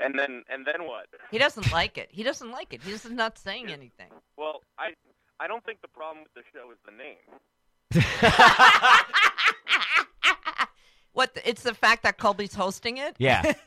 and 0.04 0.18
then 0.18 0.42
and 0.48 0.66
then 0.66 0.86
what? 0.86 1.06
he 1.30 1.38
doesn't 1.38 1.70
like 1.72 1.96
it. 1.98 2.08
He 2.10 2.22
doesn't 2.22 2.50
like 2.50 2.72
it. 2.72 2.82
He's 2.82 3.08
not 3.08 3.38
saying 3.38 3.68
anything. 3.70 4.10
Well, 4.36 4.62
I 4.78 4.94
I 5.40 5.46
don't 5.48 5.64
think 5.64 5.80
the 5.82 5.88
problem 5.88 6.24
with 6.24 6.34
the 6.34 6.42
show 6.52 6.70
is 6.70 6.78
the 6.84 6.92
name. 6.92 7.16
What? 11.14 11.34
the- 11.34 11.46
It's 11.48 11.62
the 11.62 11.74
fact 11.74 12.04
that 12.04 12.16
Colby's 12.18 12.54
hosting 12.54 12.96
it. 12.98 13.16
yeah. 13.18 13.52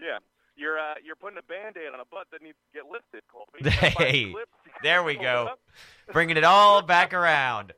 Yeah. 0.00 0.18
You're 0.56 0.78
uh, 0.80 0.94
you're 1.04 1.14
putting 1.16 1.38
a 1.38 1.42
band-aid 1.42 1.86
on 1.94 2.00
a 2.00 2.04
butt 2.04 2.26
that 2.32 2.42
needs 2.42 2.56
to 2.72 2.78
get 2.80 2.90
lifted, 2.90 3.22
Colby. 3.30 3.52
You 3.60 3.70
gotta 3.70 3.90
find 3.92 4.08
Hey, 4.10 4.32
clips, 4.32 4.50
you 4.64 4.70
gotta 4.72 4.82
there 4.82 5.02
we 5.04 5.14
go. 5.14 5.50
Bringing 6.12 6.36
it 6.36 6.42
all 6.44 6.82
back 6.82 7.14
around. 7.14 7.72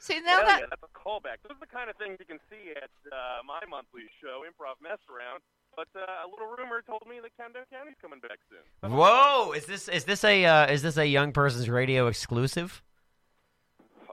See 0.00 0.18
now 0.20 0.40
Hell 0.40 0.46
that 0.48 0.60
yeah, 0.60 0.66
that's 0.72 0.82
a 0.82 0.88
callback. 0.96 1.44
Those 1.46 1.60
are 1.60 1.60
the 1.60 1.68
kind 1.70 1.90
of 1.90 1.96
things 1.96 2.16
you 2.18 2.24
can 2.24 2.40
see 2.48 2.72
at 2.74 2.88
uh, 3.12 3.44
my 3.46 3.60
monthly 3.68 4.08
show, 4.20 4.42
Improv 4.48 4.80
Mess 4.82 4.96
Around. 5.12 5.40
But 5.76 5.88
uh, 5.94 6.24
a 6.24 6.28
little 6.28 6.48
rumor 6.48 6.80
told 6.82 7.02
me 7.08 7.20
that 7.22 7.36
Countdown 7.36 7.64
County's 7.70 7.94
coming 8.00 8.18
back 8.20 8.38
soon. 8.48 8.90
Whoa! 8.90 9.52
Is 9.52 9.66
this 9.66 9.88
is 9.88 10.04
this 10.04 10.24
a 10.24 10.44
uh, 10.44 10.66
is 10.72 10.80
this 10.82 10.96
a 10.96 11.06
young 11.06 11.32
person's 11.32 11.68
radio 11.68 12.06
exclusive? 12.08 12.82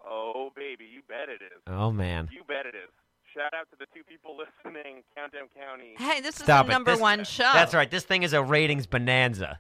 Oh, 0.09 0.51
baby, 0.55 0.85
you 0.93 1.01
bet 1.07 1.29
it 1.29 1.41
is. 1.41 1.61
Oh 1.67 1.91
man! 1.91 2.29
You 2.31 2.43
bet 2.47 2.65
it 2.65 2.75
is. 2.75 2.89
Shout 3.33 3.53
out 3.53 3.67
to 3.71 3.77
the 3.79 3.85
two 3.93 4.03
people 4.03 4.35
listening, 4.37 5.03
Countdown 5.15 5.47
County. 5.57 5.93
hey, 5.97 6.19
this 6.21 6.39
is 6.39 6.45
the 6.45 6.59
it. 6.59 6.67
number 6.67 6.91
This- 6.91 6.99
one 7.01 7.23
show. 7.23 7.43
That's 7.53 7.73
right. 7.73 7.89
This 7.89 8.03
thing 8.03 8.23
is 8.23 8.33
a 8.33 8.43
ratings 8.43 8.85
bonanza. 8.87 9.59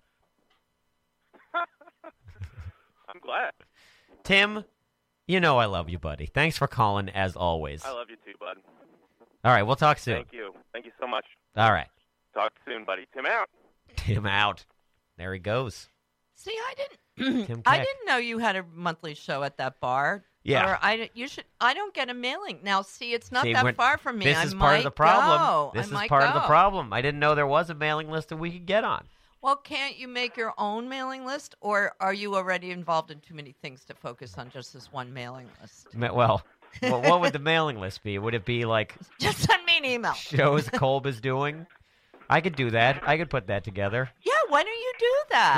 I'm 1.53 3.19
glad. 3.21 3.51
Tim, 4.23 4.63
you 5.27 5.39
know 5.39 5.57
I 5.57 5.65
love 5.65 5.89
you, 5.89 5.99
buddy. 5.99 6.25
Thanks 6.25 6.57
for 6.57 6.67
calling 6.67 7.09
as 7.09 7.35
always. 7.35 7.83
I 7.85 7.91
love 7.91 8.07
you 8.09 8.15
too, 8.25 8.37
bud. 8.39 8.57
All 9.43 9.51
right, 9.53 9.63
we'll 9.63 9.75
talk 9.75 9.99
soon. 9.99 10.15
Thank 10.15 10.33
you. 10.33 10.53
Thank 10.73 10.85
you 10.85 10.91
so 10.99 11.07
much. 11.07 11.25
All 11.55 11.71
right, 11.71 11.87
Talk 12.33 12.53
soon, 12.65 12.83
buddy. 12.85 13.05
Tim 13.15 13.25
out. 13.25 13.49
Tim 13.95 14.25
out. 14.25 14.65
There 15.17 15.33
he 15.33 15.39
goes. 15.39 15.89
See, 16.35 16.51
I 16.55 16.73
didn't. 16.75 17.47
Tim 17.47 17.63
I 17.65 17.77
didn't 17.79 18.05
know 18.05 18.17
you 18.17 18.37
had 18.37 18.55
a 18.55 18.63
monthly 18.75 19.15
show 19.15 19.41
at 19.43 19.57
that 19.57 19.79
bar. 19.79 20.23
Yeah. 20.43 20.71
Or 20.73 20.79
I 20.81 21.09
you 21.13 21.27
should. 21.27 21.43
I 21.59 21.73
don't 21.73 21.93
get 21.93 22.09
a 22.09 22.13
mailing 22.13 22.59
now. 22.63 22.81
See, 22.83 23.13
it's 23.13 23.31
not 23.31 23.43
See, 23.43 23.53
that 23.53 23.63
when- 23.63 23.73
far 23.75 23.97
from 23.97 24.19
me. 24.19 24.25
This 24.25 24.37
I 24.37 24.43
is 24.43 24.53
might 24.55 24.65
part 24.65 24.77
of 24.77 24.83
the 24.83 24.91
problem. 24.91 25.39
Go. 25.39 25.71
This 25.73 25.85
I 25.85 25.87
is 25.87 25.91
might 25.93 26.09
part 26.09 26.23
of 26.23 26.33
the 26.35 26.41
problem. 26.47 26.93
I 26.93 27.01
didn't 27.01 27.19
know 27.19 27.35
there 27.35 27.47
was 27.47 27.69
a 27.69 27.73
mailing 27.75 28.09
list 28.09 28.29
that 28.29 28.37
we 28.37 28.51
could 28.51 28.65
get 28.65 28.83
on. 28.83 29.05
Well, 29.41 29.55
can't 29.55 29.97
you 29.97 30.07
make 30.07 30.35
your 30.35 30.53
own 30.57 30.89
mailing 30.89 31.25
list, 31.25 31.55
or 31.61 31.93
are 31.99 32.13
you 32.13 32.35
already 32.35 32.71
involved 32.71 33.11
in 33.11 33.19
too 33.19 33.33
many 33.35 33.53
things 33.61 33.85
to 33.85 33.93
focus 33.93 34.37
on 34.37 34.49
just 34.49 34.73
this 34.73 34.91
one 34.91 35.13
mailing 35.13 35.47
list? 35.61 35.87
Ma- 35.93 36.11
Well, 36.11 36.43
well 36.81 37.01
what 37.01 37.21
would 37.21 37.33
the 37.33 37.39
mailing 37.39 37.79
list 37.79 38.03
be? 38.03 38.17
Would 38.19 38.33
it 38.33 38.45
be 38.45 38.65
like 38.65 38.95
Just 39.19 39.39
send 39.39 39.63
me 39.65 39.77
an 39.77 39.85
email. 39.85 40.13
shows 40.13 40.69
Kolb 40.73 41.05
is 41.05 41.21
doing? 41.21 41.65
I 42.29 42.41
could 42.41 42.55
do 42.55 42.71
that. 42.71 43.01
I 43.07 43.15
could 43.17 43.29
put 43.29 43.47
that 43.47 43.63
together. 43.63 44.09
Yeah, 44.25 44.33
why 44.49 44.63
don't 44.63 44.73
you 44.75 44.93
do 44.99 45.13
that? 45.31 45.57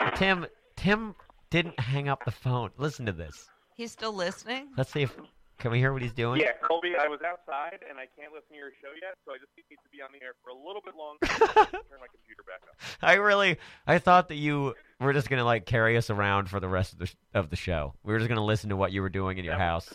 Yeah. 0.00 0.10
Tim 0.14 0.46
Tim 0.76 1.14
didn't 1.50 1.78
hang 1.78 2.08
up 2.08 2.24
the 2.24 2.30
phone. 2.30 2.70
Listen 2.78 3.04
to 3.06 3.12
this. 3.12 3.48
He's 3.76 3.92
still 3.92 4.12
listening. 4.14 4.68
Let's 4.78 4.92
see 4.92 5.02
if 5.02 5.14
can 5.58 5.70
we 5.70 5.78
hear 5.78 5.92
what 5.92 6.00
he's 6.00 6.12
doing. 6.14 6.40
Yeah, 6.40 6.52
Colby, 6.66 6.94
I 6.98 7.06
was 7.06 7.20
outside 7.20 7.80
and 7.88 7.98
I 7.98 8.06
can't 8.18 8.32
listen 8.32 8.48
to 8.52 8.56
your 8.56 8.72
show 8.80 8.90
yet, 8.96 9.14
so 9.26 9.32
I 9.32 9.38
just 9.38 9.52
need 9.56 9.76
to 9.76 9.90
be 9.92 10.00
on 10.00 10.08
the 10.10 10.24
air 10.24 10.32
for 10.42 10.50
a 10.50 10.56
little 10.56 10.80
bit 10.80 10.94
longer. 10.96 11.20
turn 11.28 12.00
my 12.00 12.08
computer 12.08 12.42
back 12.48 12.63
up. 12.63 12.63
I 13.02 13.14
really, 13.14 13.58
I 13.86 13.98
thought 13.98 14.28
that 14.28 14.36
you 14.36 14.74
were 15.00 15.12
just 15.12 15.28
gonna 15.28 15.44
like 15.44 15.66
carry 15.66 15.96
us 15.96 16.10
around 16.10 16.48
for 16.48 16.60
the 16.60 16.68
rest 16.68 16.92
of 16.92 16.98
the 17.00 17.06
sh- 17.06 17.14
of 17.34 17.50
the 17.50 17.56
show. 17.56 17.94
We 18.04 18.12
were 18.12 18.18
just 18.18 18.28
gonna 18.28 18.44
listen 18.44 18.70
to 18.70 18.76
what 18.76 18.92
you 18.92 19.02
were 19.02 19.08
doing 19.10 19.38
in 19.38 19.44
your 19.44 19.54
Yeah. 19.54 19.58
house. 19.60 19.92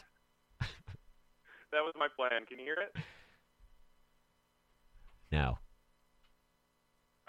That 1.71 1.81
was 1.83 1.93
my 1.97 2.07
plan. 2.15 2.45
Can 2.47 2.57
you 2.57 2.65
hear 2.65 2.73
it? 2.81 2.95
No. 5.31 5.59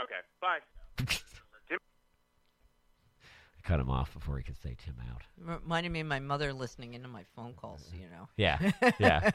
Okay, 0.02 0.14
bye. 0.40 0.60
I 3.58 3.62
cut 3.62 3.78
him 3.80 3.90
off 3.90 4.12
before 4.14 4.38
he 4.38 4.42
could 4.42 4.56
say 4.62 4.74
Tim 4.82 4.96
out. 5.10 5.22
Reminded 5.62 5.92
me 5.92 6.00
of 6.00 6.06
my 6.06 6.20
mother 6.20 6.52
listening 6.52 6.94
into 6.94 7.08
my 7.08 7.24
phone 7.36 7.52
calls. 7.54 7.86
You 7.92 8.06
know. 8.08 8.28
Yeah, 8.36 8.70
yeah. 8.98 9.30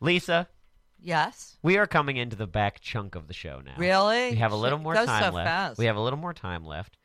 Lisa, 0.00 0.48
Yes. 1.02 1.56
we 1.62 1.76
are 1.78 1.86
coming 1.86 2.16
into 2.16 2.36
the 2.36 2.46
back 2.46 2.80
chunk 2.80 3.14
of 3.14 3.26
the 3.28 3.34
show 3.34 3.60
now. 3.64 3.74
Really? 3.76 4.30
We 4.30 4.36
have 4.36 4.52
a 4.52 4.56
little 4.56 4.78
more 4.78 4.94
goes 4.94 5.06
time 5.06 5.22
so 5.30 5.36
left. 5.36 5.48
Fast. 5.48 5.78
We 5.78 5.86
have 5.86 5.96
a 5.96 6.00
little 6.00 6.18
more 6.18 6.32
time 6.34 6.64
left. 6.64 6.96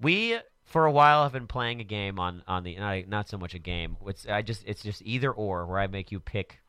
We 0.00 0.38
for 0.64 0.86
a 0.86 0.92
while 0.92 1.24
have 1.24 1.32
been 1.32 1.46
playing 1.46 1.80
a 1.80 1.84
game 1.84 2.18
on 2.18 2.42
on 2.46 2.62
the 2.64 2.76
not, 2.76 3.08
not 3.08 3.28
so 3.28 3.36
much 3.38 3.54
a 3.54 3.58
game. 3.58 3.96
It's 4.06 4.26
I 4.26 4.42
just 4.42 4.62
it's 4.66 4.82
just 4.82 5.02
either 5.02 5.30
or 5.32 5.66
where 5.66 5.78
I 5.80 5.86
make 5.86 6.10
you 6.12 6.20
pick 6.20 6.60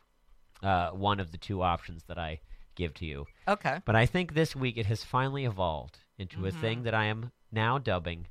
uh, 0.64 0.89
one 0.91 1.20
of 1.20 1.32
the 1.32 1.38
two 1.38 1.62
options 1.62 2.04
that 2.08 2.18
I 2.18 2.41
give 2.76 2.93
to 2.95 3.06
you. 3.06 3.26
Okay. 3.47 3.80
But 3.86 3.95
I 3.95 4.06
think 4.06 4.34
this 4.34 4.56
week 4.56 4.78
it 4.78 4.86
has 4.88 5.04
finally 5.04 5.45
evolved 5.45 5.99
into 6.18 6.45
a 6.45 6.49
Mm-hmm. 6.52 6.62
thing 6.62 6.84
that 6.84 6.93
I 6.93 7.06
am 7.06 7.32
now 7.52 7.78
dubbing 7.78 8.28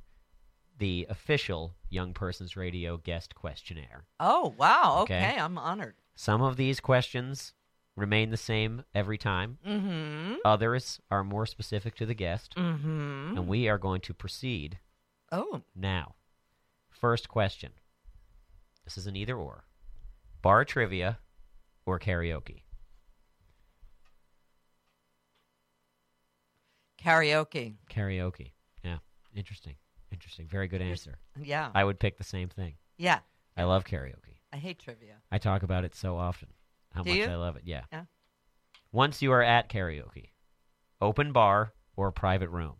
the 0.77 1.05
official 1.09 1.73
Young 1.89 2.13
Persons 2.13 2.55
Radio 2.57 2.97
guest 2.97 3.35
questionnaire. 3.35 4.05
Oh 4.19 4.53
wow. 4.57 4.99
Okay. 5.01 5.15
Okay. 5.17 5.39
I'm 5.39 5.57
honored. 5.57 5.95
Some 6.15 6.41
of 6.41 6.57
these 6.57 6.79
questions 6.79 7.53
remain 7.95 8.29
the 8.29 8.37
same 8.37 8.83
every 8.95 9.17
time. 9.17 9.57
Mm-hmm. 9.67 10.35
Others 10.45 10.99
are 11.11 11.23
more 11.23 11.45
specific 11.45 11.95
to 11.95 12.05
the 12.05 12.13
guest. 12.13 12.55
Mm-hmm. 12.55 13.37
And 13.37 13.47
we 13.47 13.67
are 13.67 13.77
going 13.77 14.01
to 14.01 14.13
proceed 14.13 14.79
Oh. 15.31 15.61
now. 15.75 16.15
First 16.89 17.29
question. 17.29 17.71
This 18.85 18.97
is 18.97 19.07
an 19.07 19.15
either 19.15 19.35
or. 19.37 19.65
Bar 20.41 20.65
trivia 20.65 21.19
or 21.85 21.99
karaoke? 21.99 22.63
Karaoke. 27.03 27.75
Karaoke. 27.89 28.51
Yeah. 28.83 28.97
Interesting. 29.35 29.75
Interesting. 30.11 30.47
Very 30.47 30.67
good 30.67 30.81
answer. 30.81 31.17
Yeah. 31.41 31.69
I 31.73 31.83
would 31.83 31.99
pick 31.99 32.17
the 32.17 32.23
same 32.23 32.49
thing. 32.49 32.75
yeah. 32.97 33.19
I 33.57 33.63
love 33.65 33.83
karaoke. 33.83 34.39
I 34.53 34.57
hate 34.57 34.79
trivia. 34.79 35.15
I 35.29 35.37
talk 35.37 35.61
about 35.63 35.83
it 35.83 35.93
so 35.93 36.17
often. 36.17 36.47
How 36.93 37.03
Do 37.03 37.09
much 37.09 37.17
you? 37.19 37.25
I 37.25 37.35
love 37.35 37.55
it. 37.55 37.63
Yeah. 37.65 37.81
Yeah. 37.91 38.05
Once 38.91 39.21
you 39.21 39.31
are 39.31 39.41
at 39.41 39.69
karaoke, 39.69 40.29
open 40.99 41.31
bar 41.31 41.73
or 41.95 42.11
private 42.11 42.49
room? 42.49 42.75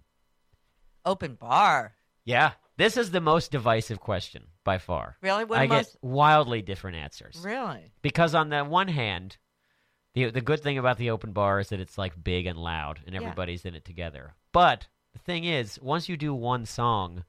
Open 1.05 1.35
bar. 1.35 1.93
Yeah. 2.25 2.51
This 2.77 2.97
is 2.97 3.11
the 3.11 3.21
most 3.21 3.51
divisive 3.51 3.99
question 3.99 4.43
by 4.63 4.77
far. 4.77 5.17
Really? 5.21 5.45
What 5.45 5.59
I 5.59 5.67
most? 5.67 5.93
get 5.93 6.03
wildly 6.03 6.61
different 6.61 6.97
answers. 6.97 7.39
Really? 7.43 7.91
Because 8.01 8.33
on 8.35 8.49
the 8.49 8.63
one 8.63 8.87
hand, 8.87 9.37
the 10.13 10.29
the 10.31 10.41
good 10.41 10.61
thing 10.61 10.77
about 10.77 10.97
the 10.97 11.09
open 11.11 11.31
bar 11.31 11.59
is 11.59 11.69
that 11.69 11.79
it's 11.79 11.97
like 11.97 12.21
big 12.21 12.45
and 12.45 12.57
loud 12.57 12.99
and 13.05 13.13
Yeah. 13.15 13.21
everybody's 13.21 13.65
in 13.65 13.75
it 13.75 13.85
together. 13.85 14.35
But 14.51 14.87
the 15.13 15.19
thing 15.19 15.43
is, 15.45 15.79
once 15.81 16.09
you 16.09 16.17
do 16.17 16.33
one 16.33 16.65
song, 16.65 17.23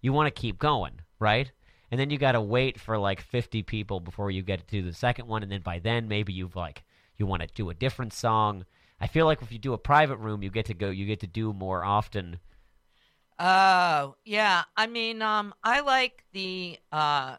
you 0.00 0.12
want 0.12 0.34
to 0.34 0.40
keep 0.40 0.58
going, 0.58 1.00
right? 1.18 1.50
And 1.94 2.00
then 2.00 2.10
you 2.10 2.18
got 2.18 2.32
to 2.32 2.40
wait 2.40 2.80
for 2.80 2.98
like 2.98 3.20
50 3.20 3.62
people 3.62 4.00
before 4.00 4.28
you 4.28 4.42
get 4.42 4.66
to 4.66 4.82
the 4.82 4.92
second 4.92 5.28
one 5.28 5.44
and 5.44 5.52
then 5.52 5.60
by 5.60 5.78
then 5.78 6.08
maybe 6.08 6.32
you've 6.32 6.56
like 6.56 6.82
you 7.16 7.24
want 7.24 7.42
to 7.42 7.48
do 7.54 7.70
a 7.70 7.74
different 7.74 8.12
song. 8.12 8.64
I 9.00 9.06
feel 9.06 9.26
like 9.26 9.42
if 9.42 9.52
you 9.52 9.60
do 9.60 9.74
a 9.74 9.78
private 9.78 10.16
room, 10.16 10.42
you 10.42 10.50
get 10.50 10.66
to 10.66 10.74
go 10.74 10.90
you 10.90 11.06
get 11.06 11.20
to 11.20 11.28
do 11.28 11.52
more 11.52 11.84
often. 11.84 12.40
Oh, 13.38 14.16
yeah. 14.24 14.64
I 14.76 14.88
mean, 14.88 15.22
um, 15.22 15.54
I 15.62 15.82
like 15.82 16.24
the 16.32 16.80
uh, 16.90 17.36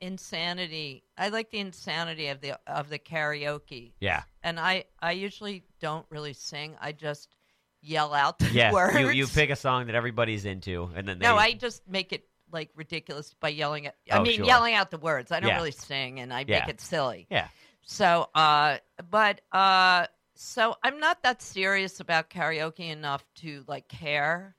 insanity. 0.00 1.04
I 1.16 1.28
like 1.28 1.50
the 1.52 1.60
insanity 1.60 2.26
of 2.26 2.40
the 2.40 2.58
of 2.66 2.88
the 2.88 2.98
karaoke. 2.98 3.92
Yeah. 4.00 4.24
And 4.42 4.58
I 4.58 4.86
I 5.00 5.12
usually 5.12 5.62
don't 5.80 6.06
really 6.10 6.32
sing. 6.32 6.74
I 6.80 6.90
just 6.90 7.36
yell 7.82 8.14
out 8.14 8.38
the 8.40 8.50
Yeah. 8.50 8.72
words. 8.72 8.98
You 8.98 9.10
you 9.10 9.28
pick 9.28 9.50
a 9.50 9.56
song 9.56 9.86
that 9.86 9.94
everybody's 9.94 10.44
into 10.44 10.90
and 10.96 11.06
then 11.06 11.20
they 11.20 11.26
No, 11.26 11.36
I 11.36 11.52
just 11.52 11.86
make 11.86 12.12
it 12.12 12.24
like 12.52 12.70
ridiculous 12.74 13.34
by 13.34 13.48
yelling 13.48 13.86
at. 13.86 13.96
I 14.10 14.18
Oh, 14.18 14.22
mean, 14.22 14.36
sure. 14.36 14.46
yelling 14.46 14.74
out 14.74 14.90
the 14.90 14.98
words. 14.98 15.32
I 15.32 15.40
don't 15.40 15.48
Yeah. 15.50 15.56
really 15.56 15.70
sing, 15.72 16.20
and 16.20 16.32
I 16.32 16.44
Yeah. 16.46 16.60
make 16.60 16.68
it 16.68 16.80
silly. 16.80 17.26
Yeah. 17.30 17.48
So, 17.82 18.28
uh, 18.34 18.78
but 19.10 19.40
uh, 19.52 20.06
so 20.34 20.76
I'm 20.82 21.00
not 21.00 21.22
that 21.22 21.42
serious 21.42 22.00
about 22.00 22.30
karaoke 22.30 22.90
enough 22.90 23.24
to 23.36 23.64
like 23.66 23.88
care 23.88 24.54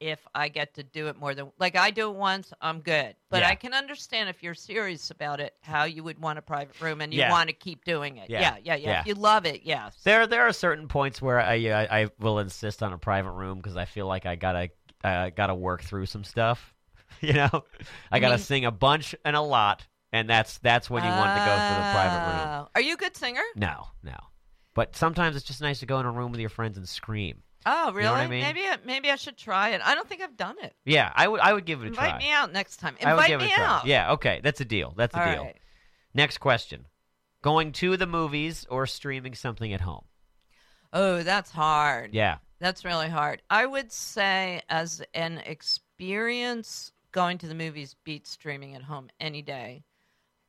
if 0.00 0.24
I 0.32 0.48
get 0.48 0.74
to 0.74 0.84
do 0.84 1.08
it 1.08 1.16
more 1.18 1.34
than 1.34 1.50
like 1.58 1.74
I 1.76 1.90
do 1.90 2.08
it 2.08 2.14
once. 2.16 2.52
I'm 2.60 2.80
good, 2.80 3.16
but 3.30 3.40
Yeah. 3.40 3.48
I 3.48 3.54
can 3.56 3.74
understand 3.74 4.28
if 4.30 4.42
you're 4.44 4.54
serious 4.54 5.10
about 5.10 5.40
it, 5.40 5.56
how 5.60 5.84
you 5.84 6.04
would 6.04 6.20
want 6.20 6.38
a 6.38 6.42
private 6.42 6.80
room 6.80 7.00
and 7.00 7.12
you 7.12 7.20
Yeah. 7.20 7.30
want 7.30 7.48
to 7.48 7.52
keep 7.52 7.84
doing 7.84 8.16
it. 8.18 8.30
Yeah. 8.30 8.40
Yeah, 8.40 8.56
yeah, 8.62 8.74
yeah. 8.76 9.00
If 9.00 9.06
you 9.06 9.14
love 9.14 9.44
it, 9.44 9.62
yes. 9.64 9.96
There, 10.04 10.26
there 10.28 10.42
are 10.46 10.52
certain 10.52 10.86
points 10.86 11.20
where 11.20 11.40
I, 11.40 11.54
I, 11.54 12.02
I 12.02 12.10
will 12.20 12.38
insist 12.38 12.82
on 12.82 12.92
a 12.92 12.98
private 12.98 13.32
room 13.32 13.58
because 13.58 13.76
I 13.76 13.86
feel 13.86 14.06
like 14.06 14.24
I 14.24 14.36
gotta, 14.36 14.70
uh, 15.02 15.30
gotta 15.30 15.54
work 15.54 15.82
through 15.82 16.06
some 16.06 16.22
stuff. 16.22 16.74
You 17.20 17.32
know, 17.32 17.64
I 18.12 18.20
gotta 18.20 18.36
mean- 18.36 18.44
sing 18.44 18.64
a 18.64 18.70
bunch 18.70 19.14
and 19.24 19.34
a 19.34 19.40
lot, 19.40 19.84
and 20.12 20.28
that's 20.30 20.58
that's 20.58 20.88
when 20.88 21.02
you 21.02 21.10
want 21.10 21.36
to 21.36 21.44
go 21.44 21.50
for 21.50 21.74
the 21.74 21.90
private 21.92 22.26
room. 22.26 22.48
Oh. 22.64 22.68
Are 22.76 22.80
you 22.80 22.94
a 22.94 22.96
good 22.96 23.16
singer? 23.16 23.42
No, 23.56 23.86
no. 24.04 24.16
But 24.74 24.94
sometimes 24.94 25.34
it's 25.34 25.44
just 25.44 25.60
nice 25.60 25.80
to 25.80 25.86
go 25.86 25.98
in 25.98 26.06
a 26.06 26.10
room 26.12 26.30
with 26.30 26.40
your 26.40 26.50
friends 26.50 26.76
and 26.78 26.88
scream. 26.88 27.42
Oh, 27.66 27.90
really? 27.92 28.04
know 28.04 28.12
what 28.12 28.20
I 28.20 28.28
mean? 28.28 28.42
Maybe 28.42 28.60
I, 28.60 28.76
maybe 28.84 29.10
I 29.10 29.16
should 29.16 29.36
try 29.36 29.70
it. 29.70 29.80
I 29.84 29.96
don't 29.96 30.08
think 30.08 30.22
I've 30.22 30.36
done 30.36 30.54
it. 30.62 30.74
Yeah, 30.84 31.12
I 31.14 31.26
would, 31.26 31.40
I 31.40 31.52
would 31.52 31.64
give 31.66 31.80
it 31.80 31.86
a 31.86 31.88
Invite 31.88 31.98
try. 31.98 32.06
Invite 32.14 32.22
me 32.28 32.30
out 32.32 32.52
next 32.52 32.76
time. 32.76 32.94
I 33.02 33.14
would 33.14 33.24
Invite 33.24 33.28
give 33.28 33.40
me 33.40 33.46
it 33.46 33.52
a 33.52 33.54
try. 33.56 33.64
out. 33.64 33.86
Yeah, 33.86 34.12
okay, 34.12 34.40
that's 34.44 34.60
a 34.60 34.64
deal. 34.64 34.94
That's 34.96 35.14
a 35.16 35.20
All 35.26 35.32
deal. 35.34 35.44
right. 35.44 35.56
Next 36.14 36.38
question: 36.38 36.86
Going 37.42 37.72
to 37.72 37.96
the 37.96 38.06
movies 38.06 38.64
or 38.70 38.86
streaming 38.86 39.34
something 39.34 39.72
at 39.72 39.80
home? 39.80 40.04
Oh, 40.92 41.24
that's 41.24 41.50
hard. 41.50 42.14
Yeah, 42.14 42.38
That's 42.60 42.84
really 42.84 43.08
hard. 43.08 43.42
I 43.50 43.66
would 43.66 43.90
say, 43.92 44.62
as 44.70 45.02
an 45.12 45.38
experience, 45.38 46.92
going 47.12 47.38
to 47.38 47.46
the 47.48 47.54
movies 47.54 47.94
beats 48.04 48.30
streaming 48.30 48.74
at 48.74 48.82
home 48.82 49.08
any 49.20 49.42
day. 49.42 49.84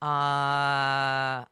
Uh, 0.01 1.45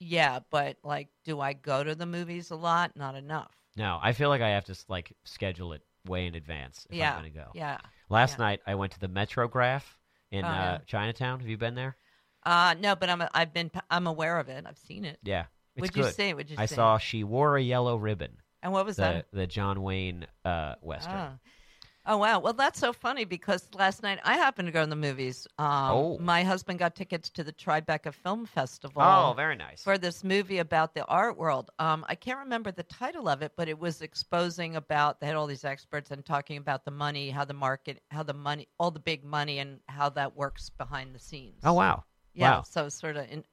yeah, 0.00 0.40
but 0.50 0.76
like, 0.82 1.08
do 1.24 1.40
I 1.40 1.52
go 1.54 1.82
to 1.84 1.94
the 1.94 2.06
movies 2.06 2.50
a 2.50 2.56
lot? 2.56 2.92
Not 2.96 3.14
enough. 3.14 3.50
no, 3.76 3.98
I 4.02 4.12
feel 4.12 4.28
like 4.28 4.42
I 4.42 4.50
have 4.50 4.64
to 4.66 4.76
like 4.88 5.12
schedule 5.24 5.72
it 5.72 5.82
way 6.06 6.26
in 6.26 6.34
advance 6.34 6.86
if 6.90 6.96
yeah, 6.96 7.12
I'm 7.12 7.16
gonna 7.18 7.30
go. 7.30 7.46
yeah. 7.54 7.78
Last 8.10 8.38
Yeah. 8.38 8.44
night 8.44 8.60
I 8.66 8.74
went 8.74 8.92
to 8.92 9.00
the 9.00 9.08
Metrograph 9.08 9.82
in 10.30 10.44
Oh, 10.44 10.48
uh. 10.48 10.78
Chinatown. 10.86 11.40
Have 11.40 11.48
you 11.48 11.56
been 11.56 11.74
there? 11.74 11.96
Uh, 12.44 12.74
no, 12.78 12.94
but 12.94 13.08
I'm 13.08 13.22
I've 13.32 13.54
been 13.54 13.70
I'm 13.90 14.06
aware 14.06 14.38
of 14.38 14.48
it. 14.50 14.64
I've 14.66 14.78
seen 14.78 15.04
it. 15.06 15.18
Yeah, 15.22 15.46
good. 15.94 16.04
you 16.04 16.10
see? 16.12 16.34
What'd 16.34 16.50
you 16.50 16.56
I 16.58 16.66
see? 16.66 16.74
saw 16.74 16.98
She 16.98 17.24
Wore 17.24 17.56
a 17.56 17.62
Yellow 17.62 17.96
Ribbon, 17.96 18.36
And 18.62 18.72
what 18.72 18.84
was 18.84 18.96
the 18.96 19.02
that? 19.02 19.26
the 19.32 19.46
John 19.46 19.82
Wayne 19.82 20.26
uh, 20.44 20.74
western. 20.82 21.14
Ah. 21.14 21.32
Oh 22.06 22.18
wow! 22.18 22.38
Well, 22.38 22.52
that's 22.52 22.78
so 22.78 22.92
funny 22.92 23.24
because 23.24 23.66
last 23.74 24.02
night 24.02 24.18
I 24.24 24.34
happened 24.34 24.66
to 24.68 24.72
go 24.72 24.82
to 24.84 24.90
the 24.90 24.94
movies. 24.96 25.46
Um, 25.58 25.66
Oh. 25.90 26.18
my 26.18 26.42
husband 26.42 26.78
got 26.78 26.94
tickets 26.94 27.30
to 27.30 27.42
the 27.42 27.52
Tribeca 27.52 28.12
Film 28.12 28.44
Festival. 28.44 29.00
Oh, 29.00 29.32
very 29.34 29.56
nice. 29.56 29.82
for 29.82 29.96
this 29.96 30.22
movie 30.22 30.58
about 30.58 30.94
the 30.94 31.04
art 31.06 31.38
world. 31.38 31.70
Um, 31.78 32.04
I 32.08 32.14
can't 32.14 32.38
remember 32.40 32.70
the 32.72 32.82
title 32.82 33.26
of 33.28 33.40
it, 33.40 33.52
but 33.56 33.68
it 33.68 33.78
was 33.78 34.02
exposing 34.02 34.76
about 34.76 35.18
they 35.20 35.26
had 35.26 35.34
all 35.36 35.46
these 35.46 35.64
experts 35.64 36.10
and 36.10 36.24
talking 36.24 36.58
about 36.58 36.84
the 36.84 36.90
money, 36.90 37.30
how 37.30 37.44
the 37.46 37.54
market, 37.54 38.02
how 38.10 38.22
the 38.22 38.34
money, 38.34 38.68
all 38.78 38.90
the 38.90 39.00
big 39.00 39.24
money, 39.24 39.58
and 39.60 39.80
how 39.88 40.10
that 40.10 40.36
works 40.36 40.68
behind 40.68 41.14
the 41.14 41.18
scenes. 41.18 41.60
oh 41.64 41.72
wow. 41.72 42.04
yeah. 42.34 42.56
wow. 42.56 42.62
So 42.62 42.90
sort 42.90 43.16
of, 43.16 43.30
in, 43.30 43.44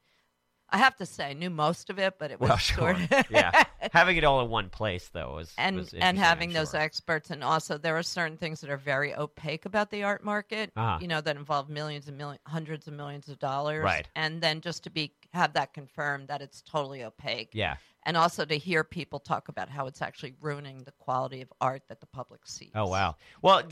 I 0.74 0.78
have 0.78 0.96
to 0.98 1.06
say, 1.06 1.30
I 1.30 1.34
knew 1.34 1.50
most 1.50 1.90
of 1.90 2.00
it, 2.00 2.16
but 2.18 2.32
it 2.32 2.40
was 2.40 2.50
Well, 2.50 2.58
sure. 2.58 2.96
sort 2.98 3.12
of 3.12 3.26
yeah, 3.30 3.64
having 3.92 4.16
it 4.18 4.24
all 4.24 4.42
in 4.42 4.50
one 4.50 4.70
place 4.70 5.10
though 5.10 5.34
was 5.36 5.54
and 5.58 5.76
was 5.78 5.94
and 5.94 6.18
having 6.18 6.54
those 6.54 6.74
experts 6.74 7.30
and 7.30 7.44
also 7.44 7.78
there 7.78 7.98
are 7.98 8.04
certain 8.04 8.38
things 8.38 8.62
that 8.62 8.70
are 8.70 8.78
very 8.78 9.14
opaque 9.14 9.66
about 9.66 9.90
the 9.92 10.04
art 10.04 10.24
market 10.24 10.72
Uh-huh. 10.78 10.98
you 11.02 11.08
know 11.08 11.20
that 11.22 11.36
involve 11.36 11.70
millions 11.70 12.08
and 12.08 12.18
millions 12.18 12.40
hundreds 12.48 12.88
of 12.88 12.94
millions 12.94 13.28
of 13.28 13.38
dollars 13.40 13.84
Right. 13.84 14.08
and 14.16 14.42
then 14.42 14.62
just 14.62 14.84
to 14.86 14.90
be 14.90 15.14
have 15.34 15.54
that 15.54 15.74
confirmed 15.74 16.28
that 16.28 16.42
it's 16.42 16.62
totally 16.62 17.04
opaque 17.04 17.50
Yeah. 17.54 17.76
and 18.06 18.18
also 18.18 18.44
to 18.46 18.58
hear 18.58 18.84
people 18.84 19.20
talk 19.20 19.48
about 19.48 19.70
how 19.70 19.88
it's 19.88 20.02
actually 20.02 20.34
ruining 20.42 20.84
the 20.84 20.92
quality 21.00 21.42
of 21.42 21.52
art 21.62 21.84
that 21.90 22.00
the 22.02 22.06
public 22.08 22.42
sees 22.46 22.72
Oh 22.76 22.88
wow. 22.88 23.16
Well, 23.42 23.64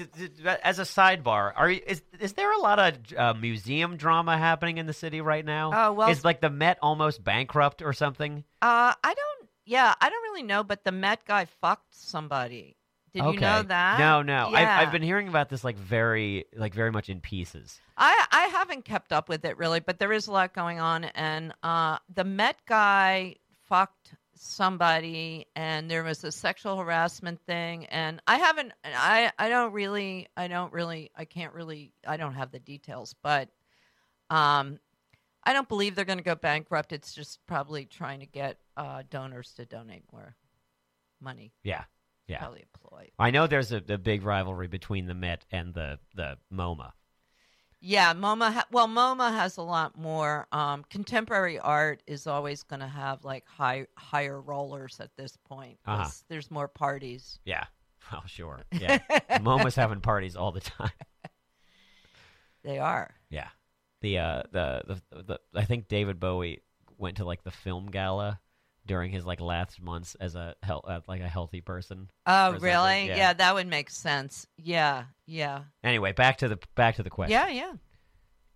as 0.64 0.80
a 0.80 0.84
sidebar, 0.84 1.51
are 1.55 1.70
you, 1.70 1.82
is 1.86 2.01
is 2.20 2.34
there 2.34 2.51
a 2.51 2.60
lot 2.60 2.80
of 2.80 2.97
uh, 3.18 3.34
museum 3.34 3.97
drama 3.97 4.38
happening 4.38 4.78
in 4.78 4.86
the 4.86 4.93
city 4.93 5.22
right 5.22 5.45
now? 5.45 5.72
Oh, 5.74 5.93
well- 5.93 6.10
is 6.10 6.24
like 6.26 6.41
the 6.41 6.49
Met 6.49 6.78
almost 6.82 7.24
bankrupt 7.24 7.82
or 7.82 7.93
something? 7.93 8.43
uh 8.62 8.93
i 9.03 9.14
don't 9.14 9.49
yeah 9.66 9.93
i 10.01 10.10
don't 10.10 10.24
really 10.24 10.43
know 10.43 10.64
but 10.64 10.84
the 10.84 10.91
met 10.91 11.24
guy 11.26 11.45
fucked 11.45 11.93
somebody 11.95 12.76
Did 13.14 13.24
okay. 13.24 13.34
you 13.34 13.39
know 13.39 13.64
that? 13.64 13.99
No, 13.99 14.22
no. 14.22 14.49
Yeah. 14.51 14.57
I've, 14.57 14.88
I've 14.88 14.91
been 14.91 15.01
hearing 15.01 15.28
about 15.28 15.49
this 15.49 15.64
like 15.64 15.78
very, 15.78 16.45
like 16.55 16.74
very 16.74 16.91
much 16.91 17.10
in 17.10 17.22
pieces. 17.22 17.80
I 17.97 18.26
I 18.32 18.45
haven't 18.47 18.86
kept 18.86 19.12
up 19.12 19.30
with 19.30 19.43
it 19.45 19.57
really, 19.57 19.80
but 19.80 19.99
there 19.99 20.14
is 20.14 20.28
a 20.28 20.32
lot 20.32 20.53
going 20.53 20.80
on, 20.80 21.03
and 21.05 21.53
uh, 21.64 21.97
the 22.14 22.24
Met 22.24 22.57
guy 22.66 23.36
fucked 23.68 24.14
somebody, 24.36 25.45
and 25.55 25.91
there 25.91 26.03
was 26.03 26.24
a 26.24 26.32
sexual 26.32 26.78
harassment 26.78 27.41
thing, 27.45 27.86
and 27.88 28.22
I 28.26 28.38
haven't, 28.38 28.72
I 28.86 29.32
I 29.38 29.49
don't 29.49 29.74
really, 29.74 30.28
I 30.38 30.47
don't 30.47 30.72
really, 30.72 31.12
I 31.16 31.26
can't 31.26 31.53
really, 31.53 31.91
I 32.07 32.16
don't 32.16 32.36
have 32.36 32.51
the 32.51 32.60
details, 32.60 33.14
but 33.22 33.49
um, 34.30 34.80
I 35.43 35.51
don't 35.51 35.68
believe 35.68 35.95
they're 35.95 36.05
going 36.05 36.20
to 36.20 36.24
go 36.24 36.36
bankrupt. 36.36 36.93
It's 36.93 37.14
just 37.14 37.39
probably 37.47 37.86
trying 37.86 38.22
to 38.22 38.26
get 38.26 38.60
uh, 38.78 39.03
donors 39.10 39.53
to 39.55 39.66
donate 39.66 40.03
more 40.14 40.36
money. 41.20 41.51
Yeah, 41.64 41.84
yeah. 42.30 42.39
Probably 42.39 42.63
a 42.73 42.77
ploy. 42.77 43.09
I 43.17 43.32
know 43.32 43.47
there's 43.47 43.71
a, 43.71 43.82
a 43.89 43.97
big 43.97 44.23
rivalry 44.23 44.67
between 44.67 45.07
the 45.07 45.13
Met 45.13 45.45
and 45.51 45.73
the 45.73 45.99
the 46.15 46.38
MoMA. 46.53 46.91
Yeah, 47.82 48.13
MoMA. 48.13 48.51
Ha- 48.51 48.67
well, 48.71 48.88
MoMA 48.88 49.32
has 49.32 49.55
a 49.57 49.61
lot 49.61 49.97
more. 49.97 50.47
Um, 50.51 50.84
contemporary 50.89 51.59
art 51.59 52.03
is 52.07 52.27
always 52.27 52.63
going 52.63 52.82
to 52.82 52.88
have 52.88 53.23
like 53.23 53.45
high 53.47 53.88
higher 53.95 54.39
rollers 54.39 54.99
at 54.99 55.15
this 55.15 55.38
point. 55.38 55.80
Uh-huh. 55.86 56.09
There's 56.27 56.51
more 56.51 56.67
parties. 56.67 57.39
Yeah. 57.45 57.65
Well, 58.11 58.23
sure. 58.27 58.61
Yeah. 58.71 58.99
MoMA's 59.39 59.75
having 59.75 60.01
parties 60.01 60.36
all 60.36 60.51
the 60.51 60.61
time. 60.61 60.91
They 62.61 62.77
are. 62.77 63.15
Yeah. 63.30 63.47
The 64.01 64.17
uh 64.19 64.43
the, 64.51 64.84
the 65.11 65.23
the 65.23 65.39
I 65.55 65.63
think 65.63 65.88
David 65.88 66.19
Bowie 66.19 66.61
went 66.97 67.17
to 67.17 67.25
like 67.25 67.43
the 67.43 67.51
film 67.51 67.88
gala 67.89 68.39
during 68.90 69.12
his 69.12 69.26
like 69.26 69.40
last 69.40 69.82
months 69.82 70.16
as 70.20 70.36
a 70.36 70.56
hel- 70.64 70.84
uh, 70.86 71.00
like 71.08 71.22
a 71.22 71.28
healthy 71.30 71.62
person. 71.62 72.10
Oh, 72.26 72.52
something, 72.52 72.62
really? 72.64 73.08
yeah. 73.08 73.16
Yeah. 73.16 73.34
that 73.34 73.54
would 73.54 73.68
make 73.68 73.90
sense. 73.90 74.46
Yeah, 74.58 75.06
yeah, 75.26 75.62
Anyway, 75.84 76.12
back 76.12 76.40
to 76.40 76.50
the 76.50 76.60
back 76.76 76.96
to 76.96 77.04
the 77.04 77.10
question. 77.10 77.32
yeah, 77.32 77.48
yeah. 77.48 77.74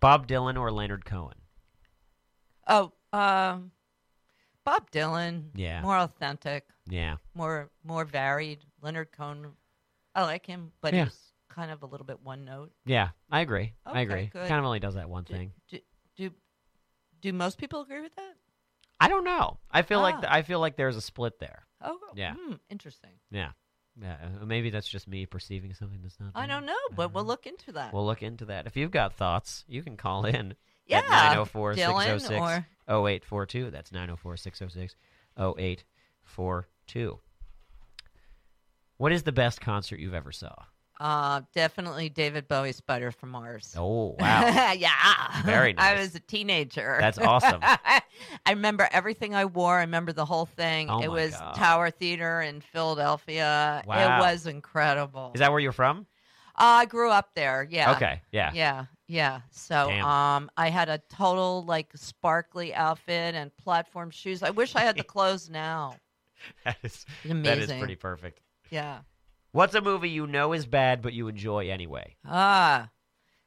Bob 0.00 0.26
Dylan 0.26 0.58
or 0.60 0.70
Leonard 0.70 1.04
Cohen? 1.06 1.36
Oh, 2.66 2.92
um, 3.12 3.70
Bob 4.64 4.90
Dylan. 4.90 5.50
Yeah. 5.54 5.80
More 5.80 5.96
authentic. 5.96 6.64
Yeah. 6.88 7.16
More 7.34 7.70
more 7.84 8.04
varied. 8.04 8.58
Leonard 8.82 9.12
Cohen. 9.12 9.52
I 10.14 10.24
like 10.24 10.44
him, 10.46 10.72
but 10.80 10.92
Yeah. 10.94 11.04
he's 11.04 11.32
kind 11.48 11.70
of 11.70 11.82
a 11.82 11.86
little 11.86 12.06
bit 12.06 12.20
one 12.20 12.44
note. 12.44 12.72
Yeah, 12.84 13.10
I 13.30 13.40
agree. 13.40 13.72
I 13.86 14.00
agree. 14.00 14.26
good. 14.26 14.48
Kind 14.48 14.58
of 14.58 14.64
only 14.64 14.80
does 14.80 14.94
that 14.94 15.08
one 15.08 15.24
Do, 15.24 15.32
thing. 15.34 15.52
do 15.68 15.78
do 16.16 16.30
do 17.20 17.32
most 17.32 17.58
people 17.58 17.80
agree 17.82 18.00
with 18.02 18.14
that? 18.16 18.34
I 19.00 19.08
don't 19.08 19.24
know. 19.24 19.58
I 19.70 19.82
feel 19.82 20.00
like 20.00 20.16
Ah. 20.16 20.20
th- 20.20 20.32
I 20.32 20.42
feel 20.42 20.60
like 20.60 20.76
there's 20.76 20.96
a 20.96 21.00
split 21.00 21.38
there. 21.38 21.66
Oh, 21.80 21.98
Yeah. 22.14 22.34
hmm, 22.34 22.54
interesting. 22.70 23.10
Yeah. 23.30 23.52
Yeah, 24.00 24.16
uh, 24.40 24.44
maybe 24.44 24.70
that's 24.70 24.88
just 24.88 25.06
me 25.06 25.24
perceiving 25.24 25.72
something 25.74 26.00
that's 26.02 26.18
not. 26.18 26.32
I 26.34 26.46
don't 26.46 26.66
know, 26.66 26.74
but 26.96 27.12
we'll 27.12 27.24
look 27.24 27.46
into 27.46 27.70
that. 27.72 27.92
We'll 27.92 28.04
look 28.06 28.24
into 28.24 28.46
that. 28.46 28.66
If 28.66 28.76
you've 28.76 28.90
got 28.90 29.14
thoughts, 29.14 29.64
you 29.68 29.82
can 29.84 29.96
call 29.96 30.24
in 30.26 30.56
yeah, 30.86 30.98
at 30.98 31.08
904 31.08 31.74
606 31.74 32.66
0842. 32.88 33.70
That's 33.70 33.92
904 33.92 34.36
606 34.36 34.96
0842. 35.38 37.20
What 38.96 39.12
is 39.12 39.22
the 39.22 39.32
best 39.32 39.60
concert 39.60 40.00
you've 40.00 40.14
ever 40.14 40.32
saw? 40.32 40.54
Uh, 41.04 41.42
definitely 41.54 42.08
David 42.08 42.48
Bowie's 42.48 42.76
"Spider 42.76 43.10
from 43.10 43.28
Mars." 43.28 43.74
Oh, 43.76 44.16
wow. 44.18 44.72
yeah, 44.72 45.42
Very 45.44 45.74
nice. 45.74 45.84
I 45.84 46.00
was 46.00 46.14
a 46.14 46.20
teenager. 46.20 46.96
That's 46.98 47.18
awesome. 47.18 47.60
I 47.62 48.00
remember 48.48 48.88
everything 48.90 49.34
I 49.34 49.44
wore. 49.44 49.76
I 49.76 49.82
remember 49.82 50.14
the 50.14 50.24
whole 50.24 50.46
thing. 50.46 50.88
Oh 50.88 51.02
it 51.02 51.10
was 51.10 51.32
God. 51.32 51.56
Tower 51.56 51.90
Theater 51.90 52.40
in 52.40 52.62
Philadelphia. 52.62 53.82
Wow. 53.86 54.16
It 54.16 54.20
was 54.22 54.46
incredible. 54.46 55.32
Is 55.34 55.40
that 55.40 55.50
where 55.50 55.60
you're 55.60 55.72
from? 55.72 56.06
I 56.56 56.86
grew 56.86 57.10
up 57.10 57.34
there. 57.34 57.68
Yeah. 57.68 57.92
Okay, 57.92 58.22
yeah. 58.32 58.52
Yeah, 58.54 58.86
yeah. 59.06 59.40
So 59.50 59.88
Damn. 59.90 60.06
um 60.06 60.50
I 60.56 60.70
had 60.70 60.88
a 60.88 61.02
total 61.10 61.64
like 61.66 61.90
sparkly 61.94 62.74
outfit 62.74 63.34
and 63.34 63.54
platform 63.58 64.08
shoes. 64.10 64.42
I 64.42 64.50
wish 64.50 64.74
I 64.74 64.80
had 64.80 64.96
the 64.96 65.04
clothes 65.14 65.50
now. 65.50 65.96
That 66.64 66.78
is, 66.82 67.04
Amazing. 67.24 67.42
that 67.42 67.58
is 67.58 67.72
pretty 67.78 67.96
perfect. 67.96 68.40
Yeah. 68.70 69.00
What's 69.54 69.76
a 69.76 69.80
movie 69.80 70.10
you 70.10 70.26
know 70.26 70.52
is 70.52 70.66
bad 70.66 71.00
but 71.00 71.12
you 71.12 71.28
enjoy 71.28 71.70
anyway? 71.70 72.16
Ah. 72.26 72.90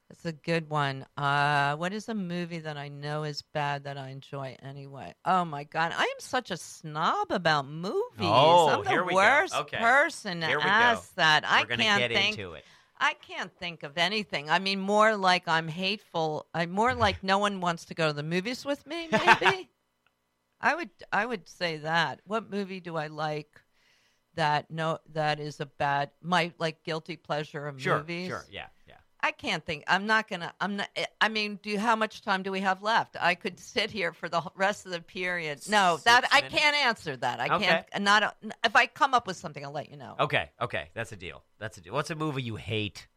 That's 0.07 0.23
a 0.25 0.31
good 0.31 0.69
one. 0.69 1.05
Uh 1.17 1.75
what 1.75 1.91
is 1.91 2.07
a 2.07 2.15
movie 2.15 2.59
that 2.59 2.77
I 2.77 2.87
know 2.87 3.23
is 3.23 3.41
bad 3.41 3.83
that 3.83 3.97
I 3.97 4.11
enjoy 4.11 4.55
anyway? 4.63 5.13
Oh 5.25 5.43
my 5.43 5.65
god. 5.65 5.91
I 5.93 6.03
am 6.03 6.19
such 6.19 6.49
a 6.49 6.55
snob 6.55 7.29
about 7.29 7.67
movies. 7.67 8.01
Oh, 8.21 8.69
I'm 8.69 8.83
the 8.85 8.89
here 8.89 9.03
we 9.03 9.11
go. 9.11 9.15
worst 9.15 9.53
Okay. 9.55 9.77
person 9.79 10.39
to 10.39 10.47
Here 10.47 10.59
we 10.59 10.63
go. 10.63 11.01
that. 11.17 11.43
I 11.45 11.63
We're 11.63 11.67
gonna 11.67 11.83
can't 11.83 11.99
get 11.99 12.11
think 12.13 12.39
into 12.39 12.53
it. 12.53 12.63
I 12.97 13.13
can't 13.15 13.51
think 13.59 13.83
of 13.83 13.97
anything. 13.97 14.49
I 14.49 14.59
mean, 14.59 14.79
more 14.79 15.17
like 15.17 15.45
I'm 15.45 15.67
hateful. 15.67 16.47
I'm 16.53 16.71
more 16.71 16.95
like 16.95 17.21
no 17.21 17.37
one 17.37 17.59
wants 17.59 17.83
to 17.85 17.93
go 17.93 18.07
to 18.07 18.13
the 18.13 18.23
movies 18.23 18.63
with 18.63 18.87
me. 18.87 19.09
Maybe 19.11 19.69
I 20.61 20.73
would. 20.73 20.89
I 21.11 21.25
would 21.25 21.49
say 21.49 21.77
that. 21.77 22.21
What 22.25 22.49
movie 22.49 22.79
do 22.79 22.95
I 22.95 23.07
like? 23.07 23.61
That 24.37 24.69
no, 24.71 24.99
that 25.13 25.39
is 25.39 25.59
a 25.59 25.65
bad. 25.65 26.11
My 26.21 26.53
like 26.59 26.83
guilty 26.83 27.17
pleasure 27.17 27.67
of 27.67 27.81
Sure, 27.81 27.97
movies. 27.97 28.27
sure, 28.27 28.45
yeah, 28.49 28.67
yeah. 28.87 28.93
I 29.19 29.31
can't 29.31 29.65
think. 29.65 29.83
I'm 29.87 30.05
not 30.05 30.29
gonna. 30.29 30.53
I'm 30.61 30.75
not. 30.77 30.89
Eh, 30.95 31.05
I 31.19 31.27
mean, 31.27 31.59
do 31.63 31.75
how 31.77 31.95
much 31.95 32.21
time 32.21 32.43
do 32.43 32.51
we 32.51 32.59
have 32.61 32.83
left? 32.83 33.17
I 33.19 33.33
could 33.33 33.59
sit 33.59 33.89
here 33.89 34.13
for 34.13 34.29
the 34.29 34.41
rest 34.55 34.85
of 34.85 34.91
the 34.91 35.01
period. 35.01 35.61
No, 35.67 35.97
that 36.05 36.21
Six 36.31 36.35
I 36.35 36.41
can't 36.41 36.75
answer 36.77 37.17
that. 37.17 37.39
I 37.39 37.55
Okay. 37.55 37.65
can't. 37.65 38.03
Not 38.03 38.37
if 38.63 38.75
I 38.75 38.85
come 38.85 39.15
up 39.15 39.25
with 39.25 39.37
something, 39.37 39.65
I'll 39.65 39.71
let 39.71 39.89
you 39.89 39.97
know. 39.97 40.15
Okay, 40.19 40.51
okay, 40.61 40.89
that's 40.93 41.11
a 41.11 41.17
deal. 41.17 41.43
That's 41.59 41.77
a 41.79 41.81
deal. 41.81 41.93
What's 41.93 42.11
a 42.11 42.15
movie 42.15 42.43
you 42.43 42.57
hate? 42.57 43.07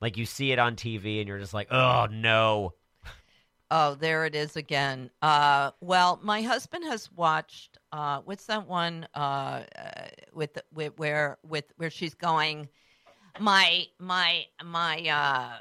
Like 0.00 0.16
you 0.16 0.24
see 0.24 0.52
it 0.52 0.58
on 0.58 0.74
TV 0.74 1.20
and 1.20 1.28
you're 1.28 1.38
just 1.38 1.54
like, 1.54 1.68
oh 1.70 2.06
no. 2.10 2.72
Oh, 3.70 3.94
there 3.96 4.24
it 4.26 4.34
is 4.36 4.56
again. 4.56 5.10
Uh, 5.22 5.72
well, 5.80 6.20
my 6.22 6.42
husband 6.42 6.84
has 6.84 7.10
watched. 7.12 7.78
Uh, 7.90 8.20
what's 8.24 8.46
that 8.46 8.66
one 8.68 9.08
uh, 9.14 9.18
uh, 9.18 9.62
with, 10.32 10.58
with 10.72 10.92
where 10.98 11.38
with 11.46 11.64
where 11.76 11.90
she's 11.90 12.14
going? 12.14 12.68
My 13.40 13.86
my 13.98 14.44
my 14.64 15.00
uh, 15.08 15.58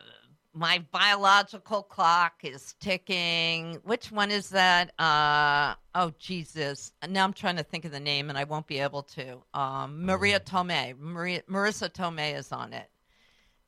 my 0.54 0.84
biological 0.92 1.82
clock 1.82 2.34
is 2.44 2.76
ticking. 2.80 3.80
Which 3.84 4.12
one 4.12 4.30
is 4.30 4.50
that? 4.50 4.98
Uh, 5.00 5.74
oh 5.96 6.14
Jesus! 6.20 6.92
Now 7.10 7.24
I'm 7.24 7.34
trying 7.34 7.58
to 7.58 7.64
think 7.64 7.86
of 7.86 7.92
the 7.92 8.00
name, 8.00 8.30
and 8.30 8.38
I 8.38 8.44
won't 8.44 8.68
be 8.68 8.80
able 8.80 9.04
to. 9.04 9.42
Um, 9.56 10.06
Maria 10.06 10.40
Tomei, 10.40 10.98
Maria, 11.00 11.42
Marisa 11.50 11.90
Tomei 11.90 12.38
is 12.38 12.52
on 12.52 12.72
it. 12.72 12.88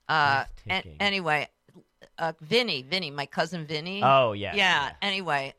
Uh, 0.08 0.36
Clock's 0.44 0.62
an- 0.68 0.84
ticking. 0.84 0.98
anyway, 1.00 1.50
uh, 2.18 2.34
Vinny, 2.42 2.82
Vinny, 2.84 3.12
my 3.12 3.26
cousin 3.26 3.66
Vinny. 3.66 4.02
Oh 4.04 4.34
yeah. 4.34 4.56
Yeah. 4.56 4.92
Anyway, 5.02 5.54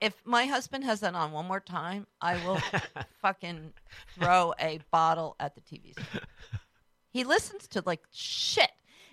if 0.00 0.14
my 0.24 0.46
husband 0.46 0.84
has 0.84 1.00
that 1.00 1.14
on 1.14 1.32
one 1.32 1.46
more 1.46 1.60
time, 1.60 2.06
I 2.20 2.44
will 2.44 2.58
fucking 3.22 3.72
throw 4.14 4.54
a 4.60 4.80
bottle 4.90 5.36
at 5.40 5.54
the 5.54 5.60
TV. 5.60 5.92
screen. 5.92 6.22
He 7.10 7.24
listens 7.24 7.68
to 7.68 7.82
like 7.86 8.02
shit. 8.10 8.70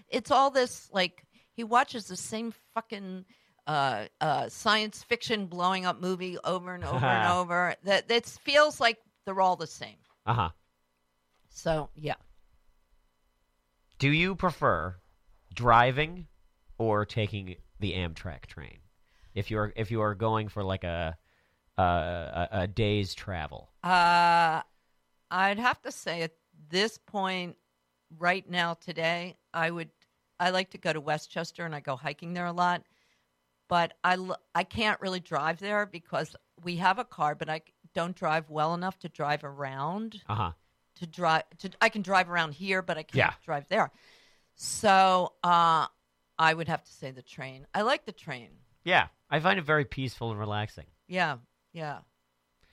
It's 0.10 0.32
all 0.32 0.50
this 0.52 0.90
like 0.92 1.26
he 1.54 1.64
watches 1.64 2.08
the 2.08 2.16
same 2.18 2.54
fucking 2.74 3.26
uh, 3.68 4.06
uh, 4.20 4.50
science 4.50 5.04
fiction 5.04 5.46
blowing 5.46 5.86
up 5.86 6.02
movie 6.02 6.38
over 6.44 6.74
and 6.74 6.84
over 6.84 7.06
and 7.06 7.32
over. 7.40 7.76
That 7.84 8.10
it 8.10 8.26
feels 8.26 8.80
like 8.80 8.98
they're 9.26 9.40
all 9.40 9.56
the 9.56 9.68
same. 9.68 9.98
Uh 10.26 10.34
huh. 10.34 10.50
So 11.50 11.90
yeah. 11.96 12.16
Do 14.00 14.10
you 14.12 14.34
prefer 14.36 14.96
driving 15.54 16.28
or 16.82 17.06
taking 17.06 17.56
the 17.80 17.94
Amtrak 17.94 18.48
train? 18.48 18.80
If 19.36 19.52
you're 19.52 19.72
if 19.76 19.92
you 19.92 20.02
are 20.02 20.16
going 20.16 20.50
for 20.50 20.64
like 20.64 20.84
a 20.84 21.18
a, 21.78 21.82
a, 21.84 22.48
a 22.52 22.68
day's 22.68 23.14
travel. 23.14 23.70
Uh, 23.84 24.62
I'd 25.30 25.60
have 25.60 25.82
to 25.84 25.92
say 25.92 26.22
at 26.24 26.34
this 26.70 26.98
point, 26.98 27.56
right 28.20 28.48
now, 28.50 28.74
today, 28.74 29.38
I 29.54 29.72
would. 29.72 29.90
I 30.40 30.50
like 30.50 30.72
to 30.72 30.80
go 30.80 30.92
to 30.92 31.00
Westchester 31.00 31.66
and 31.66 31.76
I 31.76 31.82
go 31.82 31.96
hiking 31.96 32.34
there 32.34 32.48
a 32.48 32.52
lot, 32.52 32.84
but 33.70 33.94
I 34.04 34.18
I 34.56 34.64
can't 34.64 35.00
really 35.00 35.20
drive 35.20 35.60
there 35.60 35.86
because 35.86 36.36
we 36.64 36.78
have 36.78 36.98
a 37.00 37.06
car, 37.06 37.36
but 37.36 37.48
I 37.50 37.62
don't 37.94 38.16
drive 38.16 38.50
well 38.50 38.74
enough 38.74 38.98
to 39.00 39.10
drive 39.10 39.44
around. 39.44 40.22
Uh 40.28 40.36
huh. 40.36 40.52
To 40.96 41.08
drive, 41.08 41.44
to 41.60 41.70
I 41.80 41.90
can 41.90 42.02
drive 42.02 42.30
around 42.30 42.54
here, 42.54 42.82
but 42.82 42.98
I 42.98 43.04
can't 43.04 43.16
Yeah. 43.16 43.34
drive 43.46 43.68
there. 43.70 43.92
So, 44.56 45.34
uh, 45.44 45.88
I 46.42 46.54
would 46.54 46.68
have 46.68 46.84
to 46.84 46.92
say 46.92 47.12
the 47.12 47.22
train. 47.22 47.68
I 47.74 47.84
like 47.84 48.06
the 48.06 48.12
train. 48.12 48.50
Yeah, 48.84 49.08
I 49.30 49.40
find 49.40 49.60
it 49.60 49.64
very 49.66 49.86
peaceful 49.86 50.32
and 50.32 50.40
relaxing. 50.40 50.86
Yeah, 51.08 51.38
yeah. 51.72 52.00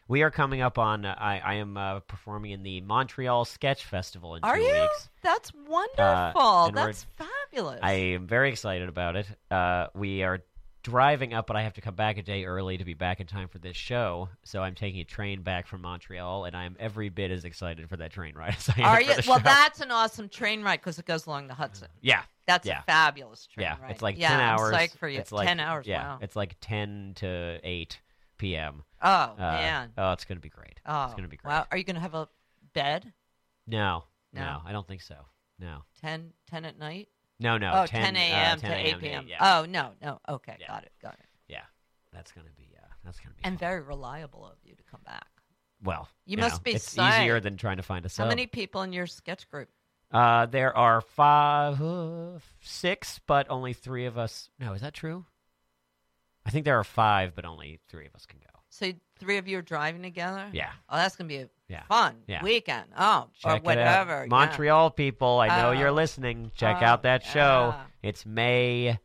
We 0.09 0.23
are 0.23 0.31
coming 0.31 0.63
up 0.63 0.79
on. 0.79 1.05
Uh, 1.05 1.15
I 1.19 1.39
I 1.39 1.55
am 1.57 1.77
uh, 1.77 2.01
performing 2.01 2.53
in 2.53 2.63
the 2.63 2.81
Montreal 2.81 3.45
Sketch 3.45 3.85
Festival 3.85 4.37
in 4.37 4.43
Are 4.43 4.57
two 4.57 4.63
you? 4.63 4.73
weeks. 4.73 5.11
That's 5.23 5.53
wonderful. 5.55 6.65
and 6.65 6.75
we're- 6.75 6.87
That's 6.87 7.07
fabulous. 7.19 7.81
I 7.83 7.93
am 7.93 8.27
very 8.27 8.49
excited 8.49 8.89
about 8.89 9.17
it. 9.17 9.27
Uh, 9.51 9.89
we 9.95 10.23
are 10.23 10.41
driving 10.83 11.35
up, 11.35 11.47
but 11.47 11.57
I 11.57 11.63
have 11.63 11.75
to 11.75 11.81
come 11.81 11.95
back 11.95 12.19
a 12.19 12.23
day 12.23 12.45
early 12.45 12.79
to 12.79 12.85
be 12.85 12.95
back 12.95 13.21
in 13.21 13.27
time 13.27 13.49
for 13.49 13.59
this 13.59 13.77
show. 13.77 14.29
So 14.45 14.63
I'm 14.63 14.75
taking 14.75 15.01
a 15.01 15.05
train 15.05 15.43
back 15.43 15.67
from 15.67 15.83
Montreal, 15.83 16.45
and 16.45 16.57
I 16.57 16.65
am 16.65 16.77
every 16.79 17.09
bit 17.09 17.31
as 17.31 17.45
excited 17.45 17.89
for 17.89 17.97
that 17.99 18.13
train 18.13 18.35
ride 18.35 18.55
as 18.59 18.69
I 18.71 18.81
am 18.81 18.85
Are 18.87 18.97
for 18.97 19.03
you? 19.03 19.09
Well, 19.29 19.39
show. 19.39 19.45
that's 19.45 19.81
an 19.81 19.91
awesome 19.91 20.29
train 20.29 20.63
ride 20.63 20.81
because 20.81 20.99
it 20.99 21.05
goes 21.07 21.27
along 21.27 21.49
the 21.49 21.55
Hudson. 21.55 21.89
yeah, 22.01 22.23
That's 22.47 22.67
Yeah. 22.67 22.81
a 22.81 22.83
fabulous 22.85 23.47
train 23.47 23.65
yeah. 23.67 23.77
ride. 23.83 23.91
It's 23.91 24.03
like 24.03 24.19
yeah, 24.19 24.29
ten 24.29 24.41
I'm 24.41 24.59
hours. 24.59 24.75
psyched 24.75 24.97
for 24.99 25.09
you. 25.09 25.19
It's 25.19 25.33
like 25.33 25.47
ten 25.49 25.61
hours. 25.61 25.87
Yeah, 25.87 26.03
Wow. 26.03 26.19
it's 26.23 26.37
like 26.37 26.57
ten 26.61 27.13
to 27.17 27.59
eight 27.65 27.99
p.m. 28.39 28.85
oh 29.03 29.09
Uh, 29.09 29.37
man. 29.39 29.93
Oh, 29.99 30.13
it's 30.13 30.25
gonna 30.25 30.41
be 30.41 30.49
great. 30.49 30.81
Oh, 30.87 31.05
it's 31.07 31.15
gonna 31.15 31.29
be 31.29 31.37
great. 31.37 31.51
Wow. 31.51 31.67
Are 31.71 31.77
you 31.77 31.85
going 31.85 31.97
to 31.97 32.01
have 32.03 32.15
a 32.15 32.29
bed? 32.73 33.13
No, 33.67 34.05
no, 34.33 34.41
No. 34.43 34.63
I 34.65 34.73
don't 34.73 34.87
think 34.87 35.03
so. 35.03 35.17
No, 35.59 35.83
10, 36.03 36.31
10 36.49 36.65
at 36.65 36.79
night? 36.79 37.09
No, 37.41 37.59
no. 37.59 37.73
oh, 37.83 37.87
10, 37.87 38.15
10 38.15 38.17
uh, 38.17 38.19
a.m. 38.19 38.61
10 38.61 38.71
to 38.71 38.77
8 38.77 38.87
a.m. 38.91 39.01
p.m. 39.01 39.27
Yeah, 39.29 39.59
Oh, 39.61 39.65
no, 39.65 39.93
no. 40.03 40.21
Okay, 40.29 40.57
Yeah. 40.61 40.67
got 40.69 40.83
it, 40.85 40.93
got 41.03 41.15
it. 41.15 41.27
yeah. 41.49 41.63
That's 42.13 42.33
gonna 42.33 42.49
be. 42.57 42.75
Uh, 42.77 42.87
that's 43.05 43.21
gonna 43.21 43.35
be. 43.35 43.45
And 43.45 43.55
fun. 43.55 43.59
very 43.69 43.81
reliable 43.83 44.47
of 44.47 44.57
you 44.65 44.75
to 44.75 44.83
come 44.91 45.01
back. 45.05 45.27
well. 45.83 46.09
You 46.27 46.37
know, 46.37 46.43
must 46.45 46.65
be 46.65 46.73
It's 46.73 46.99
easier 46.99 47.39
than 47.41 47.57
trying 47.57 47.77
to 47.77 47.83
find 47.83 48.05
a 48.05 48.09
sub. 48.09 48.25
How 48.25 48.29
many 48.29 48.47
people 48.47 48.83
in 48.83 48.93
your 48.93 49.07
sketch 49.07 49.49
group? 49.51 49.69
Uh, 50.11 50.47
there 50.47 50.75
are 50.77 51.01
five, 51.03 51.81
uh, 51.83 52.39
six, 52.61 53.21
but 53.27 53.47
only 53.51 53.75
three 53.75 54.07
of 54.07 54.17
us. 54.17 54.49
No, 54.59 54.73
is 54.73 54.81
that 54.81 54.95
true? 54.95 55.27
I 56.49 56.51
think 56.51 56.65
there 56.65 56.79
are 56.81 56.85
five, 56.85 57.35
but 57.35 57.45
only 57.45 57.79
three 57.91 58.07
of 58.07 58.15
us 58.15 58.25
can 58.25 58.39
go. 58.39 58.47
So 58.71 58.91
three 59.19 59.37
of 59.37 59.47
you 59.47 59.59
are 59.59 59.63
driving 59.63 60.03
together? 60.03 60.47
Yeah. 60.53 60.71
Oh, 60.89 60.97
that's 60.97 61.15
going 61.15 61.29
to 61.29 61.35
be 61.35 61.43
a 61.43 61.49
Yeah. 61.69 61.83
fun 61.89 62.17
Yeah. 62.27 62.43
weekend. 62.43 62.87
Oh, 62.97 63.29
Check 63.39 63.51
or 63.51 63.55
it 63.55 63.57
out. 63.59 63.65
whatever. 63.65 64.23
yeah. 64.23 64.29
Montreal 64.31 64.91
people, 64.91 65.41
I 65.41 65.49
know 65.61 65.73
you're 65.73 65.89
Oh. 65.89 65.93
listening. 65.93 66.51
Check 66.57 66.79
Oh, 66.81 66.87
out 66.87 67.03
that 67.03 67.23
show. 67.23 67.75
yeah. 67.77 67.85
It's 68.03 68.25
May 68.25 68.99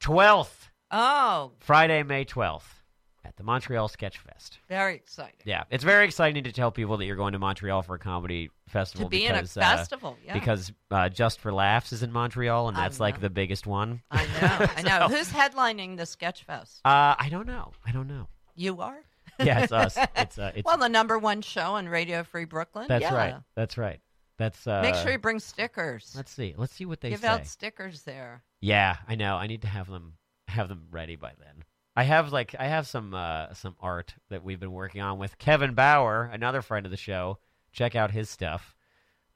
12th, 0.00 0.70
Oh, 0.90 1.52
Friday, 1.60 2.02
May 2.02 2.24
12th, 2.24 2.82
at 3.24 3.36
the 3.36 3.42
Montreal 3.42 3.88
Sketch 3.88 4.18
Fest. 4.18 4.58
very 4.68 4.94
exciting. 4.94 5.40
Yeah, 5.44 5.64
it's 5.70 5.84
very 5.84 6.04
exciting 6.04 6.44
to 6.44 6.52
tell 6.52 6.70
people 6.70 6.96
that 6.98 7.06
you're 7.06 7.16
going 7.16 7.32
to 7.32 7.38
Montreal 7.38 7.82
for 7.82 7.94
a 7.94 7.98
comedy 7.98 8.50
festival 8.68 9.06
To 9.06 9.10
be 9.10 9.26
because, 9.26 9.56
in 9.56 9.62
a 9.62 9.66
uh, 9.66 9.76
festival, 9.76 10.16
yeah. 10.24 10.34
because 10.34 10.72
uh, 10.90 11.08
Just 11.08 11.40
for 11.40 11.52
Laughs 11.52 11.92
is 11.92 12.02
in 12.02 12.12
Montreal, 12.12 12.68
and 12.68 12.76
that's 12.76 13.00
like 13.00 13.20
the 13.20 13.30
biggest 13.30 13.66
one. 13.66 14.02
I 14.10 14.24
know, 14.24 14.66
I 14.76 14.82
know. 15.00 15.08
So- 15.08 15.16
Who's 15.16 15.30
headlining 15.30 15.96
the 15.96 16.06
sketch 16.06 16.44
fest? 16.44 16.80
Uh, 16.84 17.14
I 17.18 17.28
don't 17.30 17.46
know. 17.46 17.72
I 17.86 17.92
don't 17.92 18.08
know. 18.08 18.28
You 18.54 18.80
are? 18.80 18.98
Yeah, 19.40 19.60
it's 19.60 19.72
us. 19.72 19.98
It's 20.16 20.38
uh, 20.38 20.52
it's 20.54 20.64
well, 20.64 20.78
the 20.78 20.88
number 20.88 21.18
one 21.18 21.42
show 21.42 21.74
on 21.74 21.88
Radio 21.88 22.22
Free 22.22 22.44
Brooklyn. 22.44 22.86
that's 22.88 23.02
yeah. 23.02 23.14
right. 23.14 23.34
That's 23.56 23.76
right. 23.76 24.00
That's 24.38 24.66
uh. 24.66 24.80
Make 24.82 24.94
sure 24.94 25.12
you 25.12 25.18
bring 25.18 25.40
stickers. 25.40 26.12
Let's 26.16 26.32
see. 26.32 26.54
Let's 26.56 26.72
see 26.72 26.86
what 26.86 27.00
they 27.00 27.08
say. 27.08 27.12
Give 27.12 27.20
say. 27.20 27.28
out 27.28 27.46
stickers 27.46 28.02
there. 28.02 28.42
Yeah, 28.60 28.96
I 29.08 29.14
know. 29.14 29.36
I 29.36 29.46
need 29.46 29.62
to 29.62 29.68
have 29.68 29.88
them 29.88 30.14
have 30.48 30.68
them 30.68 30.86
ready 30.90 31.16
by 31.16 31.32
then. 31.38 31.64
I 31.96 32.02
have 32.04 32.32
like 32.32 32.54
I 32.58 32.66
have 32.66 32.86
some 32.86 33.14
uh 33.14 33.54
some 33.54 33.76
art 33.80 34.14
that 34.28 34.42
we've 34.42 34.58
been 34.60 34.72
working 34.72 35.00
on 35.00 35.18
with 35.18 35.38
Kevin 35.38 35.74
Bauer, 35.74 36.28
another 36.32 36.60
friend 36.62 36.86
of 36.86 36.90
the 36.90 36.96
show. 36.96 37.38
Check 37.72 37.94
out 37.94 38.10
his 38.10 38.28
stuff. 38.30 38.74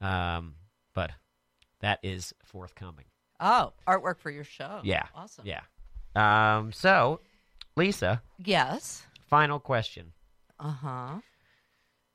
Um, 0.01 0.55
but 0.93 1.11
that 1.79 1.99
is 2.03 2.33
forthcoming. 2.43 3.05
Oh, 3.39 3.73
artwork 3.87 4.19
for 4.19 4.29
your 4.31 4.43
show. 4.43 4.81
Yeah. 4.83 5.03
Awesome. 5.15 5.45
Yeah. 5.45 5.61
Um. 6.15 6.71
So, 6.73 7.21
Lisa, 7.77 8.21
Yes. 8.43 9.03
final 9.27 9.59
question: 9.59 10.11
Uh 10.59 10.71
huh. 10.71 11.15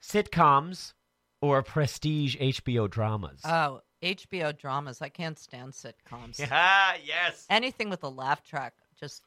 sitcoms 0.02 0.92
or 1.40 1.62
prestige 1.62 2.36
HBO 2.36 2.88
dramas? 2.90 3.40
Oh, 3.44 3.80
HBO 4.02 4.56
dramas. 4.56 5.00
I 5.00 5.08
can't 5.08 5.38
stand 5.38 5.72
sitcoms. 5.72 6.38
yeah. 6.38 6.94
Yes. 7.04 7.46
Anything 7.50 7.90
with 7.90 8.02
a 8.02 8.08
laugh 8.08 8.42
track, 8.42 8.74
just 8.98 9.22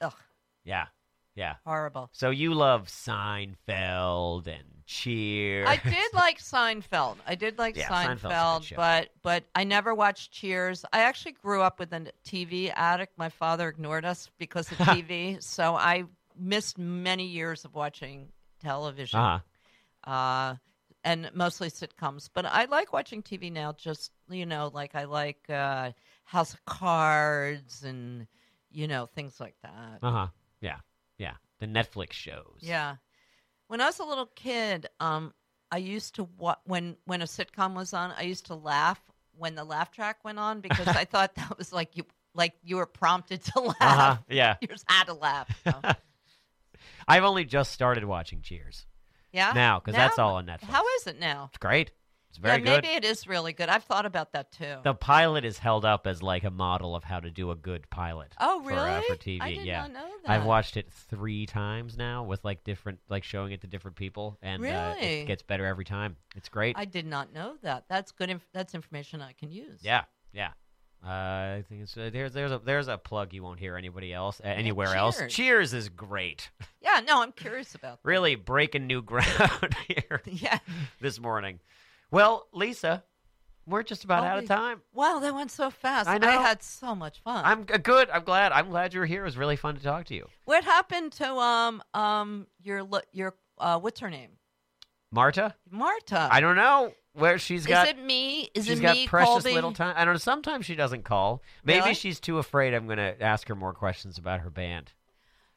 ugh, 0.00 0.14
Yeah. 0.64 0.86
Yeah. 1.36 1.54
horrible. 1.64 2.10
So 2.12 2.30
you 2.30 2.54
love 2.54 2.88
Seinfeld 2.88 4.46
and 4.46 4.64
Cheers. 4.86 5.68
I 5.68 5.76
did 5.76 6.12
like 6.14 6.38
Seinfeld. 6.38 7.18
I 7.26 7.36
did 7.36 7.58
like 7.58 7.76
Yeah, 7.76 7.88
Seinfeld's 7.88 8.24
a 8.24 8.26
good 8.26 8.32
Seinfeld, 8.32 8.76
but 8.76 9.10
but 9.22 9.44
I 9.54 9.62
never 9.62 9.94
watched 9.94 10.32
Cheers. 10.32 10.84
I 10.92 11.00
actually 11.02 11.32
grew 11.32 11.62
up 11.62 11.78
with 11.78 11.92
a 11.92 12.12
TV 12.26 12.72
addict. 12.74 13.16
My 13.16 13.28
father 13.28 13.68
ignored 13.68 14.04
us 14.04 14.28
because 14.38 14.70
of 14.72 14.78
TV, 14.78 15.40
so 15.42 15.76
I 15.76 16.04
missed 16.36 16.76
many 16.76 17.26
years 17.26 17.64
of 17.64 17.74
watching 17.74 18.28
television. 18.60 19.20
Uh-huh. 19.20 20.10
uh, 20.10 20.56
and 21.04 21.30
mostly 21.34 21.70
sitcoms. 21.70 22.28
But 22.32 22.46
I 22.46 22.64
like 22.66 22.92
watching 22.92 23.22
TV 23.22 23.50
now. 23.50 23.72
Just 23.72 24.10
you 24.28 24.46
know, 24.46 24.70
like 24.74 24.94
I 24.94 25.04
like 25.04 25.48
uh, 25.48 25.92
House 26.24 26.52
of 26.52 26.64
Cards 26.64 27.84
and 27.84 28.26
you 28.72 28.88
know 28.88 29.06
things 29.06 29.40
like 29.40 29.54
that. 29.62 29.98
Uh 30.02 30.10
huh. 30.10 30.26
Yeah. 30.60 30.78
Yeah. 31.18 31.34
The 31.60 31.66
Netflix 31.66 32.12
shows. 32.12 32.58
Yeah. 32.60 32.96
When 33.68 33.80
I 33.80 33.86
was 33.86 33.98
a 33.98 34.04
little 34.04 34.26
kid, 34.26 34.88
um, 34.98 35.32
I 35.70 35.76
used 35.78 36.16
to 36.16 36.24
wa- 36.38 36.56
when 36.64 36.96
when 37.04 37.22
a 37.22 37.26
sitcom 37.26 37.74
was 37.74 37.92
on, 37.94 38.12
I 38.16 38.22
used 38.22 38.46
to 38.46 38.54
laugh 38.54 39.00
when 39.36 39.54
the 39.54 39.64
laugh 39.64 39.92
track 39.92 40.24
went 40.24 40.38
on 40.38 40.60
because 40.60 40.88
I 40.88 41.04
thought 41.10 41.34
that 41.36 41.56
was 41.56 41.72
like 41.72 41.96
you 41.96 42.04
like 42.34 42.54
you 42.62 42.76
were 42.76 42.86
prompted 42.86 43.42
to 43.44 43.60
laugh. 43.60 43.76
Uh 43.80 43.96
huh. 43.96 44.16
Yeah. 44.28 44.56
You 44.60 44.68
just 44.68 44.90
had 44.90 45.04
to 45.04 45.14
laugh. 45.14 45.48
so. 45.64 45.72
I've 47.08 47.24
only 47.24 47.44
just 47.44 47.72
started 47.72 48.04
watching 48.04 48.40
Cheers 48.42 48.86
Yeah. 49.32 49.52
now 49.54 49.80
because 49.80 49.94
that's 49.96 50.18
all 50.18 50.36
on 50.36 50.46
Netflix. 50.46 50.64
How 50.64 50.82
is 50.98 51.06
it 51.06 51.18
now? 51.18 51.46
It's 51.50 51.58
great. 51.58 51.92
It's 52.30 52.38
very 52.38 52.58
yeah, 52.62 52.76
good. 52.76 52.84
maybe 52.84 52.94
it 52.94 53.04
is 53.04 53.26
really 53.26 53.52
good. 53.52 53.68
I've 53.68 53.82
thought 53.82 54.06
about 54.06 54.32
that 54.32 54.52
too. 54.52 54.76
The 54.84 54.94
pilot 54.94 55.44
is 55.44 55.58
held 55.58 55.84
up 55.84 56.06
as 56.06 56.22
like 56.22 56.44
a 56.44 56.50
model 56.50 56.94
of 56.94 57.02
how 57.02 57.18
to 57.18 57.28
do 57.28 57.50
a 57.50 57.56
good 57.56 57.90
pilot. 57.90 58.34
oh, 58.38 58.62
for, 58.62 58.68
really? 58.68 58.78
uh, 58.88 59.02
for 59.02 59.16
TV, 59.16 59.42
I 59.42 59.54
did 59.54 59.66
yeah. 59.66 59.80
not 59.82 59.92
know 59.92 60.08
that. 60.24 60.30
I've 60.30 60.44
watched 60.44 60.76
it 60.76 60.88
three 61.08 61.46
times 61.46 61.96
now 61.96 62.22
with 62.22 62.44
like 62.44 62.62
different, 62.62 63.00
like 63.08 63.24
showing 63.24 63.50
it 63.50 63.62
to 63.62 63.66
different 63.66 63.96
people, 63.96 64.38
and 64.42 64.64
uh, 64.64 64.94
it 65.00 65.26
gets 65.26 65.42
better 65.42 65.66
every 65.66 65.84
time. 65.84 66.16
It's 66.36 66.48
great. 66.48 66.78
I 66.78 66.84
did 66.84 67.04
not 67.04 67.32
know 67.32 67.54
that. 67.62 67.86
That's 67.88 68.12
good. 68.12 68.30
Inf- 68.30 68.48
that's 68.52 68.76
information 68.76 69.20
I 69.20 69.32
can 69.32 69.50
use. 69.50 69.80
Yeah, 69.82 70.04
yeah. 70.32 70.50
Uh, 71.04 71.08
I 71.58 71.64
think 71.68 71.82
it's 71.82 71.96
uh, 71.96 72.10
there's 72.12 72.32
there's 72.32 72.52
a 72.52 72.58
there's 72.58 72.86
a 72.86 72.98
plug 72.98 73.32
you 73.32 73.42
won't 73.42 73.58
hear 73.58 73.76
anybody 73.76 74.12
else 74.12 74.40
uh, 74.44 74.48
anywhere 74.48 74.94
else. 74.94 75.16
Cheers. 75.18 75.32
Cheers 75.32 75.74
is 75.74 75.88
great. 75.88 76.50
Yeah. 76.82 77.00
No, 77.06 77.22
I'm 77.22 77.32
curious 77.32 77.74
about. 77.74 78.02
That. 78.02 78.08
really 78.08 78.34
breaking 78.36 78.86
new 78.86 79.02
ground 79.12 79.74
here 79.88 80.22
Yeah. 80.26 80.58
this 81.00 81.18
morning. 81.18 81.58
Well, 82.10 82.46
Lisa, 82.52 83.04
we're 83.66 83.82
just 83.82 84.04
about 84.04 84.24
out 84.24 84.38
of 84.38 84.46
time. 84.46 84.80
Wow, 84.92 85.18
that 85.20 85.34
went 85.34 85.50
so 85.50 85.70
fast. 85.70 86.08
I 86.08 86.18
know. 86.18 86.28
I 86.28 86.32
had 86.32 86.62
so 86.62 86.94
much 86.94 87.20
fun. 87.20 87.44
I'm 87.44 87.66
g- 87.66 87.78
good. 87.78 88.10
I'm 88.10 88.24
glad. 88.24 88.52
I'm 88.52 88.68
glad 88.70 88.94
you 88.94 89.00
were 89.00 89.06
here. 89.06 89.22
It 89.22 89.24
was 89.24 89.36
really 89.36 89.56
fun 89.56 89.76
to 89.76 89.82
talk 89.82 90.06
to 90.06 90.14
you, 90.14 90.26
What 90.44 90.64
happened 90.64 91.12
to 91.12 91.32
um 91.34 91.82
um 91.94 92.46
your 92.62 92.86
your 93.12 93.34
uh 93.58 93.78
what's 93.78 94.00
her 94.00 94.10
name? 94.10 94.30
Marta. 95.12 95.54
Marta. 95.70 96.28
I 96.30 96.40
don't 96.40 96.56
know 96.56 96.92
where 97.14 97.38
she's 97.38 97.66
got. 97.66 97.86
Is 97.86 97.90
it 97.94 97.98
me? 98.04 98.48
Is 98.54 98.66
she's 98.66 98.78
it 98.78 98.82
got 98.82 98.94
me, 98.96 99.06
precious 99.08 99.28
Colby? 99.42 99.54
little 99.54 99.72
time. 99.72 99.94
I 99.96 100.04
don't 100.04 100.14
know. 100.14 100.18
Sometimes 100.18 100.66
she 100.66 100.76
doesn't 100.76 101.04
call. 101.04 101.42
Maybe 101.64 101.80
Really? 101.80 101.94
she's 101.94 102.20
too 102.20 102.38
afraid. 102.38 102.74
I'm 102.74 102.86
going 102.86 102.98
to 102.98 103.20
ask 103.20 103.48
her 103.48 103.56
more 103.56 103.72
questions 103.74 104.18
about 104.18 104.40
her 104.40 104.50
band. 104.50 104.92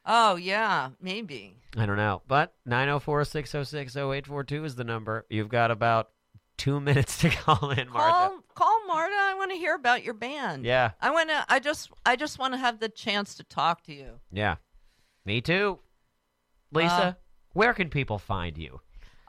Oh 0.06 0.34
yeah, 0.36 0.90
maybe. 1.00 1.56
I 1.76 1.86
don't 1.86 1.96
know. 1.96 2.22
But 2.28 2.52
904 2.66 3.24
606 3.24 3.96
0842 3.96 4.64
is 4.64 4.74
the 4.74 4.84
number. 4.84 5.24
You've 5.30 5.48
got 5.48 5.70
about 5.70 6.10
two 6.56 6.80
minutes 6.80 7.18
to 7.18 7.28
call 7.44 7.70
in, 7.70 7.88
Marta. 7.90 8.12
Call 8.12 8.38
call 8.54 8.86
Marta. 8.86 9.14
I 9.16 9.34
want 9.34 9.50
to 9.50 9.56
hear 9.56 9.74
about 9.74 10.04
your 10.04 10.14
band. 10.14 10.64
Yeah. 10.64 10.92
I 11.00 11.10
want 11.10 11.28
to. 11.30 11.44
I 11.48 11.58
just 11.58 11.90
I 12.06 12.16
just 12.16 12.38
want 12.38 12.54
to 12.54 12.58
have 12.58 12.80
the 12.80 12.88
chance 12.88 13.34
to 13.36 13.44
talk 13.44 13.82
to 13.84 13.94
you. 13.94 14.20
Yeah. 14.32 14.56
Me 15.24 15.40
too. 15.40 15.78
Lisa, 16.72 16.92
Uh, 16.92 17.12
where 17.52 17.72
can 17.74 17.88
people 17.88 18.18
find 18.18 18.58
you? 18.58 18.80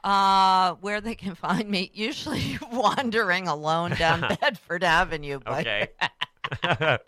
Uh, 0.04 0.74
where 0.74 1.00
they 1.00 1.14
can 1.14 1.34
find 1.34 1.68
me? 1.68 1.90
Usually 1.94 2.58
wandering 2.72 3.48
alone 3.48 3.90
down 3.92 4.20
Bedford 4.40 4.84
Avenue. 4.84 5.40
But 5.44 5.66
Okay. 5.66 6.98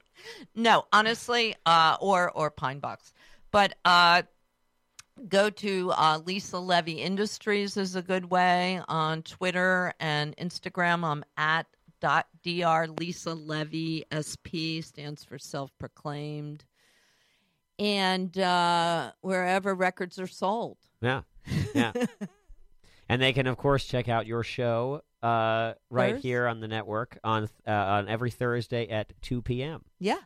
no, 0.54 0.84
honestly, 0.92 1.54
uh, 1.66 1.96
or 2.00 2.30
or 2.30 2.50
Pine 2.50 2.80
Box, 2.80 3.12
but 3.50 3.74
uh, 3.84 4.22
go 5.28 5.50
to 5.50 5.92
uh, 5.92 6.20
Lisa 6.24 6.58
Levy 6.58 7.00
Industries 7.00 7.76
is 7.76 7.96
a 7.96 8.02
good 8.02 8.30
way 8.30 8.80
on 8.88 9.22
Twitter 9.22 9.92
and 10.00 10.36
Instagram. 10.36 11.04
I'm 11.04 11.24
at 11.36 11.66
dot 12.00 12.26
dr 12.44 12.92
Lisa 13.00 13.34
Levy 13.34 14.04
SP 14.14 14.80
stands 14.82 15.24
for 15.24 15.38
self 15.38 15.70
proclaimed, 15.78 16.64
and 17.78 18.36
uh, 18.38 19.12
wherever 19.20 19.74
records 19.74 20.18
are 20.18 20.26
sold. 20.26 20.78
yeah. 21.00 21.22
Yeah. 21.74 21.92
and 23.08 23.20
they 23.22 23.32
can, 23.32 23.46
of 23.46 23.56
course, 23.56 23.84
check 23.84 24.08
out 24.08 24.26
your 24.26 24.42
show 24.42 25.02
uh, 25.22 25.72
right 25.90 26.16
here 26.16 26.46
on 26.46 26.60
the 26.60 26.68
network 26.68 27.18
on 27.24 27.48
uh, 27.66 27.70
on 27.70 28.08
every 28.08 28.30
Thursday 28.30 28.88
at 28.88 29.12
2 29.22 29.42
p.m. 29.42 29.84
Yeah. 29.98 30.18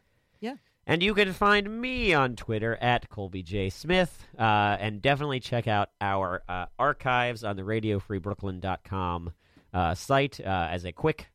And 0.86 1.02
you 1.02 1.14
can 1.14 1.32
find 1.32 1.80
me 1.80 2.12
on 2.12 2.34
Twitter 2.34 2.76
at 2.80 3.08
Colby 3.08 3.42
J. 3.42 3.70
Smith. 3.70 4.26
Uh, 4.38 4.76
and 4.80 5.00
definitely 5.00 5.40
check 5.40 5.68
out 5.68 5.90
our 6.00 6.42
uh, 6.48 6.66
archives 6.78 7.44
on 7.44 7.56
the 7.56 7.62
RadioFreeBrooklyn.com 7.62 9.32
uh, 9.72 9.94
site 9.94 10.40
uh, 10.40 10.68
as 10.70 10.84
a 10.84 10.92
quick 10.92 11.31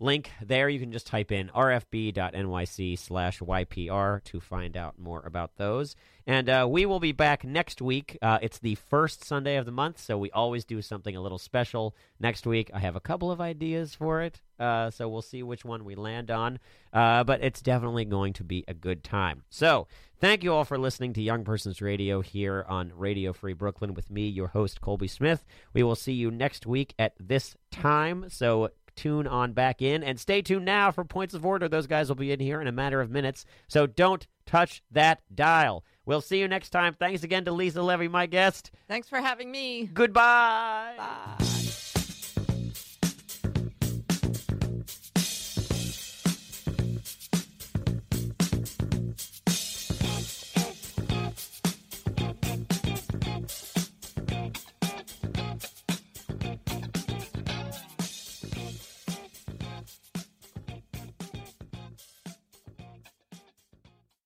link 0.00 0.30
there. 0.42 0.68
You 0.68 0.80
can 0.80 0.92
just 0.92 1.06
type 1.06 1.30
in 1.30 1.48
rfb.nyc 1.48 2.98
slash 2.98 3.38
YPR 3.40 4.24
to 4.24 4.40
find 4.40 4.76
out 4.76 4.98
more 4.98 5.22
about 5.24 5.56
those. 5.56 5.94
And 6.26 6.48
uh, 6.48 6.66
we 6.70 6.86
will 6.86 7.00
be 7.00 7.12
back 7.12 7.44
next 7.44 7.82
week. 7.82 8.18
Uh, 8.22 8.38
it's 8.42 8.58
the 8.58 8.74
first 8.74 9.24
Sunday 9.24 9.56
of 9.56 9.66
the 9.66 9.72
month, 9.72 10.00
so 10.00 10.18
we 10.18 10.30
always 10.30 10.64
do 10.64 10.80
something 10.82 11.16
a 11.16 11.20
little 11.20 11.38
special 11.38 11.96
next 12.20 12.46
week. 12.46 12.70
I 12.72 12.78
have 12.78 12.94
a 12.94 13.00
couple 13.00 13.30
of 13.30 13.40
ideas 13.40 13.94
for 13.94 14.22
it, 14.22 14.40
uh, 14.58 14.90
so 14.90 15.08
we'll 15.08 15.22
see 15.22 15.42
which 15.42 15.64
one 15.64 15.84
we 15.84 15.94
land 15.94 16.30
on. 16.30 16.58
Uh, 16.92 17.24
but 17.24 17.42
it's 17.42 17.60
definitely 17.62 18.04
going 18.04 18.32
to 18.34 18.44
be 18.44 18.64
a 18.68 18.74
good 18.74 19.02
time. 19.02 19.42
So 19.50 19.88
thank 20.20 20.44
you 20.44 20.52
all 20.52 20.64
for 20.64 20.78
listening 20.78 21.14
to 21.14 21.22
Young 21.22 21.44
Persons 21.44 21.80
Radio 21.80 22.20
here 22.20 22.64
on 22.68 22.92
Radio 22.94 23.32
Free 23.32 23.52
Brooklyn 23.52 23.94
with 23.94 24.10
me, 24.10 24.28
your 24.28 24.48
host, 24.48 24.80
Colby 24.80 25.08
Smith. 25.08 25.44
We 25.72 25.82
will 25.82 25.96
see 25.96 26.12
you 26.12 26.30
next 26.30 26.66
week 26.66 26.94
at 26.98 27.14
this 27.18 27.56
time. 27.70 28.26
So 28.28 28.70
tune 29.00 29.26
on 29.26 29.52
back 29.52 29.80
in 29.80 30.02
and 30.02 30.20
stay 30.20 30.42
tuned 30.42 30.66
now 30.66 30.90
for 30.90 31.04
points 31.04 31.32
of 31.32 31.46
order. 31.46 31.68
Those 31.68 31.86
guys 31.86 32.08
will 32.08 32.16
be 32.16 32.32
in 32.32 32.40
here 32.40 32.60
in 32.60 32.66
a 32.66 32.72
matter 32.72 33.00
of 33.00 33.10
minutes. 33.10 33.46
So 33.66 33.86
don't 33.86 34.26
touch 34.44 34.82
that 34.90 35.22
dial. 35.34 35.84
We'll 36.04 36.20
see 36.20 36.38
you 36.38 36.48
next 36.48 36.70
time. 36.70 36.94
Thanks 36.98 37.22
again 37.22 37.46
to 37.46 37.52
Lisa 37.52 37.82
Levy, 37.82 38.08
my 38.08 38.26
guest. 38.26 38.70
Thanks 38.88 39.08
for 39.08 39.20
having 39.20 39.50
me. 39.50 39.88
Goodbye. 39.92 40.94
Bye. 40.98 41.59